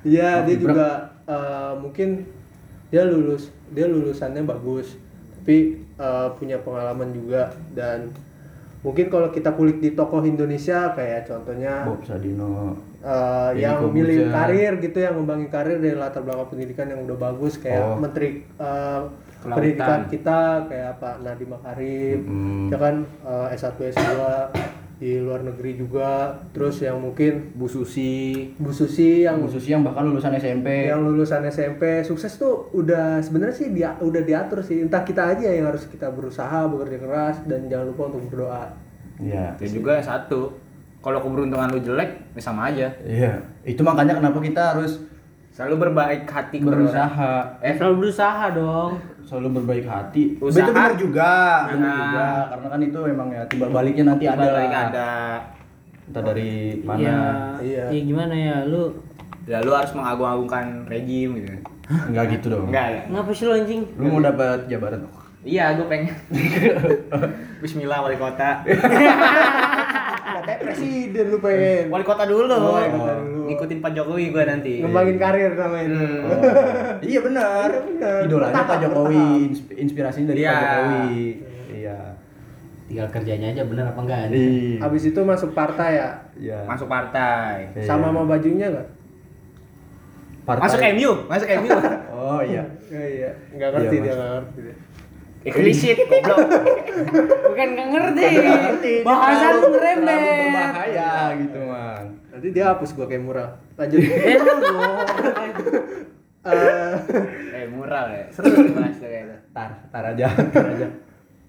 Iya, 0.00 0.42
dia 0.48 0.56
juga 0.58 1.14
uh, 1.30 1.72
mungkin 1.76 2.26
dia 2.88 3.04
lulus, 3.04 3.42
dia 3.70 3.86
lulusannya 3.86 4.42
bagus, 4.42 4.98
tapi 5.32 5.56
uh, 5.96 6.34
punya 6.34 6.58
pengalaman 6.58 7.10
juga 7.10 7.48
dan 7.70 8.10
mungkin 8.80 9.06
kalau 9.06 9.28
kita 9.28 9.52
kulik 9.52 9.78
di 9.78 9.92
tokoh 9.92 10.24
Indonesia 10.24 10.90
kayak 10.90 11.24
contohnya 11.24 11.84
Bob 11.84 12.00
Sadino. 12.02 12.74
uh, 12.98 13.52
Deddy 13.52 13.60
yang 13.60 13.78
Corbuzier. 13.78 13.94
milih 13.94 14.18
karir 14.28 14.72
gitu 14.80 14.98
yang 14.98 15.14
ngembangin 15.14 15.48
karir 15.48 15.76
dari 15.78 15.94
latar 15.94 16.20
belakang 16.20 16.48
pendidikan 16.48 16.86
yang 16.88 17.00
udah 17.02 17.16
bagus 17.20 17.56
kayak 17.56 17.78
Oh. 17.78 17.96
menteri 17.96 18.28
uh, 18.56 19.04
Kelautan. 19.38 19.52
pendidikan 19.54 20.00
kita 20.06 20.38
kayak 20.66 20.92
Pak 20.96 21.14
Nadiem 21.20 21.48
Makarim 21.50 22.18
Hmm. 22.22 22.68
ya 22.68 22.76
kan 22.76 22.94
uh, 23.22 23.46
S1 23.50 23.76
S2 23.86 24.08
di 25.00 25.16
luar 25.16 25.40
negeri 25.40 25.74
juga 25.74 26.28
terus 26.52 26.76
yang 26.78 27.00
mungkin 27.00 27.56
Bu 27.56 27.64
Susi 27.64 28.52
Bu 28.54 28.68
Susi 28.68 29.24
yang 29.24 29.40
Khusus 29.40 29.64
yang 29.64 29.80
bahkan 29.80 30.04
lulusan 30.04 30.36
SMP. 30.36 30.86
yang 30.86 31.00
lulusan 31.00 31.40
SMP 31.42 32.04
sukses 32.04 32.36
tuh 32.36 32.68
udah 32.70 33.16
sebenarnya 33.18 33.56
sih 33.56 33.72
dia 33.72 33.96
udah 33.96 34.20
diatur 34.20 34.60
sih 34.60 34.84
entah 34.84 35.00
kita 35.00 35.32
aja 35.32 35.48
yang 35.48 35.66
harus 35.66 35.88
kita 35.88 36.12
berusaha 36.12 36.68
bekerja 36.68 37.00
keras 37.00 37.36
dan 37.48 37.64
jangan 37.66 37.88
lupa 37.88 38.12
untuk 38.12 38.28
berdoa 38.28 38.76
Iya. 39.16 39.56
dan 39.56 39.68
juga 39.70 39.96
yang 39.96 40.04
satu 40.06 40.52
kalau 41.00 41.18
keberuntungan 41.18 41.72
lu 41.72 41.80
jelek 41.80 42.36
ya 42.36 42.42
sama 42.44 42.68
aja 42.68 42.92
Iya. 43.00 43.40
Itu 43.64 43.80
makanya 43.80 44.14
kenapa 44.14 44.36
kita 44.38 44.76
harus 44.76 45.00
selalu 45.50 45.88
berbaik 45.88 46.24
hati 46.24 46.60
berusaha. 46.60 47.56
Eh, 47.58 47.72
selalu 47.74 47.94
berusaha 47.98 48.48
dong. 48.52 48.96
Selalu 49.30 49.48
berbaik 49.56 49.86
hati. 49.86 50.34
Usaha. 50.36 50.58
Itu 50.60 50.70
benar 50.70 50.92
juga, 50.94 51.32
benar 51.70 51.78
Nah. 51.78 51.94
juga. 52.02 52.26
Karena 52.50 52.66
kan 52.66 52.80
itu 52.82 52.98
emang 53.06 53.28
ya 53.30 53.42
timbal 53.46 53.70
baliknya 53.70 54.04
nanti 54.04 54.24
ada. 54.26 54.34
Timbal 54.34 54.44
lah. 54.44 54.56
balik 54.58 54.74
ada 54.74 55.08
Entah 56.02 56.22
dari 56.26 56.50
Iya. 56.74 56.82
mana. 56.82 57.14
Iya. 57.62 57.84
Iya 57.88 58.00
gimana 58.04 58.34
ya 58.34 58.56
lu? 58.66 58.84
ya 59.46 59.58
lu 59.58 59.72
harus 59.72 59.90
mengagung-agungkan 59.92 60.84
rejim 60.84 61.32
gitu 61.34 61.48
Enggak 61.88 62.24
gitu 62.30 62.46
dong. 62.50 62.68
enggak 62.68 62.86
ya 62.88 63.02
Ngapa 63.08 63.30
sih 63.32 63.44
lu 63.44 63.52
anjing? 63.52 63.82
Lu 63.96 64.06
mau 64.08 64.20
dapat 64.20 64.66
jabatan. 64.66 65.00
iya 65.42 65.72
gue 65.72 65.86
pengen 65.86 66.12
Bismillah 67.62 67.98
wali 68.00 68.14
kota 68.14 68.60
katanya 70.30 70.58
presiden 70.60 71.24
lu 71.28 71.38
pengen 71.38 71.88
wali 71.88 72.04
kota 72.04 72.22
dulu 72.24 72.44
Oh, 72.46 72.76
wali 72.76 72.88
kota 72.90 73.12
dulu. 73.16 73.39
Ngikutin 73.50 73.78
Pak 73.78 73.92
Jokowi 73.92 74.24
gue 74.28 74.44
nanti 74.44 74.72
ngembangin 74.78 75.16
karir 75.16 75.52
namanya 75.52 75.84
itu 75.84 75.98
Hmm. 76.00 77.02
iya 77.02 77.20
benar. 77.20 77.68
Iya, 77.68 77.80
benar. 77.84 78.20
Idolanya 78.24 78.62
Pak 78.62 78.78
Jokowi, 78.80 79.26
inspirasinya 79.74 80.26
dari 80.28 80.40
Iya. 80.40 80.50
Pak 80.50 80.62
Jokowi. 80.62 81.18
Iya. 81.72 81.98
tinggal 82.82 83.06
kerjanya 83.08 83.46
aja 83.48 83.62
bener 83.64 83.84
apa 83.84 84.00
enggak 84.00 84.20
Iya. 84.28 84.78
habis 84.80 85.02
itu 85.04 85.20
masuk 85.20 85.50
partai 85.52 85.90
ya 85.96 86.10
Iya. 86.36 86.58
masuk 86.64 86.86
partai 86.86 87.70
Iya. 87.72 87.82
sama 87.84 88.08
sama 88.08 88.26
bajunya 88.26 88.66
nggak 88.68 88.88
Partai- 90.42 90.62
masuk 90.64 90.80
MU 90.90 91.10
masuk 91.24 91.48
MU 91.56 91.70
Oh 92.12 92.42
iya. 92.42 92.66
Ya, 92.86 92.98
iya 93.00 93.30
nggak 93.52 93.68
ngerti 93.72 93.86
Iya, 93.92 94.00
dia 94.00 94.10
Mas. 94.10 94.16
nggak 94.16 94.30
ngerti 94.32 94.58
dia 94.60 94.74
eksplisit 95.40 95.96
goblok 96.10 96.38
Bukan 97.46 97.68
nggak 97.70 97.88
ngerti. 97.88 98.26
Bahasa 99.00 99.46
lu 99.54 99.66
ngerembet. 99.70 100.04
terlalu 100.04 100.42
berbahaya 100.44 101.10
gitu, 101.36 101.58
Man. 101.62 102.04
Nanti 102.40 102.48
dia 102.50 102.64
hapus 102.66 102.90
gua 102.92 103.04
kayak 103.04 103.20
murah 103.20 103.52
lanjut 103.76 104.00
Eh. 106.40 106.56
Eh, 106.56 106.96
eh 107.52 107.66
mural 107.68 108.08
ya 108.08 108.24
seru 108.32 108.48
dibahas 108.64 108.96
tuh 108.96 109.04
kayak 109.04 109.28
itu 109.28 109.36
Tar, 109.52 109.70
tar 109.92 110.04
aja, 110.06 110.24
tar 110.48 110.66
aja. 110.72 110.88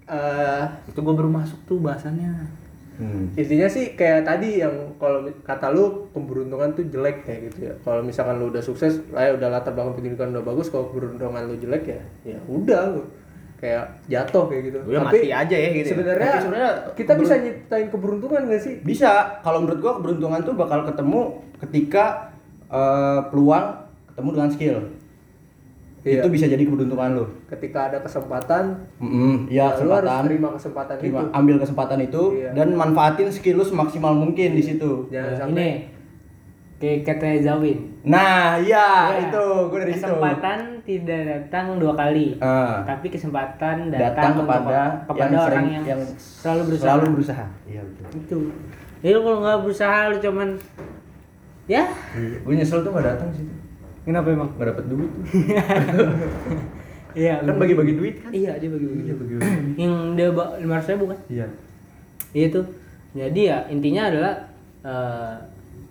eh, 0.04 0.64
itu 0.86 1.00
gue 1.00 1.16
baru 1.16 1.32
masuk 1.32 1.60
tuh 1.64 1.80
bahasannya 1.80 2.60
Hmm. 2.92 3.34
intinya 3.34 3.66
sih 3.66 3.98
kayak 3.98 4.22
tadi 4.22 4.62
yang 4.62 4.94
kalau 5.02 5.26
kata 5.42 5.74
lu 5.74 6.06
keberuntungan 6.14 6.70
tuh 6.72 6.86
jelek 6.86 7.26
kayak 7.26 7.50
gitu 7.50 7.58
ya 7.66 7.74
kalau 7.82 8.06
misalkan 8.06 8.38
lu 8.38 8.54
udah 8.54 8.62
sukses 8.62 9.02
lah 9.10 9.26
ya 9.26 9.34
udah 9.34 9.50
latar 9.50 9.74
belakang 9.74 9.98
pendidikan 9.98 10.30
udah 10.30 10.46
bagus 10.46 10.70
kalau 10.70 10.86
keberuntungan 10.92 11.50
lu 11.50 11.58
jelek 11.58 11.88
ya 11.88 12.02
ya 12.28 12.40
udah 12.46 12.94
lu 12.94 13.02
kayak 13.62 13.86
jatuh 14.06 14.50
kayak 14.50 14.64
gitu 14.68 14.78
Udah 14.84 15.02
mati 15.06 15.30
aja 15.30 15.54
ya 15.54 15.70
gitu 15.72 15.86
ya. 15.86 15.92
sebenarnya 15.94 16.26
Tapi 16.28 16.42
sebenarnya 16.42 16.72
kita 16.92 17.14
bisa 17.16 17.34
nyiptain 17.38 17.88
keberuntungan 17.88 18.42
gak 18.48 18.58
sih 18.60 18.76
Bisa, 18.82 19.12
kalau 19.40 19.62
menurut 19.62 19.80
gua 19.80 19.94
keberuntungan 19.96 20.42
tuh 20.42 20.54
bakal 20.56 20.82
ketemu 20.84 21.22
ketika 21.60 22.34
eh, 22.68 23.22
peluang 23.28 23.66
ketemu 24.08 24.30
dengan 24.34 24.50
skill. 24.50 24.78
Iya. 26.02 26.18
Itu 26.18 26.28
bisa 26.28 26.46
jadi 26.46 26.58
keberuntungan 26.60 27.14
lu. 27.14 27.26
ketika 27.46 27.86
ada 27.86 28.02
kesempatan 28.02 28.90
Mm 28.98 29.46
Iya, 29.48 29.70
ya 29.70 29.86
lu 29.86 29.94
harus 29.94 30.02
kesempatan. 30.02 30.26
terima 30.26 30.50
kesempatan 30.50 30.96
Terima, 30.98 31.20
itu 31.20 31.30
ambil 31.32 31.56
kesempatan 31.60 32.00
itu 32.02 32.24
Iya. 32.34 32.50
dan 32.52 32.68
manfaatin 32.74 33.30
skill 33.30 33.56
lu 33.56 33.64
semaksimal 33.64 34.10
mungkin 34.12 34.50
di 34.52 34.64
situ. 34.64 35.06
jangan 35.08 35.30
Nah, 35.30 35.38
sampai 35.38 35.54
Ini 35.54 36.01
kayak 36.82 37.06
katanya 37.06 37.40
Zawin. 37.46 37.80
Nah, 38.02 38.58
iya 38.58 39.14
Ya, 39.14 39.20
itu 39.24 39.44
gua 39.70 39.78
dari 39.78 39.94
situ. 39.94 40.02
kesempatan 40.02 40.58
tidak 40.82 41.22
datang 41.24 41.78
dua 41.78 41.94
kali. 41.94 42.34
Ah. 42.38 42.82
Tapi 42.84 43.08
kesempatan 43.08 43.88
Datang 43.88 44.02
datang, 44.12 44.34
kepada 44.36 44.80
kepada 45.06 45.22
yang 45.22 45.38
orang 45.38 45.46
sering- 45.48 45.72
yang, 45.72 45.86
yang 45.88 46.02
selalu 46.18 46.62
berusaha. 46.66 46.84
Selalu 46.84 47.06
berusaha. 47.14 47.46
Iya 47.64 47.82
betul. 47.84 48.06
Itu. 48.18 48.38
Jadi 49.00 49.12
lu 49.12 49.22
kalau 49.22 49.40
nggak 49.40 49.60
berusaha 49.62 49.98
lu 50.08 50.18
cuman 50.20 50.50
ya 51.66 51.84
Gue 52.44 52.54
nyesel 52.54 52.82
tuh 52.82 52.92
gak 52.92 53.06
datang 53.08 53.30
sih. 53.32 53.46
kenapa 54.02 54.28
emang? 54.30 54.50
Gak 54.56 54.68
dapet 54.68 54.86
duit 54.88 55.08
tuh. 55.08 55.24
Iya. 57.12 57.44
kan 57.44 57.56
bagi-bagi 57.58 57.94
duit 57.94 58.16
kan. 58.18 58.32
Iya 58.32 58.56
dia 58.56 58.70
bagi-bagi. 58.70 59.02
Iya, 59.04 59.14
bagi-bagi. 59.14 59.52
yang 59.84 59.94
dia 60.16 60.28
lima 60.32 60.74
ratus 60.74 60.96
ribu 60.96 61.06
kan? 61.12 61.20
Iya. 61.28 61.46
Iya 62.32 62.48
tuh. 62.50 62.66
Jadi 63.12 63.42
ya 63.44 63.58
intinya 63.68 64.08
adalah 64.08 64.34
eh, 64.82 65.34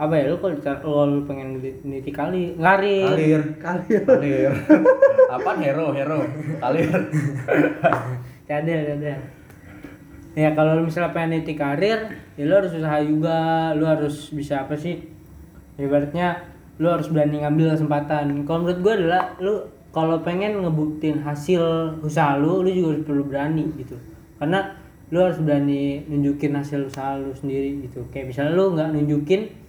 apa 0.01 0.16
ya 0.16 0.32
lu 0.32 0.40
kalau 0.40 1.05
lu 1.05 1.20
pengen 1.28 1.61
niti 1.61 2.09
kali 2.09 2.57
ngarir 2.57 3.12
Kalir. 3.12 3.42
Kalir. 3.61 4.03
Kalir. 4.09 4.53
Apaan 5.36 5.61
hero, 5.61 5.92
hero. 5.92 6.24
Kalir. 6.57 6.88
cadel 8.48 8.80
cadel 8.82 9.20
ya 10.34 10.57
kalau 10.57 10.80
lu 10.80 10.88
misalnya 10.88 11.12
pengen 11.12 11.44
niti 11.44 11.53
karir 11.53 12.16
ya 12.34 12.42
lu 12.48 12.55
harus 12.57 12.72
usaha 12.72 12.98
juga 13.05 13.38
lu 13.76 13.84
harus 13.84 14.32
bisa 14.32 14.64
apa 14.64 14.74
sih 14.74 15.05
ibaratnya 15.76 16.48
lu 16.80 16.88
harus 16.88 17.12
berani 17.12 17.44
ngambil 17.44 17.76
kesempatan 17.76 18.48
kalau 18.48 18.64
menurut 18.64 18.80
gua 18.80 18.94
adalah 18.96 19.22
lu 19.36 19.55
kalau 19.90 20.22
pengen 20.22 20.64
ngebuktiin 20.64 21.20
hasil 21.22 21.94
usaha 22.01 22.40
lu 22.40 22.64
lu 22.64 22.70
juga 22.72 22.88
harus 22.96 23.05
perlu 23.05 23.22
berani 23.28 23.68
gitu 23.76 24.01
karena 24.40 24.80
lu 25.11 25.18
harus 25.18 25.38
berani 25.42 26.07
nunjukin 26.07 26.55
hasil 26.55 26.86
usaha 26.86 27.18
lu 27.18 27.34
sendiri 27.34 27.86
gitu 27.86 28.07
kayak 28.14 28.30
misalnya 28.30 28.55
lu 28.55 28.64
nggak 28.74 28.88
nunjukin 28.94 29.59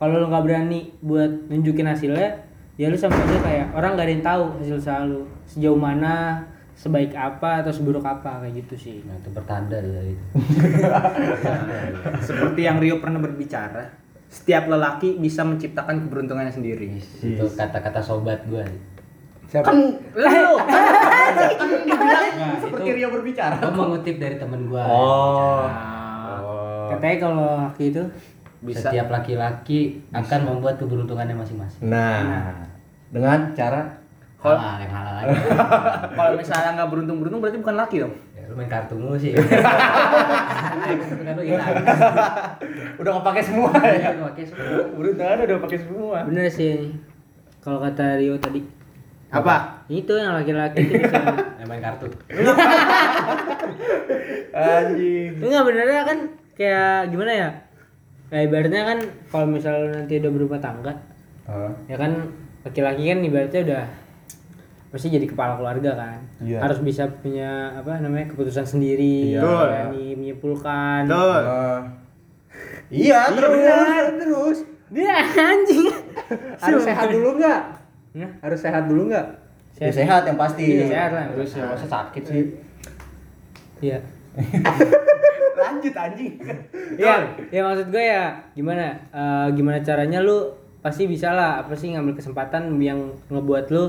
kalau 0.00 0.16
lu 0.16 0.26
nggak 0.26 0.42
berani 0.42 0.80
buat 0.98 1.28
nunjukin 1.46 1.84
hasilnya 1.84 2.28
ya 2.74 2.88
lu 2.88 2.96
sama 2.96 3.12
aja 3.14 3.36
kayak 3.38 3.66
orang 3.70 3.92
gak 3.92 4.06
ada 4.08 4.12
yang 4.12 4.24
tahu 4.24 4.44
hasil 4.56 4.76
usaha 4.76 5.00
lu. 5.04 5.28
Sejauh 5.44 5.76
mana 5.76 6.40
sebaik 6.72 7.12
apa 7.12 7.60
atau 7.60 7.68
seburuk 7.68 8.00
apa 8.00 8.40
kayak 8.40 8.64
gitu 8.64 8.74
sih. 8.80 8.96
Nah 9.04 9.12
itu 9.14 9.28
pertanda 9.30 9.76
dari 9.76 10.16
itu 10.16 10.24
seperti 12.24 12.60
yang 12.62 12.80
Rio 12.80 12.96
pernah 12.96 13.20
berbicara 13.20 13.92
setiap 14.24 14.64
lelaki 14.64 15.18
bisa 15.18 15.42
menciptakan 15.42 16.00
keberuntungannya 16.00 16.48
sendiri. 16.50 16.96
Itu 17.18 17.50
kata-kata 17.50 18.00
sobat 18.00 18.46
gua. 18.46 18.64
Siapa? 19.44 19.66
Kan 19.66 19.76
lu. 20.14 20.54
kan 21.50 21.68
dibilang 21.82 22.26
Nah, 22.32 22.54
seperti 22.56 22.86
itu- 22.86 22.96
Rio 22.96 23.08
berbicara. 23.10 23.58
gua 23.58 23.74
mengutip 23.76 24.16
dari 24.16 24.38
temen 24.38 24.70
gua. 24.70 24.86
Oh. 24.86 25.66
Nah, 25.66 26.40
katanya 26.88 27.16
kalau 27.20 27.44
laki 27.60 27.90
itu 27.90 28.02
bisa. 28.60 28.92
Setiap 28.92 29.08
laki-laki 29.08 30.04
akan 30.12 30.40
membuat 30.44 30.76
keberuntungannya 30.76 31.32
masing-masing. 31.32 31.80
Nah, 31.88 32.52
dengan 33.08 33.56
cara 33.56 34.00
halal 34.40 34.76
yang 34.80 34.92
halal 34.92 35.14
aja. 35.20 35.36
Kalau 36.16 36.36
misalnya 36.36 36.70
nggak 36.80 36.88
beruntung 36.88 37.16
beruntung 37.20 37.40
berarti 37.44 37.58
bukan 37.60 37.76
laki 37.76 37.96
dong? 38.04 38.14
Ya, 38.36 38.48
lu 38.48 38.54
main 38.56 38.68
kartu 38.68 38.96
mulu 38.96 39.16
sih. 39.20 39.36
Hilang. 41.40 41.76
Udah 43.00 43.12
kepake 43.20 43.40
semua 43.44 43.72
ya. 43.84 44.12
Lu 44.16 44.24
pakai 44.32 44.44
semua. 44.44 44.84
Beruntungan 44.96 45.36
udah 45.44 45.58
pakai 45.64 45.78
semua. 45.80 46.18
bener 46.28 46.48
sih. 46.52 46.92
Kalau 47.60 47.80
kata 47.84 48.16
Rio 48.16 48.36
tadi. 48.40 48.60
Apa? 49.30 49.86
Itu 49.86 50.16
yang 50.18 50.34
laki-laki 50.34 50.88
itu 50.88 51.00
bisa. 51.00 51.20
Yang 51.60 51.68
main 51.68 51.82
kartu. 51.84 52.06
Anjing. 54.50 55.38
enggak 55.38 55.62
benernya 55.62 56.02
kan 56.02 56.18
kayak 56.58 57.14
gimana 57.14 57.30
ya 57.30 57.48
kayak 58.30 58.44
ibaratnya 58.46 58.82
kan 58.84 58.98
kalau 59.26 59.46
misalnya 59.48 59.88
nanti 59.96 60.14
udah 60.16 60.30
berumah 60.30 60.60
tangga 60.60 60.94
Ah, 61.44 61.66
ya 61.84 61.98
kan 61.98 62.30
laki-laki 62.62 63.02
kan 63.04 63.18
ibaratnya 63.20 63.60
udah 63.64 63.84
pasti 64.88 65.06
jadi 65.08 65.22
kepala 65.24 65.54
keluarga 65.54 65.94
kan 65.94 66.18
Iya. 66.38 66.58
harus 66.60 66.78
bisa 66.78 67.10
punya 67.16 67.74
apa 67.74 67.98
namanya 67.98 68.26
keputusan 68.28 68.62
sendiri 68.64 69.34
Iya. 69.34 69.40
Betul. 69.40 69.66
berani 69.66 70.04
menyimpulkan 70.14 71.02
Betul. 71.04 71.40
ah. 71.42 71.80
Iya, 72.88 73.20
terus. 73.30 73.54
terus 74.16 74.58
dia 74.88 75.14
anjing 75.22 75.86
harus 76.56 76.82
sehat 76.82 77.06
dulu 77.08 77.34
nggak 77.36 77.60
Nah, 78.10 78.30
harus 78.42 78.58
sehat 78.58 78.86
dulu 78.86 79.06
nggak 79.06 79.26
Ya, 79.78 79.88
sehat 79.88 80.22
yang 80.22 80.36
pasti. 80.36 80.66
Iya, 80.76 80.92
sehat 80.92 81.10
lah. 81.10 81.24
Terus 81.32 81.56
ya 81.56 81.64
masa 81.64 81.86
sakit 81.88 82.20
sih. 82.20 82.44
Iya. 83.80 83.96
Lanjut 85.60 85.92
anjing. 85.92 86.34
Iya, 86.92 87.14
ya 87.48 87.60
maksud 87.62 87.88
gue 87.88 88.00
ya 88.02 88.24
gimana 88.52 88.84
eh, 89.08 89.48
gimana 89.52 89.78
caranya 89.80 90.18
lu 90.18 90.50
pasti 90.80 91.04
bisa 91.04 91.30
lah 91.30 91.60
apa 91.60 91.74
sih 91.74 91.92
ngambil 91.92 92.14
kesempatan 92.14 92.78
yang 92.78 92.98
ngebuat 93.28 93.68
lu 93.68 93.84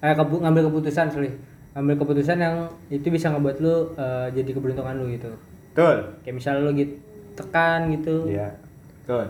eh 0.00 0.12
kepu- 0.12 0.40
ngambil 0.40 0.68
keputusan 0.68 1.06
sorry 1.06 1.30
ngambil 1.70 1.94
keputusan 1.98 2.36
yang 2.36 2.56
itu 2.88 3.06
bisa 3.06 3.30
ngebuat 3.30 3.56
lu 3.58 3.74
eh, 3.94 4.26
jadi 4.32 4.50
keberuntungan 4.50 4.96
lu 4.96 5.06
gitu 5.08 5.30
Betul. 5.70 6.18
kayak 6.20 6.34
misalnya 6.34 6.60
lu 6.62 6.72
gitu 6.72 6.94
tekan 7.32 7.88
gitu 7.90 8.26
Iya. 8.26 8.50
Betul. 9.00 9.24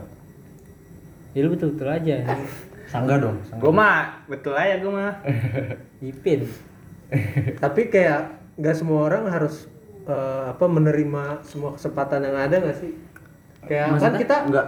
ya 1.31 1.41
lu 1.41 1.51
betul 1.51 1.68
betul 1.76 1.89
aja 1.89 2.16
Sangga 2.91 3.22
dong. 3.22 3.39
sangga. 3.45 3.62
Gua 3.62 3.70
mah 3.72 3.99
betul 4.26 4.51
aja 4.51 4.81
gua 4.81 4.93
mah. 4.93 5.12
ipin 6.03 6.43
tapi 7.57 7.87
kayak 7.87 8.31
nggak 8.57 8.72
semua 8.72 9.05
orang 9.05 9.26
harus 9.26 9.68
eh, 10.11 10.42
apa 10.50 10.64
menerima 10.66 11.46
semua 11.46 11.78
kesempatan 11.78 12.26
yang 12.26 12.36
ada 12.36 12.56
nggak 12.58 12.78
sih? 12.82 12.92
Kayak 13.64 14.02
kan 14.02 14.14
kita 14.18 14.36
Enggak. 14.50 14.66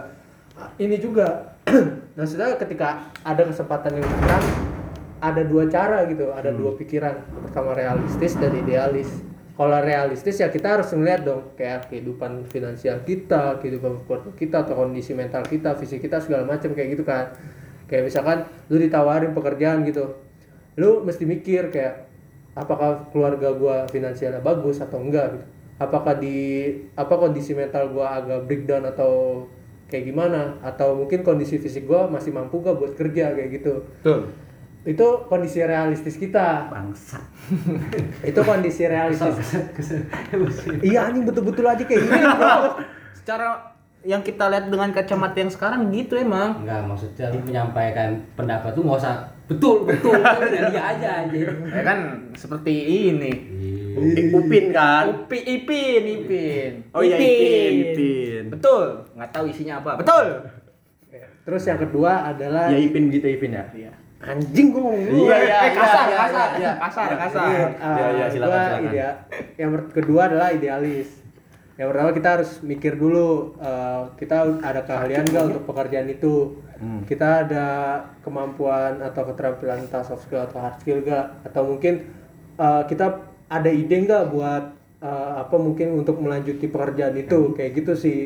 ini 0.78 0.96
juga. 1.02 1.58
Maksudnya 2.18 2.54
ketika 2.58 3.10
ada 3.26 3.42
kesempatan 3.46 3.98
yang 3.98 4.06
datang 4.06 4.44
ada 5.22 5.42
dua 5.46 5.70
cara 5.70 6.06
gitu 6.06 6.30
ada 6.30 6.50
dua 6.54 6.78
pikiran. 6.78 7.18
Pertama 7.50 7.74
realistis 7.74 8.38
dan 8.38 8.54
idealis. 8.54 9.10
Kalau 9.52 9.78
realistis 9.84 10.40
ya 10.40 10.48
kita 10.48 10.80
harus 10.80 10.90
ngeliat 10.94 11.22
dong 11.22 11.54
kayak 11.54 11.92
kehidupan 11.92 12.48
finansial 12.48 13.04
kita 13.04 13.60
kehidupan 13.60 14.08
keluarga 14.08 14.32
kita 14.32 14.64
atau 14.64 14.74
kondisi 14.80 15.12
mental 15.12 15.44
kita 15.44 15.76
fisik 15.76 16.00
kita 16.00 16.18
segala 16.24 16.46
macam 16.46 16.72
kayak 16.74 16.98
gitu 16.98 17.04
kan. 17.04 17.34
Kayak 17.86 18.08
misalkan 18.08 18.38
lu 18.72 18.80
ditawarin 18.80 19.36
pekerjaan 19.36 19.84
gitu 19.84 20.32
lu 20.76 21.04
mesti 21.04 21.28
mikir 21.28 21.68
kayak 21.68 22.11
apakah 22.52 23.08
keluarga 23.10 23.48
gua 23.56 23.76
finansialnya 23.88 24.44
bagus 24.44 24.80
atau 24.80 25.00
enggak 25.00 25.36
gitu 25.36 25.46
apakah 25.80 26.14
di 26.20 26.68
apa 26.94 27.14
kondisi 27.16 27.56
mental 27.56 27.90
gua 27.90 28.20
agak 28.22 28.46
breakdown 28.46 28.84
atau 28.86 29.44
kayak 29.88 30.08
gimana 30.08 30.56
atau 30.64 30.96
mungkin 30.96 31.24
kondisi 31.24 31.58
fisik 31.58 31.88
gua 31.88 32.08
masih 32.08 32.32
mampu 32.32 32.60
gak 32.60 32.76
buat 32.76 32.92
kerja 32.96 33.34
kayak 33.34 33.50
gitu 33.60 33.82
Betul. 34.00 34.20
itu 34.82 35.06
kondisi 35.30 35.62
realistis 35.62 36.18
kita 36.18 36.66
Bangsa. 36.66 37.22
itu 38.30 38.40
kondisi 38.42 38.82
realistis 38.88 39.62
iya 40.82 41.06
anjing 41.08 41.24
betul-betul 41.28 41.66
aja 41.66 41.84
kayak 41.84 42.02
gini 42.02 42.20
bro. 42.36 42.56
Secara 43.22 43.72
yang 44.02 44.22
kita 44.26 44.50
lihat 44.50 44.66
dengan 44.66 44.90
kacamata 44.90 45.38
yang 45.38 45.52
sekarang 45.52 45.86
gitu 45.94 46.18
emang. 46.18 46.66
Enggak, 46.66 46.82
maksudnya 46.90 47.30
lu 47.30 47.38
menyampaikan 47.46 48.18
pendapat 48.34 48.74
tuh 48.74 48.82
nggak 48.82 48.98
usah 48.98 49.14
betul 49.44 49.84
betul 49.84 50.14
dia 50.70 50.82
aja 50.82 51.08
anjir. 51.20 51.48
Ya 51.66 51.82
kan 51.82 51.98
seperti 52.32 52.72
ini. 53.10 53.32
Upin 54.32 54.72
kan. 54.72 55.04
Upi, 55.12 55.38
Ipin, 55.38 56.02
Ipin. 56.16 56.72
Oh 56.90 57.00
iya 57.00 57.16
Ipin, 57.16 57.72
Ipin. 57.84 58.44
Betul. 58.48 59.04
Nggak 59.12 59.30
tahu 59.30 59.44
isinya 59.46 59.78
apa. 59.78 59.98
Betul. 59.98 60.26
terus 61.42 61.66
yang 61.66 61.74
kedua 61.76 62.22
adalah 62.24 62.70
Ya 62.70 62.78
Ipin 62.78 63.10
gitu 63.10 63.26
Ipin 63.26 63.50
ya. 63.50 63.66
anjing 64.22 64.70
gua 64.70 64.86
ngomong 64.86 65.02
dulu 65.04 65.26
Iya, 65.26 65.34
ya. 65.34 65.42
iya. 65.42 65.58
eh, 65.58 65.72
kasar, 65.74 66.04
iya, 66.06 66.16
kasar, 66.16 66.48
iya. 66.54 66.72
kasar, 66.78 67.04
Iya, 67.04 67.16
kasar. 67.18 67.42
Iya, 67.42 67.58
Iya, 67.58 67.66
iya, 67.66 68.22
ah, 68.22 68.28
silakan, 68.30 68.54
silakan. 68.62 68.82
idea- 68.86 69.18
yang 69.58 69.70
kedua 69.90 70.20
adalah 70.24 70.48
idealis. 70.54 71.08
Yang 71.74 71.88
pertama 71.90 72.10
kita 72.14 72.28
harus 72.30 72.50
mikir 72.62 72.92
dulu 72.94 73.28
eh, 73.58 74.02
kita 74.14 74.36
ada 74.62 74.80
keahlian 74.80 75.26
nggak 75.26 75.44
untuk 75.44 75.62
pekerjaan 75.66 76.06
itu. 76.06 76.34
Hmm. 76.82 77.06
Kita 77.06 77.46
ada 77.46 77.66
kemampuan 78.26 78.98
atau 78.98 79.22
keterampilan 79.30 79.86
entah 79.86 80.02
soft 80.02 80.26
skill 80.26 80.42
atau 80.42 80.58
hard 80.58 80.82
skill 80.82 80.98
nggak? 80.98 81.46
Atau 81.46 81.62
mungkin 81.70 82.10
eh, 82.58 82.82
kita 82.90 83.22
ada 83.46 83.70
ide 83.70 84.02
nggak 84.02 84.34
buat 84.34 84.64
eh, 84.98 85.32
apa 85.38 85.56
mungkin 85.62 85.94
untuk 85.94 86.18
melanjuti 86.18 86.66
pekerjaan 86.66 87.14
itu 87.14 87.54
kayak 87.54 87.78
gitu 87.78 87.94
sih. 87.94 88.20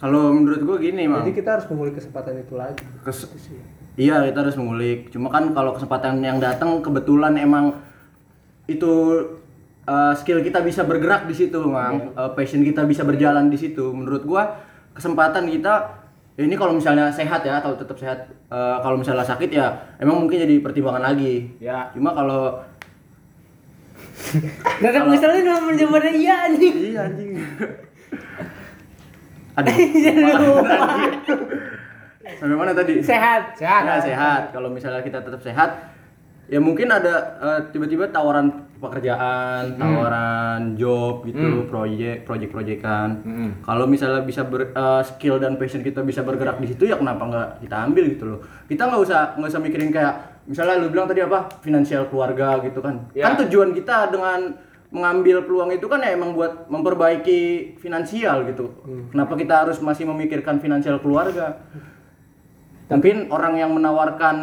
Kalau 0.00 0.32
menurut 0.32 0.64
gua 0.64 0.76
gini, 0.80 1.04
Mang. 1.04 1.28
Jadi 1.28 1.44
kita 1.44 1.60
harus 1.60 1.68
mengulik 1.68 2.00
kesempatan 2.00 2.40
itu 2.40 2.56
lagi. 2.56 2.80
Kes- 3.04 3.28
Gitu 3.28 3.36
sih. 3.36 3.60
Iya, 4.00 4.24
kita 4.32 4.48
harus 4.48 4.56
mengulik. 4.56 5.12
Cuma 5.12 5.28
kan 5.28 5.52
kalau 5.52 5.76
kesempatan 5.76 6.24
yang 6.24 6.40
datang 6.40 6.80
kebetulan 6.80 7.36
emang 7.36 7.76
itu 8.64 8.92
uh, 9.84 10.16
skill 10.16 10.40
kita 10.40 10.64
bisa 10.64 10.88
bergerak 10.88 11.28
di 11.28 11.36
situ, 11.36 11.60
Mang. 11.68 12.16
Uh, 12.16 12.32
passion 12.32 12.64
kita 12.64 12.88
bisa 12.88 13.04
berjalan 13.04 13.52
di 13.52 13.60
situ. 13.60 13.92
Menurut 13.92 14.24
gua 14.24 14.56
kesempatan 14.96 15.52
kita 15.52 15.99
ini 16.46 16.56
kalau 16.56 16.72
misalnya 16.76 17.12
sehat 17.12 17.44
ya 17.44 17.60
atau 17.60 17.76
tetap 17.76 17.98
sehat. 17.98 18.28
Uh, 18.48 18.80
kalau 18.80 18.96
misalnya 18.96 19.24
sakit 19.26 19.50
ya 19.52 19.76
emang 20.00 20.24
mungkin 20.24 20.40
jadi 20.40 20.60
pertimbangan 20.64 21.02
lagi. 21.12 21.50
Ya. 21.60 21.90
Cuma 21.92 22.16
kalau 22.16 22.64
Gak 24.80 24.94
ngeselin 24.94 25.44
sama 25.48 25.72
jawabannya 25.74 26.12
iya 26.16 26.34
anjing 26.48 26.74
iya 26.76 27.00
anjing. 27.08 27.30
Aduh. 29.58 30.62
Sampai 32.38 32.56
mana 32.56 32.72
tadi? 32.72 33.02
sehat 33.02 33.58
Sehat. 33.58 33.82
Ya, 33.84 33.98
sehat. 33.98 34.42
Kalau 34.54 34.70
misalnya 34.70 35.02
kita 35.02 35.18
tetap 35.18 35.42
sehat, 35.42 35.70
ya 36.46 36.62
mungkin 36.62 36.86
ada 36.88 37.36
eh, 37.42 37.60
tiba-tiba 37.74 38.06
tawaran 38.08 38.69
pekerjaan, 38.80 39.76
tawaran 39.76 40.74
job 40.74 41.22
gitu, 41.28 41.68
proyek, 41.68 42.24
proyek-proyekan. 42.24 43.08
Hmm. 43.22 43.50
Kalau 43.60 43.84
misalnya 43.84 44.24
bisa 44.24 44.48
ber, 44.48 44.72
eh, 44.72 45.02
skill 45.04 45.36
dan 45.36 45.60
passion 45.60 45.84
kita 45.84 46.00
bisa 46.00 46.24
bergerak 46.24 46.56
di 46.58 46.72
situ 46.72 46.88
ya 46.88 46.96
kenapa 46.96 47.22
nggak 47.28 47.48
kita 47.68 47.76
ambil 47.86 48.04
gitu 48.08 48.24
loh. 48.24 48.40
Kita 48.66 48.88
nggak 48.88 49.02
usah 49.04 49.20
nggak 49.36 49.50
usah 49.52 49.62
mikirin 49.62 49.92
kayak 49.92 50.14
misalnya 50.48 50.80
lu 50.80 50.88
bilang 50.88 51.06
tadi 51.06 51.20
apa 51.20 51.46
finansial 51.60 52.08
keluarga 52.08 52.58
gitu 52.64 52.80
kan. 52.80 53.06
Ya. 53.12 53.28
Kan 53.28 53.44
tujuan 53.46 53.76
kita 53.76 54.08
dengan 54.08 54.56
mengambil 54.90 55.46
peluang 55.46 55.70
itu 55.70 55.86
kan 55.86 56.02
ya 56.02 56.18
emang 56.18 56.34
buat 56.34 56.66
memperbaiki 56.66 57.74
finansial 57.78 58.42
gitu. 58.50 58.74
Kenapa 59.14 59.38
kita 59.38 59.62
harus 59.62 59.78
masih 59.78 60.02
memikirkan 60.10 60.58
finansial 60.58 60.98
keluarga? 60.98 61.62
Mungkin 62.90 63.30
orang 63.30 63.54
yang 63.54 63.70
menawarkan 63.70 64.36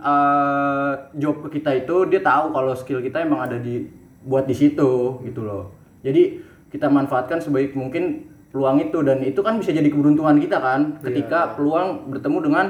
eh, 0.00 0.92
job 1.20 1.44
ke 1.44 1.60
kita 1.60 1.84
itu 1.84 2.08
dia 2.08 2.24
tahu 2.24 2.48
kalau 2.56 2.72
skill 2.72 3.04
kita 3.04 3.20
emang 3.20 3.44
ada 3.44 3.60
di 3.60 3.84
buat 4.24 4.48
di 4.48 4.56
situ 4.56 5.20
gitu 5.20 5.40
loh. 5.44 5.76
Jadi 6.00 6.40
kita 6.72 6.88
manfaatkan 6.88 7.44
sebaik 7.44 7.76
mungkin 7.76 8.24
peluang 8.48 8.80
itu 8.80 8.98
dan 9.04 9.20
itu 9.20 9.40
kan 9.44 9.60
bisa 9.60 9.70
jadi 9.76 9.86
keberuntungan 9.92 10.40
kita 10.40 10.58
kan 10.58 10.96
ketika 11.04 11.52
peluang 11.52 12.08
bertemu 12.08 12.38
dengan 12.40 12.66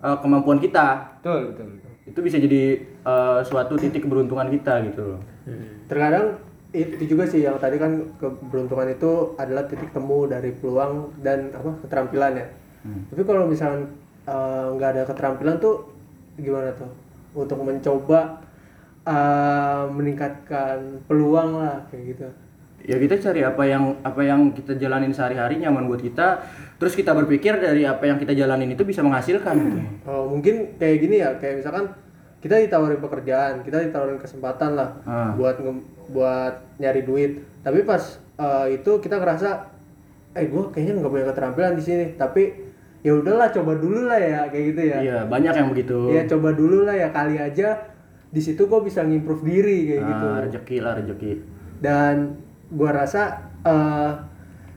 eh, 0.00 0.16
kemampuan 0.24 0.56
kita. 0.56 1.20
Betul, 1.20 1.52
betul. 1.52 1.66
betul. 1.76 1.90
Itu 2.08 2.18
bisa 2.24 2.36
jadi 2.40 2.80
eh, 2.80 3.40
suatu 3.44 3.76
titik 3.76 4.08
keberuntungan 4.08 4.48
kita 4.48 4.80
gitu 4.88 5.16
loh. 5.16 5.20
terkadang 5.90 6.38
itu 6.72 7.04
juga 7.04 7.26
sih 7.26 7.42
yang 7.42 7.58
tadi 7.58 7.76
kan 7.76 8.14
keberuntungan 8.16 8.94
itu 8.94 9.34
adalah 9.36 9.66
titik 9.66 9.90
temu 9.90 10.24
dari 10.24 10.54
peluang 10.54 11.10
dan 11.18 11.50
apa 11.50 11.82
keterampilan 11.82 12.32
ya 12.38 12.46
tapi 12.82 13.22
kalau 13.22 13.46
misalnya 13.46 13.86
eh, 14.24 14.66
nggak 14.72 14.88
ada 14.94 15.02
keterampilan 15.04 15.56
tuh 15.58 15.88
gimana 16.36 16.72
tuh 16.74 16.90
untuk 17.34 17.58
mencoba 17.60 18.40
eh, 19.02 19.84
meningkatkan 19.90 21.02
peluang 21.06 21.58
lah 21.58 21.82
kayak 21.90 22.04
gitu 22.14 22.26
ya 22.82 22.98
kita 22.98 23.14
cari 23.22 23.46
apa 23.46 23.62
yang 23.62 23.94
apa 24.02 24.20
yang 24.26 24.50
kita 24.50 24.74
jalanin 24.74 25.14
sehari-hari 25.14 25.62
nyaman 25.62 25.86
buat 25.86 26.02
kita 26.02 26.42
terus 26.82 26.98
kita 26.98 27.14
berpikir 27.14 27.62
dari 27.62 27.86
apa 27.86 28.10
yang 28.10 28.18
kita 28.18 28.34
jalanin 28.34 28.74
itu 28.74 28.82
bisa 28.82 29.06
menghasilkan 29.06 29.54
gitu. 29.54 29.78
Oh, 30.02 30.26
mungkin 30.26 30.74
kayak 30.82 30.98
gini 30.98 31.22
ya, 31.22 31.30
kayak 31.38 31.62
misalkan 31.62 31.94
kita 32.42 32.58
ditawarin 32.58 32.98
pekerjaan, 32.98 33.62
kita 33.62 33.86
ditawarin 33.86 34.18
kesempatan 34.18 34.74
lah 34.74 34.98
Ah. 35.06 35.30
buat 35.38 35.62
buat 36.10 36.58
nyari 36.82 37.06
duit. 37.06 37.38
Tapi 37.62 37.86
pas 37.86 38.02
eh, 38.18 38.82
itu 38.82 38.98
kita 38.98 39.22
ngerasa, 39.22 39.70
eh 40.34 40.50
gue 40.50 40.62
kayaknya 40.74 40.98
nggak 40.98 41.12
punya 41.14 41.26
keterampilan 41.30 41.78
di 41.78 41.84
sini. 41.86 42.06
Tapi 42.18 42.71
ya 43.02 43.12
udahlah, 43.12 43.50
coba 43.50 43.72
dulu 43.74 44.06
lah 44.06 44.16
ya, 44.16 44.40
kayak 44.46 44.64
gitu 44.70 44.82
ya. 44.84 44.98
iya 45.00 45.18
banyak 45.24 45.52
yang 45.52 45.68
begitu 45.68 45.98
Iya, 46.08 46.22
coba 46.26 46.48
dulu 46.52 46.82
lah 46.82 46.94
ya 46.94 47.08
kali 47.10 47.34
aja 47.34 47.74
di 48.28 48.38
situ 48.38 48.64
gue 48.64 48.80
bisa 48.80 49.02
ngimprove 49.02 49.42
diri 49.42 49.78
kayak 49.88 50.02
gitu. 50.02 50.26
Ah, 50.26 50.38
rezeki 50.40 50.76
lah 50.78 50.92
rezeki 50.96 51.32
Dan 51.78 52.14
gua 52.70 52.90
rasa 52.96 53.22
eh, 53.60 54.10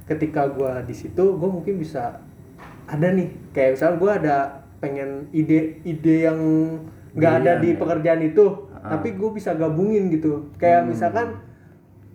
ketika 0.06 0.46
gua 0.48 0.82
di 0.82 0.92
situ, 0.92 1.24
gue 1.32 1.50
mungkin 1.52 1.78
bisa 1.78 2.18
ada 2.86 3.08
nih, 3.08 3.30
kayak 3.52 3.74
misalnya 3.74 3.96
gua 3.96 4.12
ada 4.16 4.38
pengen 4.78 5.30
ide-ide 5.32 6.16
yang 6.24 6.40
nggak 7.12 7.34
ada 7.40 7.52
di 7.58 7.72
ya. 7.72 7.78
pekerjaan 7.78 8.22
itu, 8.24 8.46
Ah. 8.76 8.92
tapi 8.92 9.14
gue 9.14 9.30
bisa 9.32 9.54
gabungin 9.54 10.10
gitu. 10.10 10.50
Kayak 10.56 10.84
Hmm. 10.84 10.90
misalkan 10.92 11.28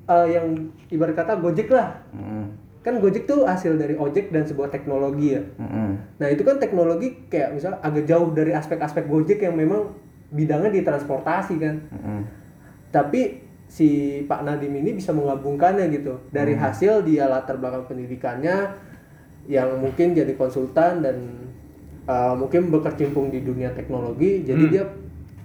eh, 0.07 0.27
yang 0.29 0.47
ibarat 0.87 1.15
kata 1.17 1.39
Gojek 1.39 1.67
lah, 1.69 2.03
Mm-mm. 2.11 2.51
Kan 2.81 2.97
Gojek 2.97 3.29
tuh 3.29 3.45
hasil 3.45 3.77
dari 3.77 3.93
ojek 3.93 4.33
dan 4.33 4.49
sebuah 4.49 4.73
teknologi 4.73 5.37
ya. 5.37 5.43
Mm-mm. 5.61 6.17
Nah 6.17 6.29
itu 6.33 6.41
kan 6.41 6.57
teknologi 6.57 7.29
kayak 7.29 7.53
misalnya 7.53 7.79
agak 7.85 8.09
jauh 8.09 8.33
dari 8.33 8.57
aspek-aspek 8.57 9.05
Gojek 9.05 9.45
yang 9.45 9.53
memang 9.53 9.93
bidangnya 10.31 10.71
di 10.71 10.83
transportasi 10.87 11.55
kan 11.59 11.77
Mm-mm. 11.91 12.21
tapi 12.95 13.43
si 13.71 14.21
Pak 14.27 14.43
Nadim 14.47 14.75
ini 14.79 14.99
bisa 14.99 15.15
menggabungkannya 15.15 15.91
gitu 15.95 16.27
dari 16.31 16.55
hasil 16.59 17.07
dia 17.07 17.31
latar 17.31 17.59
belakang 17.59 17.87
pendidikannya 17.87 18.75
yang 19.47 19.79
mungkin 19.79 20.15
jadi 20.15 20.35
konsultan 20.35 21.03
dan 21.03 21.17
uh, 22.07 22.35
mungkin 22.35 22.71
berkecimpung 22.71 23.31
di 23.31 23.43
dunia 23.43 23.75
teknologi 23.75 24.43
jadi 24.47 24.65
dia 24.71 24.85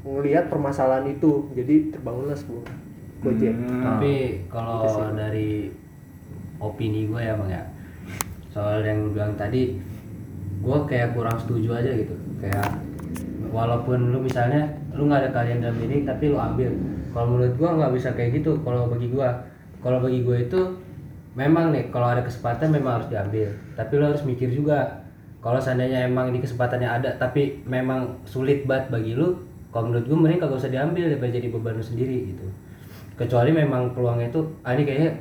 melihat 0.06 0.54
permasalahan 0.54 1.10
itu 1.10 1.50
jadi 1.58 1.90
terbangunlah 1.90 2.38
sebuah 2.38 2.66
Gojek. 3.26 3.58
Tapi 3.58 4.46
kalau 4.54 4.86
dari 5.18 5.74
opini 6.74 7.06
gue 7.06 7.22
ya 7.22 7.38
bang 7.38 7.50
ya, 7.62 7.64
soal 8.50 8.82
yang 8.82 9.06
lu 9.06 9.14
bilang 9.14 9.38
tadi, 9.38 9.78
gue 10.62 10.78
kayak 10.90 11.14
kurang 11.14 11.38
setuju 11.38 11.78
aja 11.78 11.92
gitu. 11.94 12.16
Kayak 12.42 12.82
walaupun 13.54 14.12
lu 14.12 14.20
misalnya 14.22 14.66
lu 14.98 15.06
nggak 15.06 15.28
ada 15.28 15.32
kalian 15.32 15.62
dalam 15.62 15.78
diri 15.78 16.02
tapi 16.02 16.34
lu 16.34 16.38
ambil. 16.42 16.72
Kalau 17.14 17.28
menurut 17.32 17.54
gue 17.56 17.70
nggak 17.70 17.92
bisa 17.94 18.10
kayak 18.18 18.42
gitu. 18.42 18.58
Kalau 18.66 18.90
bagi 18.90 19.08
gue, 19.14 19.28
kalau 19.80 19.98
bagi 20.02 20.20
gue 20.26 20.38
itu 20.50 20.60
memang 21.36 21.72
nih 21.72 21.88
kalau 21.94 22.12
ada 22.12 22.26
kesempatan 22.26 22.74
memang 22.74 23.02
harus 23.02 23.10
diambil. 23.14 23.48
Tapi 23.78 23.92
lu 23.96 24.04
harus 24.10 24.24
mikir 24.26 24.50
juga. 24.50 25.06
Kalau 25.40 25.62
seandainya 25.62 26.10
emang 26.10 26.34
ini 26.34 26.42
kesempatannya 26.42 26.90
ada 26.90 27.10
tapi 27.22 27.62
memang 27.70 28.26
sulit 28.26 28.66
banget 28.66 28.90
bagi 28.90 29.14
lu, 29.14 29.38
kalau 29.70 29.94
menurut 29.94 30.10
gue 30.10 30.18
mending 30.18 30.42
kagak 30.42 30.58
usah 30.58 30.74
diambil 30.74 31.06
daripada 31.06 31.32
jadi 31.38 31.48
beban 31.54 31.78
lu 31.78 31.86
sendiri 31.86 32.34
gitu 32.34 32.48
kecuali 33.16 33.52
memang 33.56 33.96
peluangnya 33.96 34.28
itu 34.32 34.42
ah 34.64 34.76
ini 34.76 34.84
kayaknya 34.84 35.12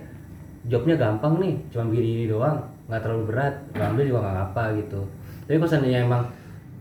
jobnya 0.65 0.97
gampang 0.97 1.37
nih 1.41 1.55
cuma 1.69 1.93
gini, 1.93 2.29
doang 2.29 2.57
nggak 2.89 3.01
terlalu 3.01 3.23
berat 3.33 3.55
nggak 3.73 3.89
ambil 3.93 4.05
juga 4.05 4.21
nggak 4.25 4.41
apa 4.53 4.63
gitu 4.81 5.01
tapi 5.45 5.57
kalau 5.61 5.71
seandainya 5.71 6.01
emang 6.05 6.23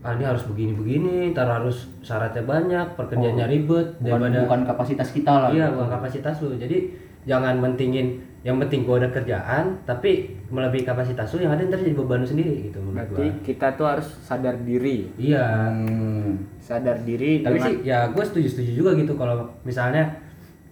ah 0.04 0.12
ini 0.12 0.24
harus 0.28 0.44
begini 0.44 0.72
begini 0.76 1.14
ntar 1.32 1.48
harus 1.48 1.88
syaratnya 2.04 2.44
banyak 2.44 2.86
pekerjaannya 2.92 3.46
ribet 3.48 3.96
bukan, 3.96 4.20
daripada 4.20 4.38
bukan 4.44 4.60
kapasitas 4.68 5.08
kita 5.16 5.32
lah 5.32 5.48
iya 5.48 5.72
gitu. 5.72 5.80
bukan 5.80 5.88
kapasitas 5.96 6.34
lu 6.44 6.52
jadi 6.60 6.76
jangan 7.24 7.56
mentingin 7.56 8.20
yang 8.44 8.60
penting 8.60 8.84
gua 8.84 9.00
ada 9.00 9.08
kerjaan 9.08 9.80
tapi 9.88 10.36
melebihi 10.52 10.84
kapasitas 10.84 11.32
lu 11.32 11.48
yang 11.48 11.56
ada 11.56 11.64
ntar 11.64 11.80
jadi 11.80 11.96
beban 11.96 12.20
lu 12.20 12.28
sendiri 12.28 12.68
gitu 12.68 12.84
Berarti 12.84 13.16
gua 13.16 13.40
kita 13.48 13.66
tuh 13.80 13.86
harus 13.88 14.04
sadar 14.20 14.60
diri. 14.60 15.08
iya 15.16 15.72
Hmm. 15.72 16.36
Sadar 16.60 17.00
diri 17.00 17.40
tapi 17.40 17.56
dengan 17.56 17.68
sih 17.72 17.74
ya 17.88 17.98
gue 18.12 18.24
setuju 18.24 18.48
setuju 18.52 18.70
juga 18.84 18.90
gitu 19.00 19.16
kalau 19.16 19.48
misalnya 19.64 20.04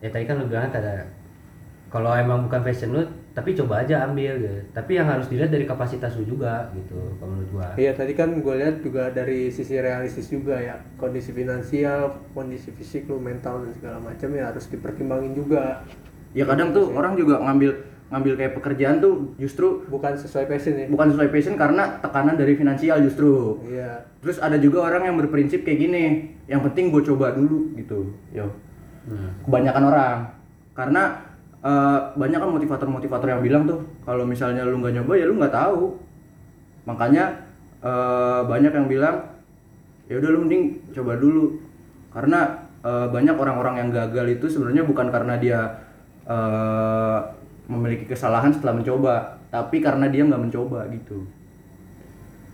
ya 0.05 0.13
tadi 0.13 0.29
kan 0.29 0.37
lu 0.37 0.45
bilang 0.45 0.69
kata 0.69 1.09
kalau 1.93 2.09
emang 2.11 2.49
bukan 2.49 2.64
fashion 2.64 2.90
lu 2.90 3.05
tapi 3.32 3.53
coba 3.53 3.84
aja 3.84 4.05
ambil 4.05 4.40
gitu 4.40 4.49
tapi 4.72 4.97
yang 4.97 5.05
harus 5.07 5.28
dilihat 5.28 5.49
dari 5.49 5.64
kapasitas 5.64 6.16
lu 6.16 6.24
juga 6.26 6.72
gitu 6.72 6.97
kalau 7.16 7.30
menurut 7.30 7.49
gua 7.53 7.68
Iya 7.76 7.93
tadi 7.93 8.12
kan 8.12 8.32
gue 8.34 8.55
lihat 8.57 8.80
juga 8.80 9.09
dari 9.09 9.49
sisi 9.49 9.76
realistis 9.76 10.26
juga 10.26 10.57
ya 10.57 10.80
kondisi 10.97 11.30
finansial, 11.30 12.16
kondisi 12.32 12.72
fisik 12.72 13.05
lu, 13.07 13.16
mental 13.16 13.61
dan 13.62 13.72
segala 13.74 13.99
macam 14.03 14.28
ya 14.30 14.49
harus 14.49 14.64
dipertimbangin 14.66 15.32
juga. 15.32 15.84
ya 16.32 16.45
kadang 16.45 16.72
tuh 16.72 16.88
orang 16.90 17.12
juga 17.12 17.36
ngambil 17.38 17.70
ngambil 18.09 18.32
kayak 18.36 18.53
pekerjaan 18.57 18.97
tuh 18.99 19.36
justru 19.36 19.84
Bukan 19.88 20.12
sesuai 20.14 20.45
passion 20.45 20.76
ya. 20.76 20.84
bukan 20.88 21.12
sesuai 21.12 21.28
passion 21.28 21.57
karena 21.57 21.97
tekanan 21.99 22.36
dari 22.36 22.57
finansial 22.57 23.01
justru 23.01 23.61
Iya. 23.64 24.05
terus 24.20 24.36
ada 24.36 24.57
juga 24.57 24.84
orang 24.84 25.09
yang 25.09 25.16
berprinsip 25.18 25.61
kayak 25.61 25.78
gini 25.78 26.05
yang 26.45 26.61
penting 26.62 26.88
gue 26.88 27.01
coba 27.03 27.32
dulu 27.32 27.72
gitu 27.76 28.12
yo 28.30 28.49
Hmm. 29.03 29.34
kebanyakan 29.43 29.84
orang 29.84 30.18
karena 30.72 31.32
eh, 31.63 31.99
banyak 32.19 32.39
kan 32.39 32.51
motivator-motivator 32.51 33.29
yang 33.31 33.43
bilang 33.43 33.63
tuh 33.65 33.81
kalau 34.03 34.27
misalnya 34.27 34.67
lu 34.67 34.83
nggak 34.83 35.01
nyoba 35.01 35.13
ya 35.17 35.25
lu 35.27 35.35
nggak 35.39 35.55
tahu. 35.55 35.83
Makanya 36.87 37.25
eh, 37.83 38.41
banyak 38.47 38.73
yang 38.75 38.87
bilang 38.91 39.17
ya 40.11 40.19
udah 40.19 40.31
lu 40.31 40.39
mending 40.47 40.63
coba 40.93 41.17
dulu. 41.17 41.59
Karena 42.13 42.67
eh, 42.83 43.07
banyak 43.09 43.37
orang-orang 43.39 43.75
yang 43.87 43.89
gagal 43.95 44.27
itu 44.39 44.47
sebenarnya 44.51 44.83
bukan 44.85 45.09
karena 45.09 45.35
dia 45.39 45.61
eh, 46.27 47.19
memiliki 47.71 48.05
kesalahan 48.11 48.51
setelah 48.51 48.75
mencoba 48.77 49.39
tapi 49.53 49.85
karena 49.85 50.09
dia 50.09 50.25
nggak 50.25 50.43
mencoba 50.49 50.89
gitu 50.91 51.29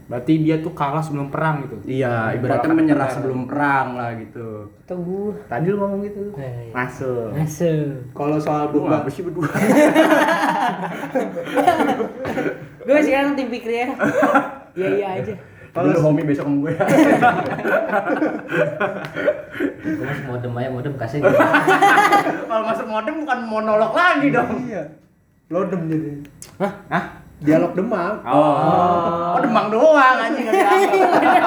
berarti 0.09 0.41
dia 0.41 0.57
tuh 0.65 0.73
kalah 0.73 1.05
sebelum 1.05 1.29
perang 1.29 1.69
gitu. 1.69 1.77
iya 1.85 2.33
ibaratnya 2.33 2.73
menyerah 2.73 3.13
sebelum 3.13 3.45
perang 3.45 4.01
lah 4.01 4.17
gitu 4.17 4.73
Tunggu. 4.89 5.37
Tadi 5.53 5.69
lu 5.69 5.77
ngomong 5.77 6.01
gitu. 6.01 6.33
Eh, 6.41 6.73
Masuk. 6.73 7.29
Masuk. 7.37 8.09
Kalau 8.17 8.41
soal 8.41 8.73
beban, 8.73 9.05
apa 9.05 9.13
sih 9.13 9.21
berdua 9.21 9.45
Gue 12.89 13.01
sekarang 13.05 13.37
tim 13.37 13.53
pikir 13.53 13.69
ya. 13.69 13.89
Iya 14.73 14.89
iya 14.97 15.09
aja. 15.21 15.35
kalau 15.69 15.93
lu 15.93 16.01
homie 16.01 16.25
besok 16.25 16.49
sama 16.49 16.57
gue 16.65 16.73
ya 16.73 16.81
Gua 19.79 20.05
masuk 20.09 20.25
modem 20.27 20.53
aja 20.59 20.69
modem 20.73 20.95
kasih 20.97 21.19
kalau 22.49 22.65
masuk 22.67 22.87
modem 22.89 23.15
bukan 23.23 23.39
monolog 23.47 23.93
lagi 23.93 24.33
dong 24.33 24.49
iya. 24.67 24.83
Lodem 25.49 25.81
jadi. 25.87 26.11
Hah? 26.61 26.73
Hah? 26.89 27.05
Dialog 27.39 27.71
demam. 27.73 28.19
oh, 28.25 28.55
oh 29.33 29.39
demang 29.39 29.71
doang 29.71 30.17
anjing 30.19 30.43
nggak 30.45 30.59
dianggap 30.59 31.43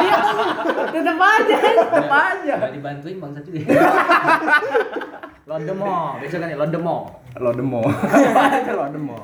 Tetep 0.94 1.18
aja. 1.18 1.56
tetep 1.60 2.08
aja 2.10 2.54
nggak 2.58 2.72
dibantuin 2.72 3.18
bangsa 3.18 3.40
juga 3.42 3.60
Lodemo. 5.50 6.16
Besok 6.18 6.40
kan 6.40 6.48
ya 6.48 6.58
Lodemo. 6.58 6.98
lo 7.34 7.52
demo 7.52 7.80
aja 7.84 8.72
lo 8.72 8.88
demo 8.88 9.18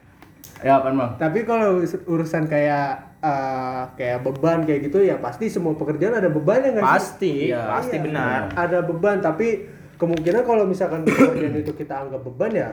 ya 0.66 0.78
apa 0.78 0.88
bang 0.88 1.10
Tapi 1.16 1.38
kalau 1.42 1.78
urusan 2.06 2.44
kayak 2.44 2.88
eh, 3.18 3.82
kayak 3.94 4.18
beban 4.22 4.62
kayak 4.62 4.80
gitu 4.84 4.98
ya 5.00 5.14
pasti 5.16 5.46
semua 5.46 5.74
pekerjaan 5.74 6.16
ada 6.16 6.26
bebannya 6.28 6.70
nggak 6.72 6.84
sih? 6.84 6.94
Pasti, 6.96 7.34
Iya. 7.48 7.62
pasti 7.72 7.96
Iya. 7.96 8.02
benar. 8.02 8.40
Ada 8.52 8.78
beban 8.80 9.18
tapi 9.18 9.62
kemungkinan 9.96 10.42
kalau 10.42 10.64
misalkan 10.64 11.02
pekerjaan 11.02 11.54
itu 11.56 11.72
kita 11.72 11.94
anggap 12.00 12.20
beban 12.20 12.52
ya 12.52 12.70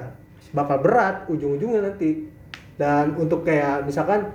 bakal 0.51 0.77
berat 0.79 1.25
ujung-ujungnya 1.27 1.81
nanti. 1.84 2.32
Dan 2.80 3.17
untuk 3.17 3.45
kayak 3.45 3.86
misalkan 3.86 4.34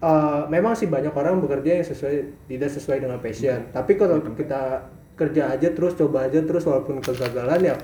eh, 0.00 0.42
memang 0.48 0.72
sih 0.76 0.88
banyak 0.88 1.12
orang 1.12 1.40
bekerja 1.40 1.80
yang 1.80 1.86
sesuai 1.86 2.48
tidak 2.48 2.70
sesuai 2.72 2.98
dengan 3.04 3.18
passion. 3.20 3.70
Tapi 3.70 3.94
kalau 4.00 4.20
kita 4.22 4.88
kerja 5.12 5.52
aja 5.52 5.68
terus 5.70 5.94
coba 5.94 6.26
aja 6.26 6.40
terus 6.40 6.64
walaupun 6.64 6.98
kegagalan 7.04 7.60
ya 7.60 7.76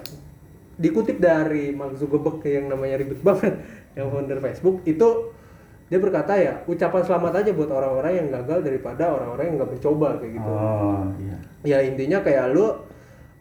dikutip 0.78 1.18
dari 1.18 1.74
Mark 1.74 1.98
Zuckerberg 1.98 2.40
yang 2.46 2.70
namanya 2.70 2.96
ribet 3.02 3.20
banget 3.26 3.58
yang 3.98 4.08
founder 4.08 4.38
Facebook 4.38 4.80
itu 4.86 5.34
dia 5.88 5.98
berkata 5.98 6.36
ya 6.36 6.60
ucapan 6.68 7.02
selamat 7.02 7.32
aja 7.42 7.50
buat 7.56 7.70
orang-orang 7.72 8.12
yang 8.20 8.28
gagal 8.28 8.60
daripada 8.60 9.08
orang-orang 9.08 9.44
yang 9.48 9.56
nggak 9.56 9.72
mencoba 9.72 10.08
kayak 10.20 10.32
gitu. 10.36 10.50
Oh 10.52 11.00
iya. 11.16 11.36
Ya 11.64 11.78
intinya 11.80 12.20
kayak 12.20 12.52
lu 12.52 12.66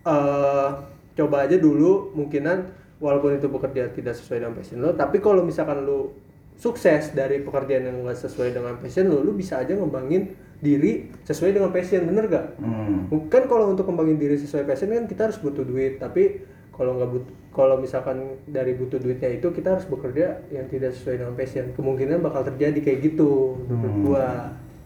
eh 0.08 0.70
coba 1.18 1.38
aja 1.44 1.60
dulu 1.60 2.16
mungkinan 2.16 2.72
walaupun 2.98 3.38
itu 3.38 3.48
bekerja 3.50 3.94
tidak 3.94 4.14
sesuai 4.18 4.44
dengan 4.44 4.56
passion 4.58 4.78
lo 4.82 4.94
tapi 4.94 5.22
kalau 5.22 5.46
misalkan 5.46 5.84
lu 5.86 6.14
sukses 6.58 7.14
dari 7.14 7.46
pekerjaan 7.46 7.86
yang 7.86 7.98
nggak 8.02 8.18
sesuai 8.18 8.56
dengan 8.56 8.78
passion 8.82 9.10
lo 9.10 9.22
lu 9.22 9.38
bisa 9.38 9.62
aja 9.62 9.78
ngembangin 9.78 10.34
diri 10.58 11.14
sesuai 11.22 11.54
dengan 11.54 11.70
passion 11.70 12.02
bener 12.10 12.26
gak 12.34 12.58
hmm. 12.58 13.30
kan 13.30 13.46
kalau 13.46 13.70
untuk 13.70 13.86
kembangin 13.86 14.18
diri 14.18 14.42
sesuai 14.42 14.66
passion 14.66 14.90
kan 14.90 15.06
kita 15.06 15.30
harus 15.30 15.38
butuh 15.38 15.62
duit 15.62 16.02
tapi 16.02 16.42
kalau 16.74 16.98
nggak 16.98 17.10
butuh 17.14 17.34
kalau 17.54 17.78
misalkan 17.82 18.38
dari 18.46 18.78
butuh 18.78 19.02
duitnya 19.02 19.34
itu 19.34 19.50
kita 19.50 19.78
harus 19.78 19.86
bekerja 19.90 20.46
yang 20.54 20.70
tidak 20.70 20.94
sesuai 20.94 21.22
dengan 21.22 21.34
passion 21.34 21.74
kemungkinan 21.74 22.22
bakal 22.22 22.46
terjadi 22.46 22.80
kayak 22.86 23.00
gitu 23.14 23.58
menurut 23.66 23.96
gua 24.02 24.26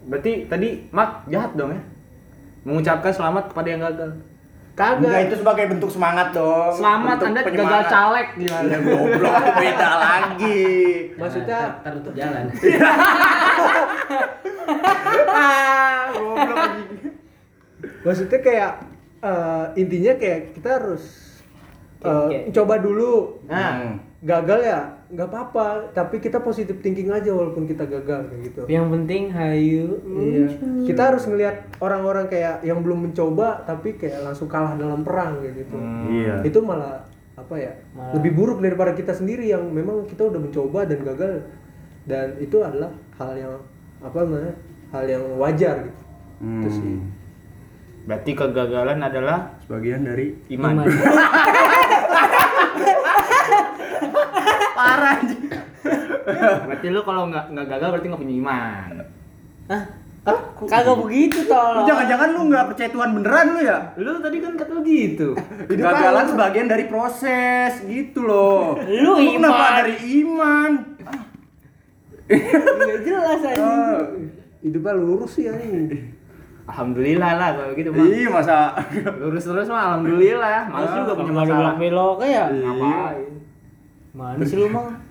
Berarti 0.06 0.50
tadi 0.50 0.68
Mak 0.90 1.30
jahat 1.30 1.54
dong 1.54 1.74
ya. 1.74 1.82
Mengucapkan 2.62 3.12
selamat 3.14 3.50
kepada 3.50 3.68
yang 3.70 3.82
gagal. 3.82 4.10
Enggak 4.72 4.90
kagak 4.98 5.20
itu 5.22 5.36
sebagai 5.36 5.64
bentuk 5.68 5.90
semangat 5.90 6.32
dong. 6.32 6.72
Selamat 6.72 7.14
Bentuk 7.14 7.28
Anda 7.28 7.40
gagal 7.40 7.52
penyemangat. 7.52 7.86
caleg 7.86 8.26
gimana? 8.34 8.64
Ya 8.64 8.78
goblok 8.80 9.34
beda 9.54 9.88
lagi. 10.02 10.64
maksudnya 11.14 11.60
ntar 11.78 11.92
tutup 11.94 12.14
jalan 12.14 12.44
ah, 15.30 16.08
goblok 16.10 16.56
anjing. 16.56 17.12
maksudnya 18.00 18.38
kayak 18.40 18.72
eh, 19.20 19.64
intinya 19.76 20.12
kayak 20.14 20.40
kita 20.52 20.68
harus 20.72 21.04
eh, 22.00 22.26
Kayak- 22.30 22.46
coba 22.52 22.74
dulu 22.78 23.12
Nah, 23.44 24.00
gagal 24.22 24.60
ya 24.62 24.80
nggak 25.10 25.26
apa-apa 25.26 25.66
tapi 25.90 26.16
kita 26.16 26.38
positif 26.38 26.78
thinking 26.78 27.10
aja 27.10 27.26
walaupun 27.28 27.66
kita 27.66 27.82
gagal 27.82 28.30
kayak 28.30 28.42
gitu 28.46 28.60
Yang 28.66 28.86
penting 28.88 29.22
hayu. 29.28 29.86
iya 30.14 30.46
kita 30.84 31.02
harus 31.04 31.26
ngelihat 31.26 31.66
orang-orang 31.76 32.30
kayak 32.30 32.62
yang 32.62 32.78
belum 32.80 33.10
mencoba 33.10 33.66
tapi 33.66 33.98
kayak 33.98 34.22
langsung 34.22 34.46
kalah 34.46 34.78
dalam 34.78 35.02
perang 35.02 35.42
kayak 35.42 35.66
gitu 35.66 35.74
iya. 36.06 36.38
itu 36.40 36.54
malah 36.62 37.02
apa 37.34 37.54
ya 37.56 37.74
Malah- 37.92 38.14
lebih 38.14 38.30
buruk 38.32 38.58
daripada 38.58 38.94
kita 38.94 39.10
sendiri 39.10 39.42
yang 39.44 39.66
memang 39.66 40.06
kita 40.06 40.22
udah 40.24 40.38
mencoba 40.38 40.86
dan 40.86 41.02
gagal 41.02 41.32
dan 42.04 42.38
itu 42.38 42.62
adalah 42.62 42.94
hal 43.16 43.34
yang 43.34 43.54
apa 43.98 44.18
namanya 44.20 44.54
hal 44.92 45.04
yang 45.04 45.24
wajar 45.36 45.82
gitu 45.82 46.02
itu 46.40 46.68
Hmm. 46.68 46.70
sih 46.70 46.94
Berarti 48.02 48.34
kegagalan 48.34 48.98
adalah 48.98 49.54
Sebagian 49.62 50.02
dari 50.02 50.34
iman. 50.50 50.74
Iman. 50.74 50.90
parah 54.74 55.14
anjing. 55.16 55.42
Berarti 56.66 56.86
lu 56.90 57.00
kalau 57.06 57.22
nggak 57.30 57.44
nggak 57.54 57.66
gagal 57.66 57.88
berarti 57.94 58.06
nggak 58.10 58.22
punya 58.22 58.34
iman. 58.42 58.90
Hah? 59.70 59.82
Kagak 60.22 61.02
begitu 61.02 61.42
Lu 61.42 61.50
tolong. 61.50 61.82
Jangan-jangan 61.82 62.28
lu 62.30 62.40
nggak 62.46 62.64
percaya 62.70 62.88
Tuhan 62.94 63.10
beneran 63.10 63.46
lu 63.58 63.60
ya? 63.66 63.78
Lu 63.98 64.10
tadi 64.22 64.38
kan 64.38 64.52
kata 64.54 64.72
lu 64.78 64.82
gitu. 64.86 65.28
Kegagalan 65.68 66.26
sebagian 66.30 66.66
dari 66.70 66.84
proses 66.86 67.82
gitu 67.82 68.22
loh. 68.22 68.78
Lu 68.78 69.18
kenapa 69.18 69.58
iman. 69.58 69.72
dari 69.82 69.96
iman? 70.22 70.70
Nggak 72.30 73.00
jelas 73.02 73.40
aja. 73.42 73.62
Ah, 73.66 73.98
hidupnya 74.62 74.94
lurus 74.94 75.34
sih 75.34 75.50
ya 75.50 75.58
ini 75.58 76.14
Alhamdulillah 76.70 77.32
lah 77.34 77.50
kalau 77.58 77.74
gitu 77.74 77.90
mah. 77.90 78.06
Iya 78.06 78.28
masa 78.30 78.56
Lurus 79.18 79.42
terus 79.42 79.66
mah 79.66 79.82
alhamdulillah. 79.90 80.70
Males 80.70 80.90
juga 80.94 81.12
punya 81.18 81.32
masalah. 81.34 81.74
belok-belok 81.74 82.18
ya. 82.22 82.46
Ngapain? 82.46 83.30
Mana 84.14 84.44
sih 84.46 84.54
lu 84.54 84.70
mang? 84.70 85.02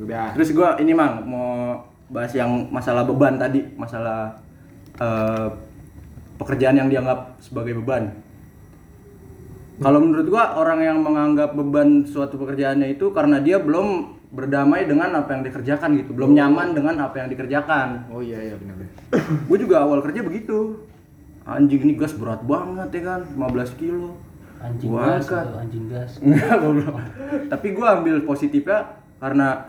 Udah. 0.00 0.32
Terus 0.32 0.56
gua 0.56 0.80
ini 0.80 0.96
mang 0.96 1.24
mau 1.28 1.50
bahas 2.10 2.32
yang 2.32 2.66
masalah 2.72 3.04
beban 3.04 3.36
tadi, 3.36 3.62
masalah 3.76 4.40
eh, 4.96 5.48
pekerjaan 6.40 6.80
yang 6.80 6.88
dianggap 6.88 7.36
sebagai 7.38 7.76
beban. 7.78 8.10
Kalau 9.80 10.00
menurut 10.00 10.26
gua 10.28 10.56
orang 10.56 10.80
yang 10.80 10.98
menganggap 11.00 11.52
beban 11.52 12.04
suatu 12.08 12.40
pekerjaannya 12.40 12.96
itu 12.96 13.12
karena 13.12 13.40
dia 13.40 13.60
belum 13.60 14.20
berdamai 14.30 14.86
dengan 14.86 15.10
apa 15.18 15.34
yang 15.34 15.42
dikerjakan 15.42 15.98
gitu, 15.98 16.14
belum 16.14 16.38
nyaman 16.38 16.70
dengan 16.72 16.94
apa 17.02 17.18
yang 17.18 17.28
dikerjakan. 17.34 18.06
Oh 18.14 18.22
iya 18.22 18.38
iya 18.38 18.54
benar 18.54 18.78
benar. 18.78 18.94
gue 19.50 19.58
juga 19.58 19.82
awal 19.82 19.98
kerja 20.06 20.22
begitu. 20.22 20.86
Anjing 21.42 21.82
ini 21.82 21.94
gas 21.98 22.14
berat 22.14 22.46
banget 22.46 22.88
ya 22.94 23.02
kan, 23.02 23.20
15 23.26 23.80
kilo. 23.80 24.14
Anjing 24.62 24.92
Gua 24.92 25.18
gas, 25.18 25.26
anjing 25.34 25.84
gas. 25.90 26.10
Enggak. 26.22 26.62
Tapi 27.50 27.66
gue 27.74 27.86
ambil 27.90 28.16
positifnya 28.22 29.02
karena 29.18 29.66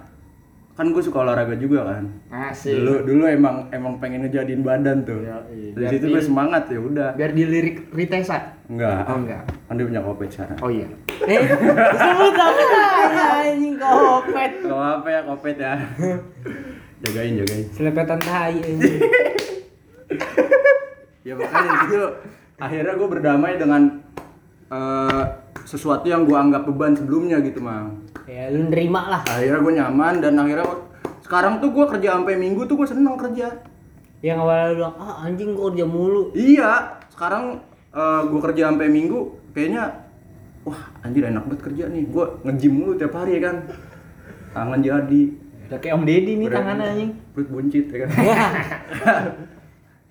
kan 0.72 0.88
gue 0.89 1.03
suka 1.03 1.28
olahraga 1.28 1.55
juga 1.59 1.84
kan. 1.84 2.03
Asik. 2.32 2.80
Dulu 2.80 2.93
dulu 3.03 3.24
emang 3.28 3.67
emang 3.76 3.99
pengen 3.99 4.24
ngejadiin 4.24 4.63
badan 4.63 5.03
tuh. 5.03 5.19
Iya, 5.19 5.38
iya. 5.51 5.72
Dari 5.76 5.88
situ 5.99 6.05
gue 6.07 6.24
semangat 6.24 6.72
ya 6.72 6.80
udah. 6.80 7.09
Biar 7.19 7.32
dilirik 7.36 7.91
Ritesa. 7.91 8.55
Enggak. 8.72 9.03
Oh, 9.11 9.19
enggak. 9.19 9.43
Kan 9.67 9.74
dia 9.76 9.86
punya 9.86 10.01
kopet 10.01 10.30
sekarang. 10.32 10.57
Oh 10.63 10.72
iya. 10.72 10.88
Eh, 11.28 11.41
sebut 11.99 12.36
apa 12.39 12.63
anjing 13.43 13.76
kopet. 13.76 14.51
Apa 14.65 15.07
ya 15.11 15.19
kopet 15.28 15.57
ya. 15.59 15.74
jagain 17.03 17.34
jagain. 17.43 17.65
Selepetan 17.76 18.19
tai 18.24 18.55
anjing. 18.59 18.99
Ya 21.22 21.38
makanya 21.38 21.86
situ 21.86 22.01
akhirnya 22.57 22.97
gue 22.97 23.05
berdamai 23.05 23.53
dengan 23.61 24.01
eh, 24.74 25.24
sesuatu 25.69 26.09
yang 26.09 26.26
gue 26.26 26.34
anggap 26.34 26.65
beban 26.65 26.97
sebelumnya 26.97 27.38
gitu 27.45 27.61
mang. 27.61 28.01
Ya 28.32 28.47
lu 28.47 28.71
nerima 28.71 29.11
lah. 29.11 29.21
Akhirnya 29.27 29.59
gue 29.59 29.73
nyaman 29.75 30.13
dan 30.23 30.39
akhirnya 30.39 30.63
sekarang 31.19 31.59
tuh 31.59 31.75
gue 31.75 31.84
kerja 31.84 32.15
sampai 32.15 32.39
minggu 32.39 32.63
tuh 32.63 32.79
gue 32.79 32.88
seneng 32.88 33.19
kerja. 33.19 33.59
Yang 34.23 34.38
awalnya 34.39 34.65
lu 34.71 34.75
bilang, 34.79 34.95
ah 35.03 35.15
anjing 35.27 35.51
gua 35.51 35.67
kerja 35.75 35.84
mulu. 35.84 36.23
Iya, 36.32 36.71
sekarang 37.11 37.59
gue 38.32 38.39
kerja 38.39 38.71
sampai 38.71 38.88
minggu, 38.88 39.19
kayaknya 39.51 39.84
wah 40.63 40.79
anjir 41.03 41.27
enak 41.27 41.43
banget 41.43 41.61
kerja 41.67 41.84
nih. 41.91 42.07
Gue 42.07 42.25
nge-gym 42.47 42.71
mulu 42.71 42.95
tiap 42.95 43.11
hari 43.19 43.36
ya 43.36 43.51
kan. 43.51 43.67
Tangan 44.55 44.79
jadi. 44.79 45.21
Udah 45.67 45.79
kayak 45.84 45.95
Om 45.99 46.03
Deddy 46.07 46.34
nih 46.39 46.47
tangannya 46.47 46.86
anjing. 46.88 47.11
Perut 47.36 47.49
buncit 47.51 47.86
ya 47.91 47.97
kan. 48.07 48.09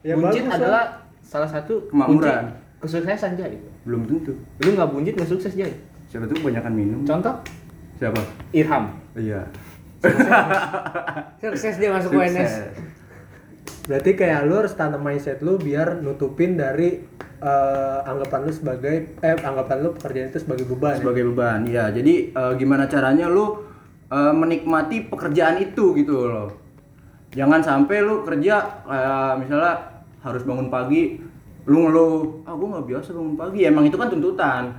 Ya, 0.00 0.16
buncit 0.16 0.48
bagus, 0.48 0.56
adalah 0.56 0.84
salah 1.20 1.44
satu 1.44 1.84
Kemakmuran. 1.92 2.56
kesuksesan 2.80 3.36
Jai. 3.36 3.60
Belum 3.84 4.08
tentu. 4.08 4.32
Lu 4.64 4.72
nggak 4.72 4.88
buncit 4.96 5.12
nggak 5.12 5.28
sukses 5.28 5.52
Jai. 5.52 5.76
Siapa 6.08 6.24
tuh 6.24 6.40
kebanyakan 6.40 6.72
minum. 6.72 7.00
Contoh 7.04 7.36
Siapa? 8.01 8.22
Irham. 8.57 8.96
Iya. 9.12 9.44
Sukses 11.44 11.76
dia 11.76 11.92
masuk 11.92 12.16
UNS. 12.16 12.32
Sukses. 12.32 12.53
Berarti 13.84 14.11
kayak 14.16 14.48
lu 14.48 14.55
harus 14.57 14.72
tanam 14.72 15.05
mindset 15.05 15.44
lu 15.44 15.61
biar 15.61 16.01
nutupin 16.01 16.57
dari 16.57 17.05
eh, 17.44 17.98
anggapan 18.09 18.48
lu 18.48 18.53
sebagai 18.57 19.20
eh 19.20 19.36
anggapan 19.36 19.76
lu 19.84 19.88
pekerjaan 19.92 20.32
itu 20.32 20.40
sebagai 20.40 20.64
beban. 20.64 20.96
ya? 20.96 21.01
Sebagai 21.05 21.24
beban. 21.28 21.61
Iya, 21.68 21.84
jadi 21.92 22.14
eh, 22.32 22.53
gimana 22.57 22.88
caranya 22.88 23.28
lu 23.28 23.68
eh, 24.09 24.32
menikmati 24.32 25.05
pekerjaan 25.12 25.61
itu 25.61 25.92
gitu 26.01 26.24
loh. 26.24 26.57
Jangan 27.36 27.61
sampai 27.61 28.01
lu 28.01 28.24
kerja 28.24 28.80
kayak 28.88 29.44
misalnya 29.44 29.74
harus 30.24 30.42
bangun 30.48 30.72
pagi, 30.72 31.20
lu 31.68 31.76
ngeluh, 31.84 32.48
ah 32.48 32.57
gua 32.57 32.80
nggak 32.80 32.86
biasa 32.96 33.12
bangun 33.12 33.36
pagi. 33.36 33.61
Emang 33.68 33.84
itu 33.84 34.01
kan 34.01 34.09
tuntutan. 34.09 34.72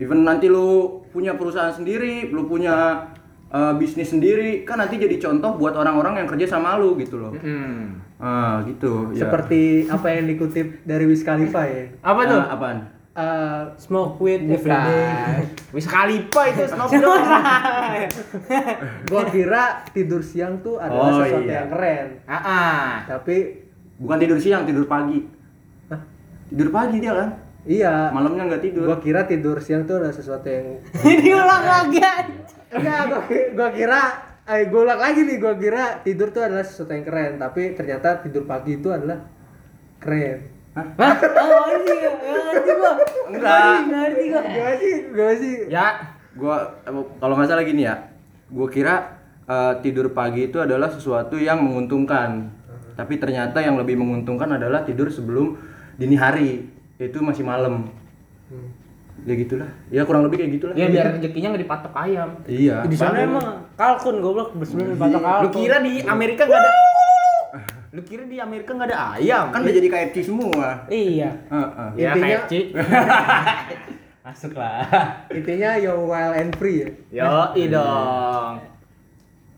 Even 0.00 0.24
nanti 0.24 0.48
lu 0.48 1.01
punya 1.12 1.36
perusahaan 1.36 1.70
sendiri, 1.70 2.32
lu 2.32 2.48
punya 2.48 3.06
eh, 3.52 3.72
bisnis 3.76 4.10
sendiri, 4.10 4.64
kan 4.64 4.80
nanti 4.80 4.96
jadi 4.96 5.20
contoh 5.20 5.60
buat 5.60 5.76
orang-orang 5.76 6.24
yang 6.24 6.28
kerja 6.28 6.56
sama 6.56 6.80
lu 6.80 6.96
gitu 6.96 7.20
loh. 7.20 7.32
Hmm. 7.36 8.00
Ah, 8.16 8.62
gitu. 8.64 9.12
ya. 9.12 9.26
Seperti 9.28 9.86
apa 9.90 10.06
yang 10.08 10.24
dikutip 10.26 10.86
dari 10.88 11.04
Wiz 11.04 11.20
Khalifa 11.20 11.66
ya. 11.66 11.90
Apa 12.00 12.20
tuh? 12.24 12.40
Ah, 12.40 12.54
apaan? 12.54 12.78
Eh, 13.12 13.62
Smoke 13.76 14.16
weed 14.24 14.48
every 14.48 14.72
day. 14.72 15.44
Wis 15.76 15.84
Khalifa 15.84 16.48
itu 16.48 16.64
Snoop 16.64 16.88
Dogg. 16.88 17.20
gua 19.12 19.22
kira 19.28 19.84
tidur 19.92 20.24
siang 20.24 20.64
tuh 20.64 20.80
adalah 20.80 21.12
Oh, 21.12 21.20
sesuatu 21.20 21.44
iya. 21.44 21.60
yang 21.60 21.68
keren. 21.68 22.06
Ah, 22.24 22.36
ah. 22.40 22.84
Tapi 23.04 23.60
Bukan 24.00 24.16
tidur 24.18 24.38
siang, 24.40 24.64
tidur 24.64 24.88
pagi. 24.88 25.22
Hah? 25.86 26.00
Tidur 26.48 26.72
pagi 26.72 26.98
dia 26.98 27.12
kan? 27.14 27.28
Iya, 27.64 28.08
Malamnya 28.08 28.48
nggak 28.48 28.62
tidur. 28.62 28.84
gua 28.84 28.98
kira 28.98 29.24
tidur 29.24 29.56
siang 29.58 29.82
tuh 29.82 29.96
adalah 29.96 30.10
sesuatu 30.10 30.44
yang 30.44 30.66
Ini 31.12 31.30
ulang 31.32 31.64
lagi. 31.64 31.98
anjing. 31.98 32.40
Enggak, 32.70 33.00
gua, 33.06 33.20
ki- 33.22 33.50
gua 33.52 33.68
kira 33.70 34.00
eh 34.42 34.62
gua 34.66 34.80
ulang 34.82 35.00
lagi 35.00 35.20
nih, 35.22 35.36
gua 35.36 35.54
kira 35.54 35.84
tidur 36.00 36.28
tuh 36.28 36.42
adalah 36.42 36.62
sesuatu 36.62 36.90
yang 36.90 37.04
keren, 37.04 37.32
tapi 37.36 37.62
ternyata 37.72 38.18
tidur 38.18 38.42
pagi 38.42 38.76
itu 38.76 38.88
adalah 38.88 39.22
keren. 39.98 40.38
Hah? 40.72 40.86
Oh, 40.96 41.62
anjing. 41.68 41.98
Ya, 42.00 42.12
ngerti 42.48 42.72
gua. 42.72 42.92
Enggak. 43.28 43.76
Ngerti 43.84 44.24
gua. 44.26 44.40
Gimana 44.42 44.72
sih? 44.74 44.94
Gimana 45.06 45.34
sih? 45.36 45.54
Ya, 45.68 45.86
Gua 46.32 46.56
kalau 47.18 47.36
nggak 47.36 47.44
salah 47.46 47.60
gini 47.62 47.84
ya. 47.84 48.08
Gua 48.48 48.66
kira 48.66 48.94
eh, 49.44 49.74
tidur 49.80 50.10
pagi 50.10 50.46
itu 50.46 50.56
adalah 50.56 50.88
sesuatu 50.88 51.36
yang 51.36 51.60
menguntungkan. 51.60 52.48
Tapi 52.92 53.16
ternyata 53.16 53.58
yang 53.58 53.76
lebih 53.76 53.94
menguntungkan 53.94 54.48
adalah 54.50 54.80
tidur 54.80 55.06
sebelum 55.06 55.56
dini 55.94 56.16
hari. 56.16 56.50
Itu 57.02 57.18
masih 57.22 57.42
malam. 57.42 57.90
Ya 59.22 59.34
gitulah. 59.38 59.70
Ya 59.92 60.02
kurang 60.02 60.26
lebih 60.26 60.42
kayak 60.42 60.52
gitulah. 60.58 60.74
ya 60.74 60.86
biar 60.90 61.06
rezekinya 61.18 61.48
nggak 61.54 61.62
dipatok 61.66 61.92
ayam. 61.94 62.30
Iya. 62.46 62.76
Di 62.86 62.96
sana 62.98 63.16
emang 63.22 63.46
kalkun 63.78 64.18
goblok 64.18 64.54
sebelum 64.62 64.98
dipatok 64.98 65.22
kalkun. 65.22 65.44
Lu 65.46 65.48
kira 65.54 65.76
di 65.78 65.92
Amerika 66.02 66.42
nggak 66.48 66.60
ada? 66.60 66.72
Lu 67.94 68.00
kira 68.02 68.24
di 68.24 68.36
Amerika 68.40 68.70
nggak 68.72 68.88
ada 68.88 68.98
ayam? 69.20 69.44
kan 69.52 69.60
udah 69.62 69.74
jadi 69.74 69.88
KFC 69.92 70.16
semua. 70.26 70.88
Iya. 70.88 71.30
Heeh. 71.52 71.88
Ya 72.00 72.08
Intinya- 72.14 72.40
KFC. 72.46 72.52
Masuk 74.26 74.54
lah. 74.54 74.86
Intinya 75.34 75.70
yang 75.76 75.98
wild 76.06 76.34
and 76.38 76.52
free 76.54 76.86
ya. 77.10 77.26
Yo, 77.26 77.66
dong. 77.68 78.52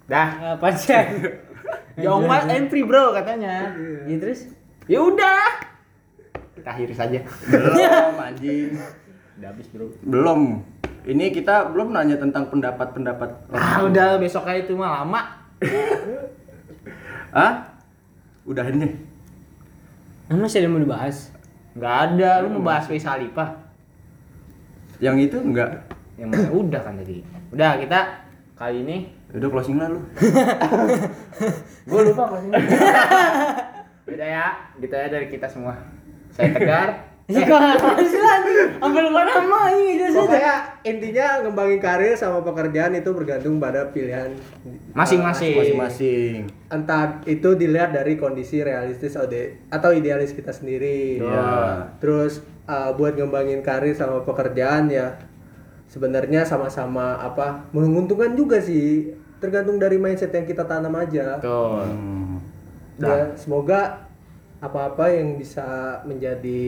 Dah. 0.09 0.57
Apa 0.57 0.69
sih? 0.77 0.93
Young 2.01 2.27
wild 2.27 2.49
and 2.51 2.67
free 2.69 2.85
bro 2.85 3.15
katanya. 3.15 3.73
Ya 4.05 4.17
terus? 4.19 4.51
Ya 4.91 5.01
udah. 5.01 5.74
Kita 6.65 6.81
akhiri 6.81 6.97
saja. 6.97 7.21
Belum 7.45 8.17
anjing. 8.17 8.73
Udah 9.37 9.49
habis 9.53 9.69
bro. 9.69 9.93
Belum. 10.01 10.65
Ini 11.05 11.29
kita 11.29 11.69
belum 11.69 11.93
nanya 11.93 12.17
tentang 12.17 12.49
pendapat-pendapat. 12.49 13.53
Ah 13.53 13.85
udah 13.85 14.17
besok 14.17 14.49
aja 14.49 14.65
itu 14.65 14.73
mah 14.73 15.05
lama. 15.05 15.45
Hah? 17.37 17.69
Udah 18.49 18.65
ini. 18.73 18.97
Nah, 20.33 20.41
masih 20.41 20.65
ada 20.65 20.73
yang 20.73 20.73
mau 20.73 20.81
dibahas? 20.81 21.37
Nggak 21.77 21.97
ada. 22.01 22.31
Lu 22.41 22.49
mau 22.57 22.65
bahas 22.65 22.89
Wiz 22.89 23.05
Khalifa? 23.05 23.61
Yang 25.05 25.29
itu 25.29 25.37
enggak. 25.45 25.85
Yang 26.17 26.29
mana? 26.33 26.49
udah 26.49 26.81
kan 26.81 26.97
tadi. 26.97 27.21
Udah 27.53 27.77
kita 27.77 28.01
kali 28.57 28.81
ini 28.89 28.97
Udah 29.37 29.49
closing 29.53 29.77
lah 29.77 29.93
lu. 29.93 30.01
gue 31.93 32.01
lupa 32.09 32.25
sih. 32.41 32.49
Udah 34.17 34.29
ya, 34.33 34.49
gitu 34.81 34.95
ya 34.97 35.13
dari 35.13 35.29
kita 35.29 35.45
semua. 35.45 35.77
Saya 36.35 36.51
Tegar. 36.51 36.89
Sampai 37.25 39.01
lupa 39.01 39.25
nama 39.25 39.73
ini 39.73 39.97
jelas. 39.97 40.13
Pokoknya 40.13 40.55
intinya 40.85 41.41
ngembangin 41.41 41.81
karir 41.81 42.13
sama 42.21 42.45
pekerjaan 42.45 42.93
itu 42.93 43.11
bergantung 43.17 43.57
pada 43.57 43.89
pilihan 43.89 44.29
Masing-masing. 44.93 45.57
Masing-masing. 45.57 46.53
entah 46.69 47.25
itu 47.25 47.57
dilihat 47.57 47.97
dari 47.97 48.21
kondisi 48.21 48.61
realistis 48.61 49.17
atau 49.17 49.91
idealis 49.97 50.37
kita 50.37 50.53
sendiri. 50.53 51.25
Iya. 51.25 51.97
Terus 51.97 52.45
uh, 52.69 52.93
buat 52.93 53.17
ngembangin 53.17 53.65
karir 53.65 53.97
sama 53.97 54.21
pekerjaan 54.21 54.93
ya 54.93 55.17
sebenarnya 55.89 56.45
sama-sama 56.45 57.17
apa 57.25 57.73
menguntungkan 57.73 58.37
juga 58.37 58.61
sih. 58.61 59.17
Tergantung 59.41 59.81
dari 59.81 59.97
mindset 59.97 60.33
yang 60.33 60.45
kita 60.45 60.69
tanam 60.69 60.93
aja. 60.93 61.41
Betul. 61.41 61.89
Hmm. 61.89 62.37
Ya, 63.01 63.33
semoga 63.35 64.13
apa-apa 64.65 65.05
yang 65.13 65.37
bisa 65.37 66.01
menjadi 66.09 66.65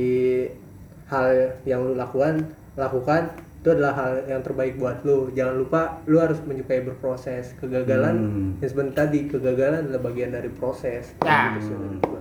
hal 1.09 1.57
yang 1.65 1.81
lu 1.87 1.95
lakukan 1.95 2.45
lakukan 2.77 3.31
itu 3.63 3.75
adalah 3.75 3.95
hal 3.99 4.13
yang 4.31 4.43
terbaik 4.47 4.79
buat 4.79 5.03
lu. 5.03 5.33
Jangan 5.35 5.55
lupa 5.59 5.99
lu 6.07 6.23
harus 6.23 6.39
menyukai 6.47 6.87
berproses. 6.87 7.51
Kegagalan 7.59 8.15
Hmm. 8.15 8.51
yang 8.63 8.71
sebentar 8.71 9.09
tadi 9.09 9.27
kegagalan 9.27 9.91
adalah 9.91 10.07
bagian 10.07 10.31
dari 10.31 10.47
proses. 10.55 11.17
Ya. 11.27 11.59
Gitu 11.59 11.75
gua. 12.05 12.21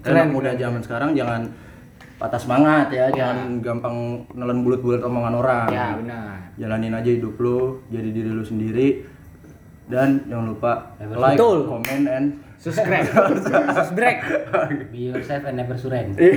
Keren 0.00 0.32
muda 0.32 0.56
zaman 0.56 0.80
sekarang 0.80 1.12
jangan 1.12 1.50
patah 2.16 2.40
semangat 2.40 2.88
ya, 2.96 3.12
jangan 3.12 3.60
gampang 3.60 4.24
nelen 4.32 4.64
bulut-bulut 4.64 5.04
omongan 5.04 5.34
orang. 5.36 5.68
Ya 5.68 5.86
benar. 6.00 6.36
Jalanin 6.56 6.94
aja 6.96 7.10
hidup 7.12 7.36
lu, 7.36 7.84
jadi 7.92 8.08
diri 8.14 8.30
lu 8.32 8.44
sendiri. 8.46 8.88
dan 9.86 10.18
jangan 10.26 10.50
lupa 10.50 10.72
Betul. 10.98 11.62
like, 11.62 11.68
comment, 11.70 12.04
and 12.10 12.26
Subscribe. 12.58 13.06
Subscribe. 13.78 14.20
Be 14.92 15.12
yourself 15.12 15.44
and 15.44 15.56
never 15.56 15.76
surrender. 15.76 16.18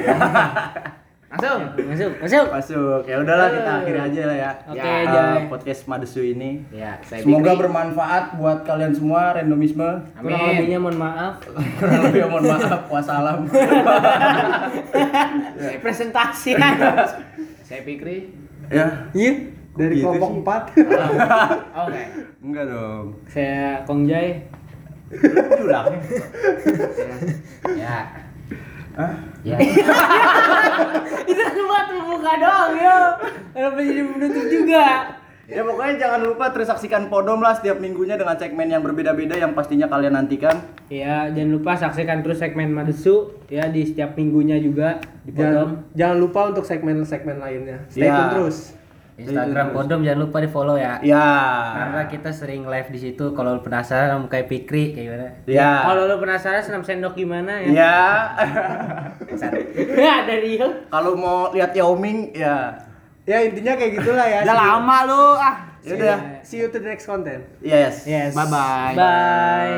Langsung. 1.30 1.62
Masuk, 1.86 2.12
masuk. 2.26 2.46
masuk. 2.50 3.02
Ya 3.06 3.22
udahlah 3.22 3.54
kita 3.54 3.72
akhiri 3.86 4.00
aja 4.02 4.22
lah 4.26 4.34
ya. 4.34 4.52
Oke, 4.66 4.82
ya, 4.82 5.06
Jai. 5.06 5.46
podcast 5.46 5.86
Madesu 5.86 6.26
ini. 6.26 6.66
Ya, 6.74 6.98
saya 7.06 7.22
Semoga 7.22 7.54
bermanfaat 7.54 8.34
buat 8.34 8.66
kalian 8.66 8.98
semua 8.98 9.38
randomisme. 9.38 10.10
Kurang 10.18 10.42
Amin. 10.42 10.58
lebihnya 10.58 10.82
mohon 10.82 10.98
maaf. 10.98 11.38
Kurang 11.78 12.02
lebih 12.10 12.34
mohon 12.34 12.50
maaf. 12.50 12.82
Wassalam. 12.90 13.46
Presentasi. 15.86 16.58
Saya 17.62 17.82
Fikri. 17.86 18.34
ya. 18.74 19.06
Iya, 19.14 19.54
dari 19.78 20.02
Gitu 20.02 20.10
kelompok 20.10 20.30
sih. 20.34 20.38
empat. 20.42 20.62
Oke. 21.78 22.04
Enggak 22.42 22.66
dong. 22.74 23.06
Saya 23.30 23.86
Kongjai. 23.86 24.49
Ulang. 25.60 25.88
Ya. 27.74 27.98
Hah? 28.94 29.14
Ya. 29.42 29.58
Itu 31.30 31.40
kan 31.40 31.56
buat 31.56 31.86
membuka 31.90 32.32
doang 32.36 32.74
yo. 32.76 33.00
Kenapa 33.56 33.78
jadi 33.80 34.02
menutup 34.04 34.46
juga? 34.46 34.86
Ya 35.50 35.66
pokoknya 35.66 35.98
jangan 35.98 36.22
lupa 36.30 36.54
terus 36.54 36.70
saksikan 36.70 37.10
Podom 37.10 37.42
lah 37.42 37.58
setiap 37.58 37.82
minggunya 37.82 38.22
dengan 38.22 38.38
segmen 38.38 38.70
yang 38.70 38.86
berbeda-beda 38.86 39.34
yang 39.34 39.58
pastinya 39.58 39.90
kalian 39.90 40.14
nantikan. 40.14 40.62
Ya, 40.94 41.26
jangan 41.26 41.58
lupa 41.58 41.74
saksikan 41.74 42.22
terus 42.22 42.38
segmen 42.38 42.70
Madesu 42.70 43.34
ya 43.50 43.66
di 43.66 43.82
setiap 43.82 44.14
minggunya 44.14 44.62
juga 44.62 45.02
di 45.26 45.34
Podom. 45.34 45.90
Jangan, 45.90 45.98
jangan 45.98 46.18
lupa 46.22 46.40
untuk 46.54 46.70
segmen-segmen 46.70 47.42
lainnya. 47.42 47.82
Stay 47.90 48.06
Ya. 48.06 48.14
tune 48.14 48.30
terus. 48.38 48.78
Instagram 49.20 49.76
Podom 49.76 50.02
jangan 50.02 50.20
lupa 50.24 50.38
di 50.40 50.50
follow 50.50 50.76
ya. 50.80 51.04
Ya. 51.04 51.28
Karena 51.76 52.04
kita 52.08 52.30
sering 52.32 52.64
live 52.64 52.90
di 52.90 53.00
situ. 53.00 53.36
Kalau 53.36 53.60
lu 53.60 53.62
penasaran 53.62 54.16
sama 54.16 54.28
kayak 54.32 54.48
Pikri 54.48 54.96
kayak 54.96 55.06
gimana? 55.06 55.28
Ya. 55.46 55.84
Kalau 55.84 56.08
lu 56.08 56.16
penasaran 56.24 56.62
senam 56.64 56.84
sendok 56.88 57.14
gimana 57.20 57.60
ya? 57.64 57.70
Ya. 57.70 58.00
Ya, 60.00 60.16
dari. 60.24 60.60
Kalau 60.62 61.14
mau 61.20 61.52
lihat 61.52 61.76
Yao 61.76 62.00
Ming 62.00 62.32
ya. 62.32 62.74
Ya 63.28 63.46
intinya 63.46 63.78
kayak 63.78 64.02
gitulah 64.02 64.26
ya. 64.26 64.42
Udah 64.42 64.58
lama 64.58 64.98
lu 65.06 65.24
ah. 65.38 65.56
Ya 65.86 65.94
udah. 65.96 66.18
See 66.44 66.60
you 66.60 66.68
to 66.74 66.80
the 66.82 66.90
next 66.90 67.06
content. 67.08 67.46
Yes. 67.62 68.04
Yes. 68.04 68.36
Bye-bye. 68.36 68.96
Bye. 68.98 69.76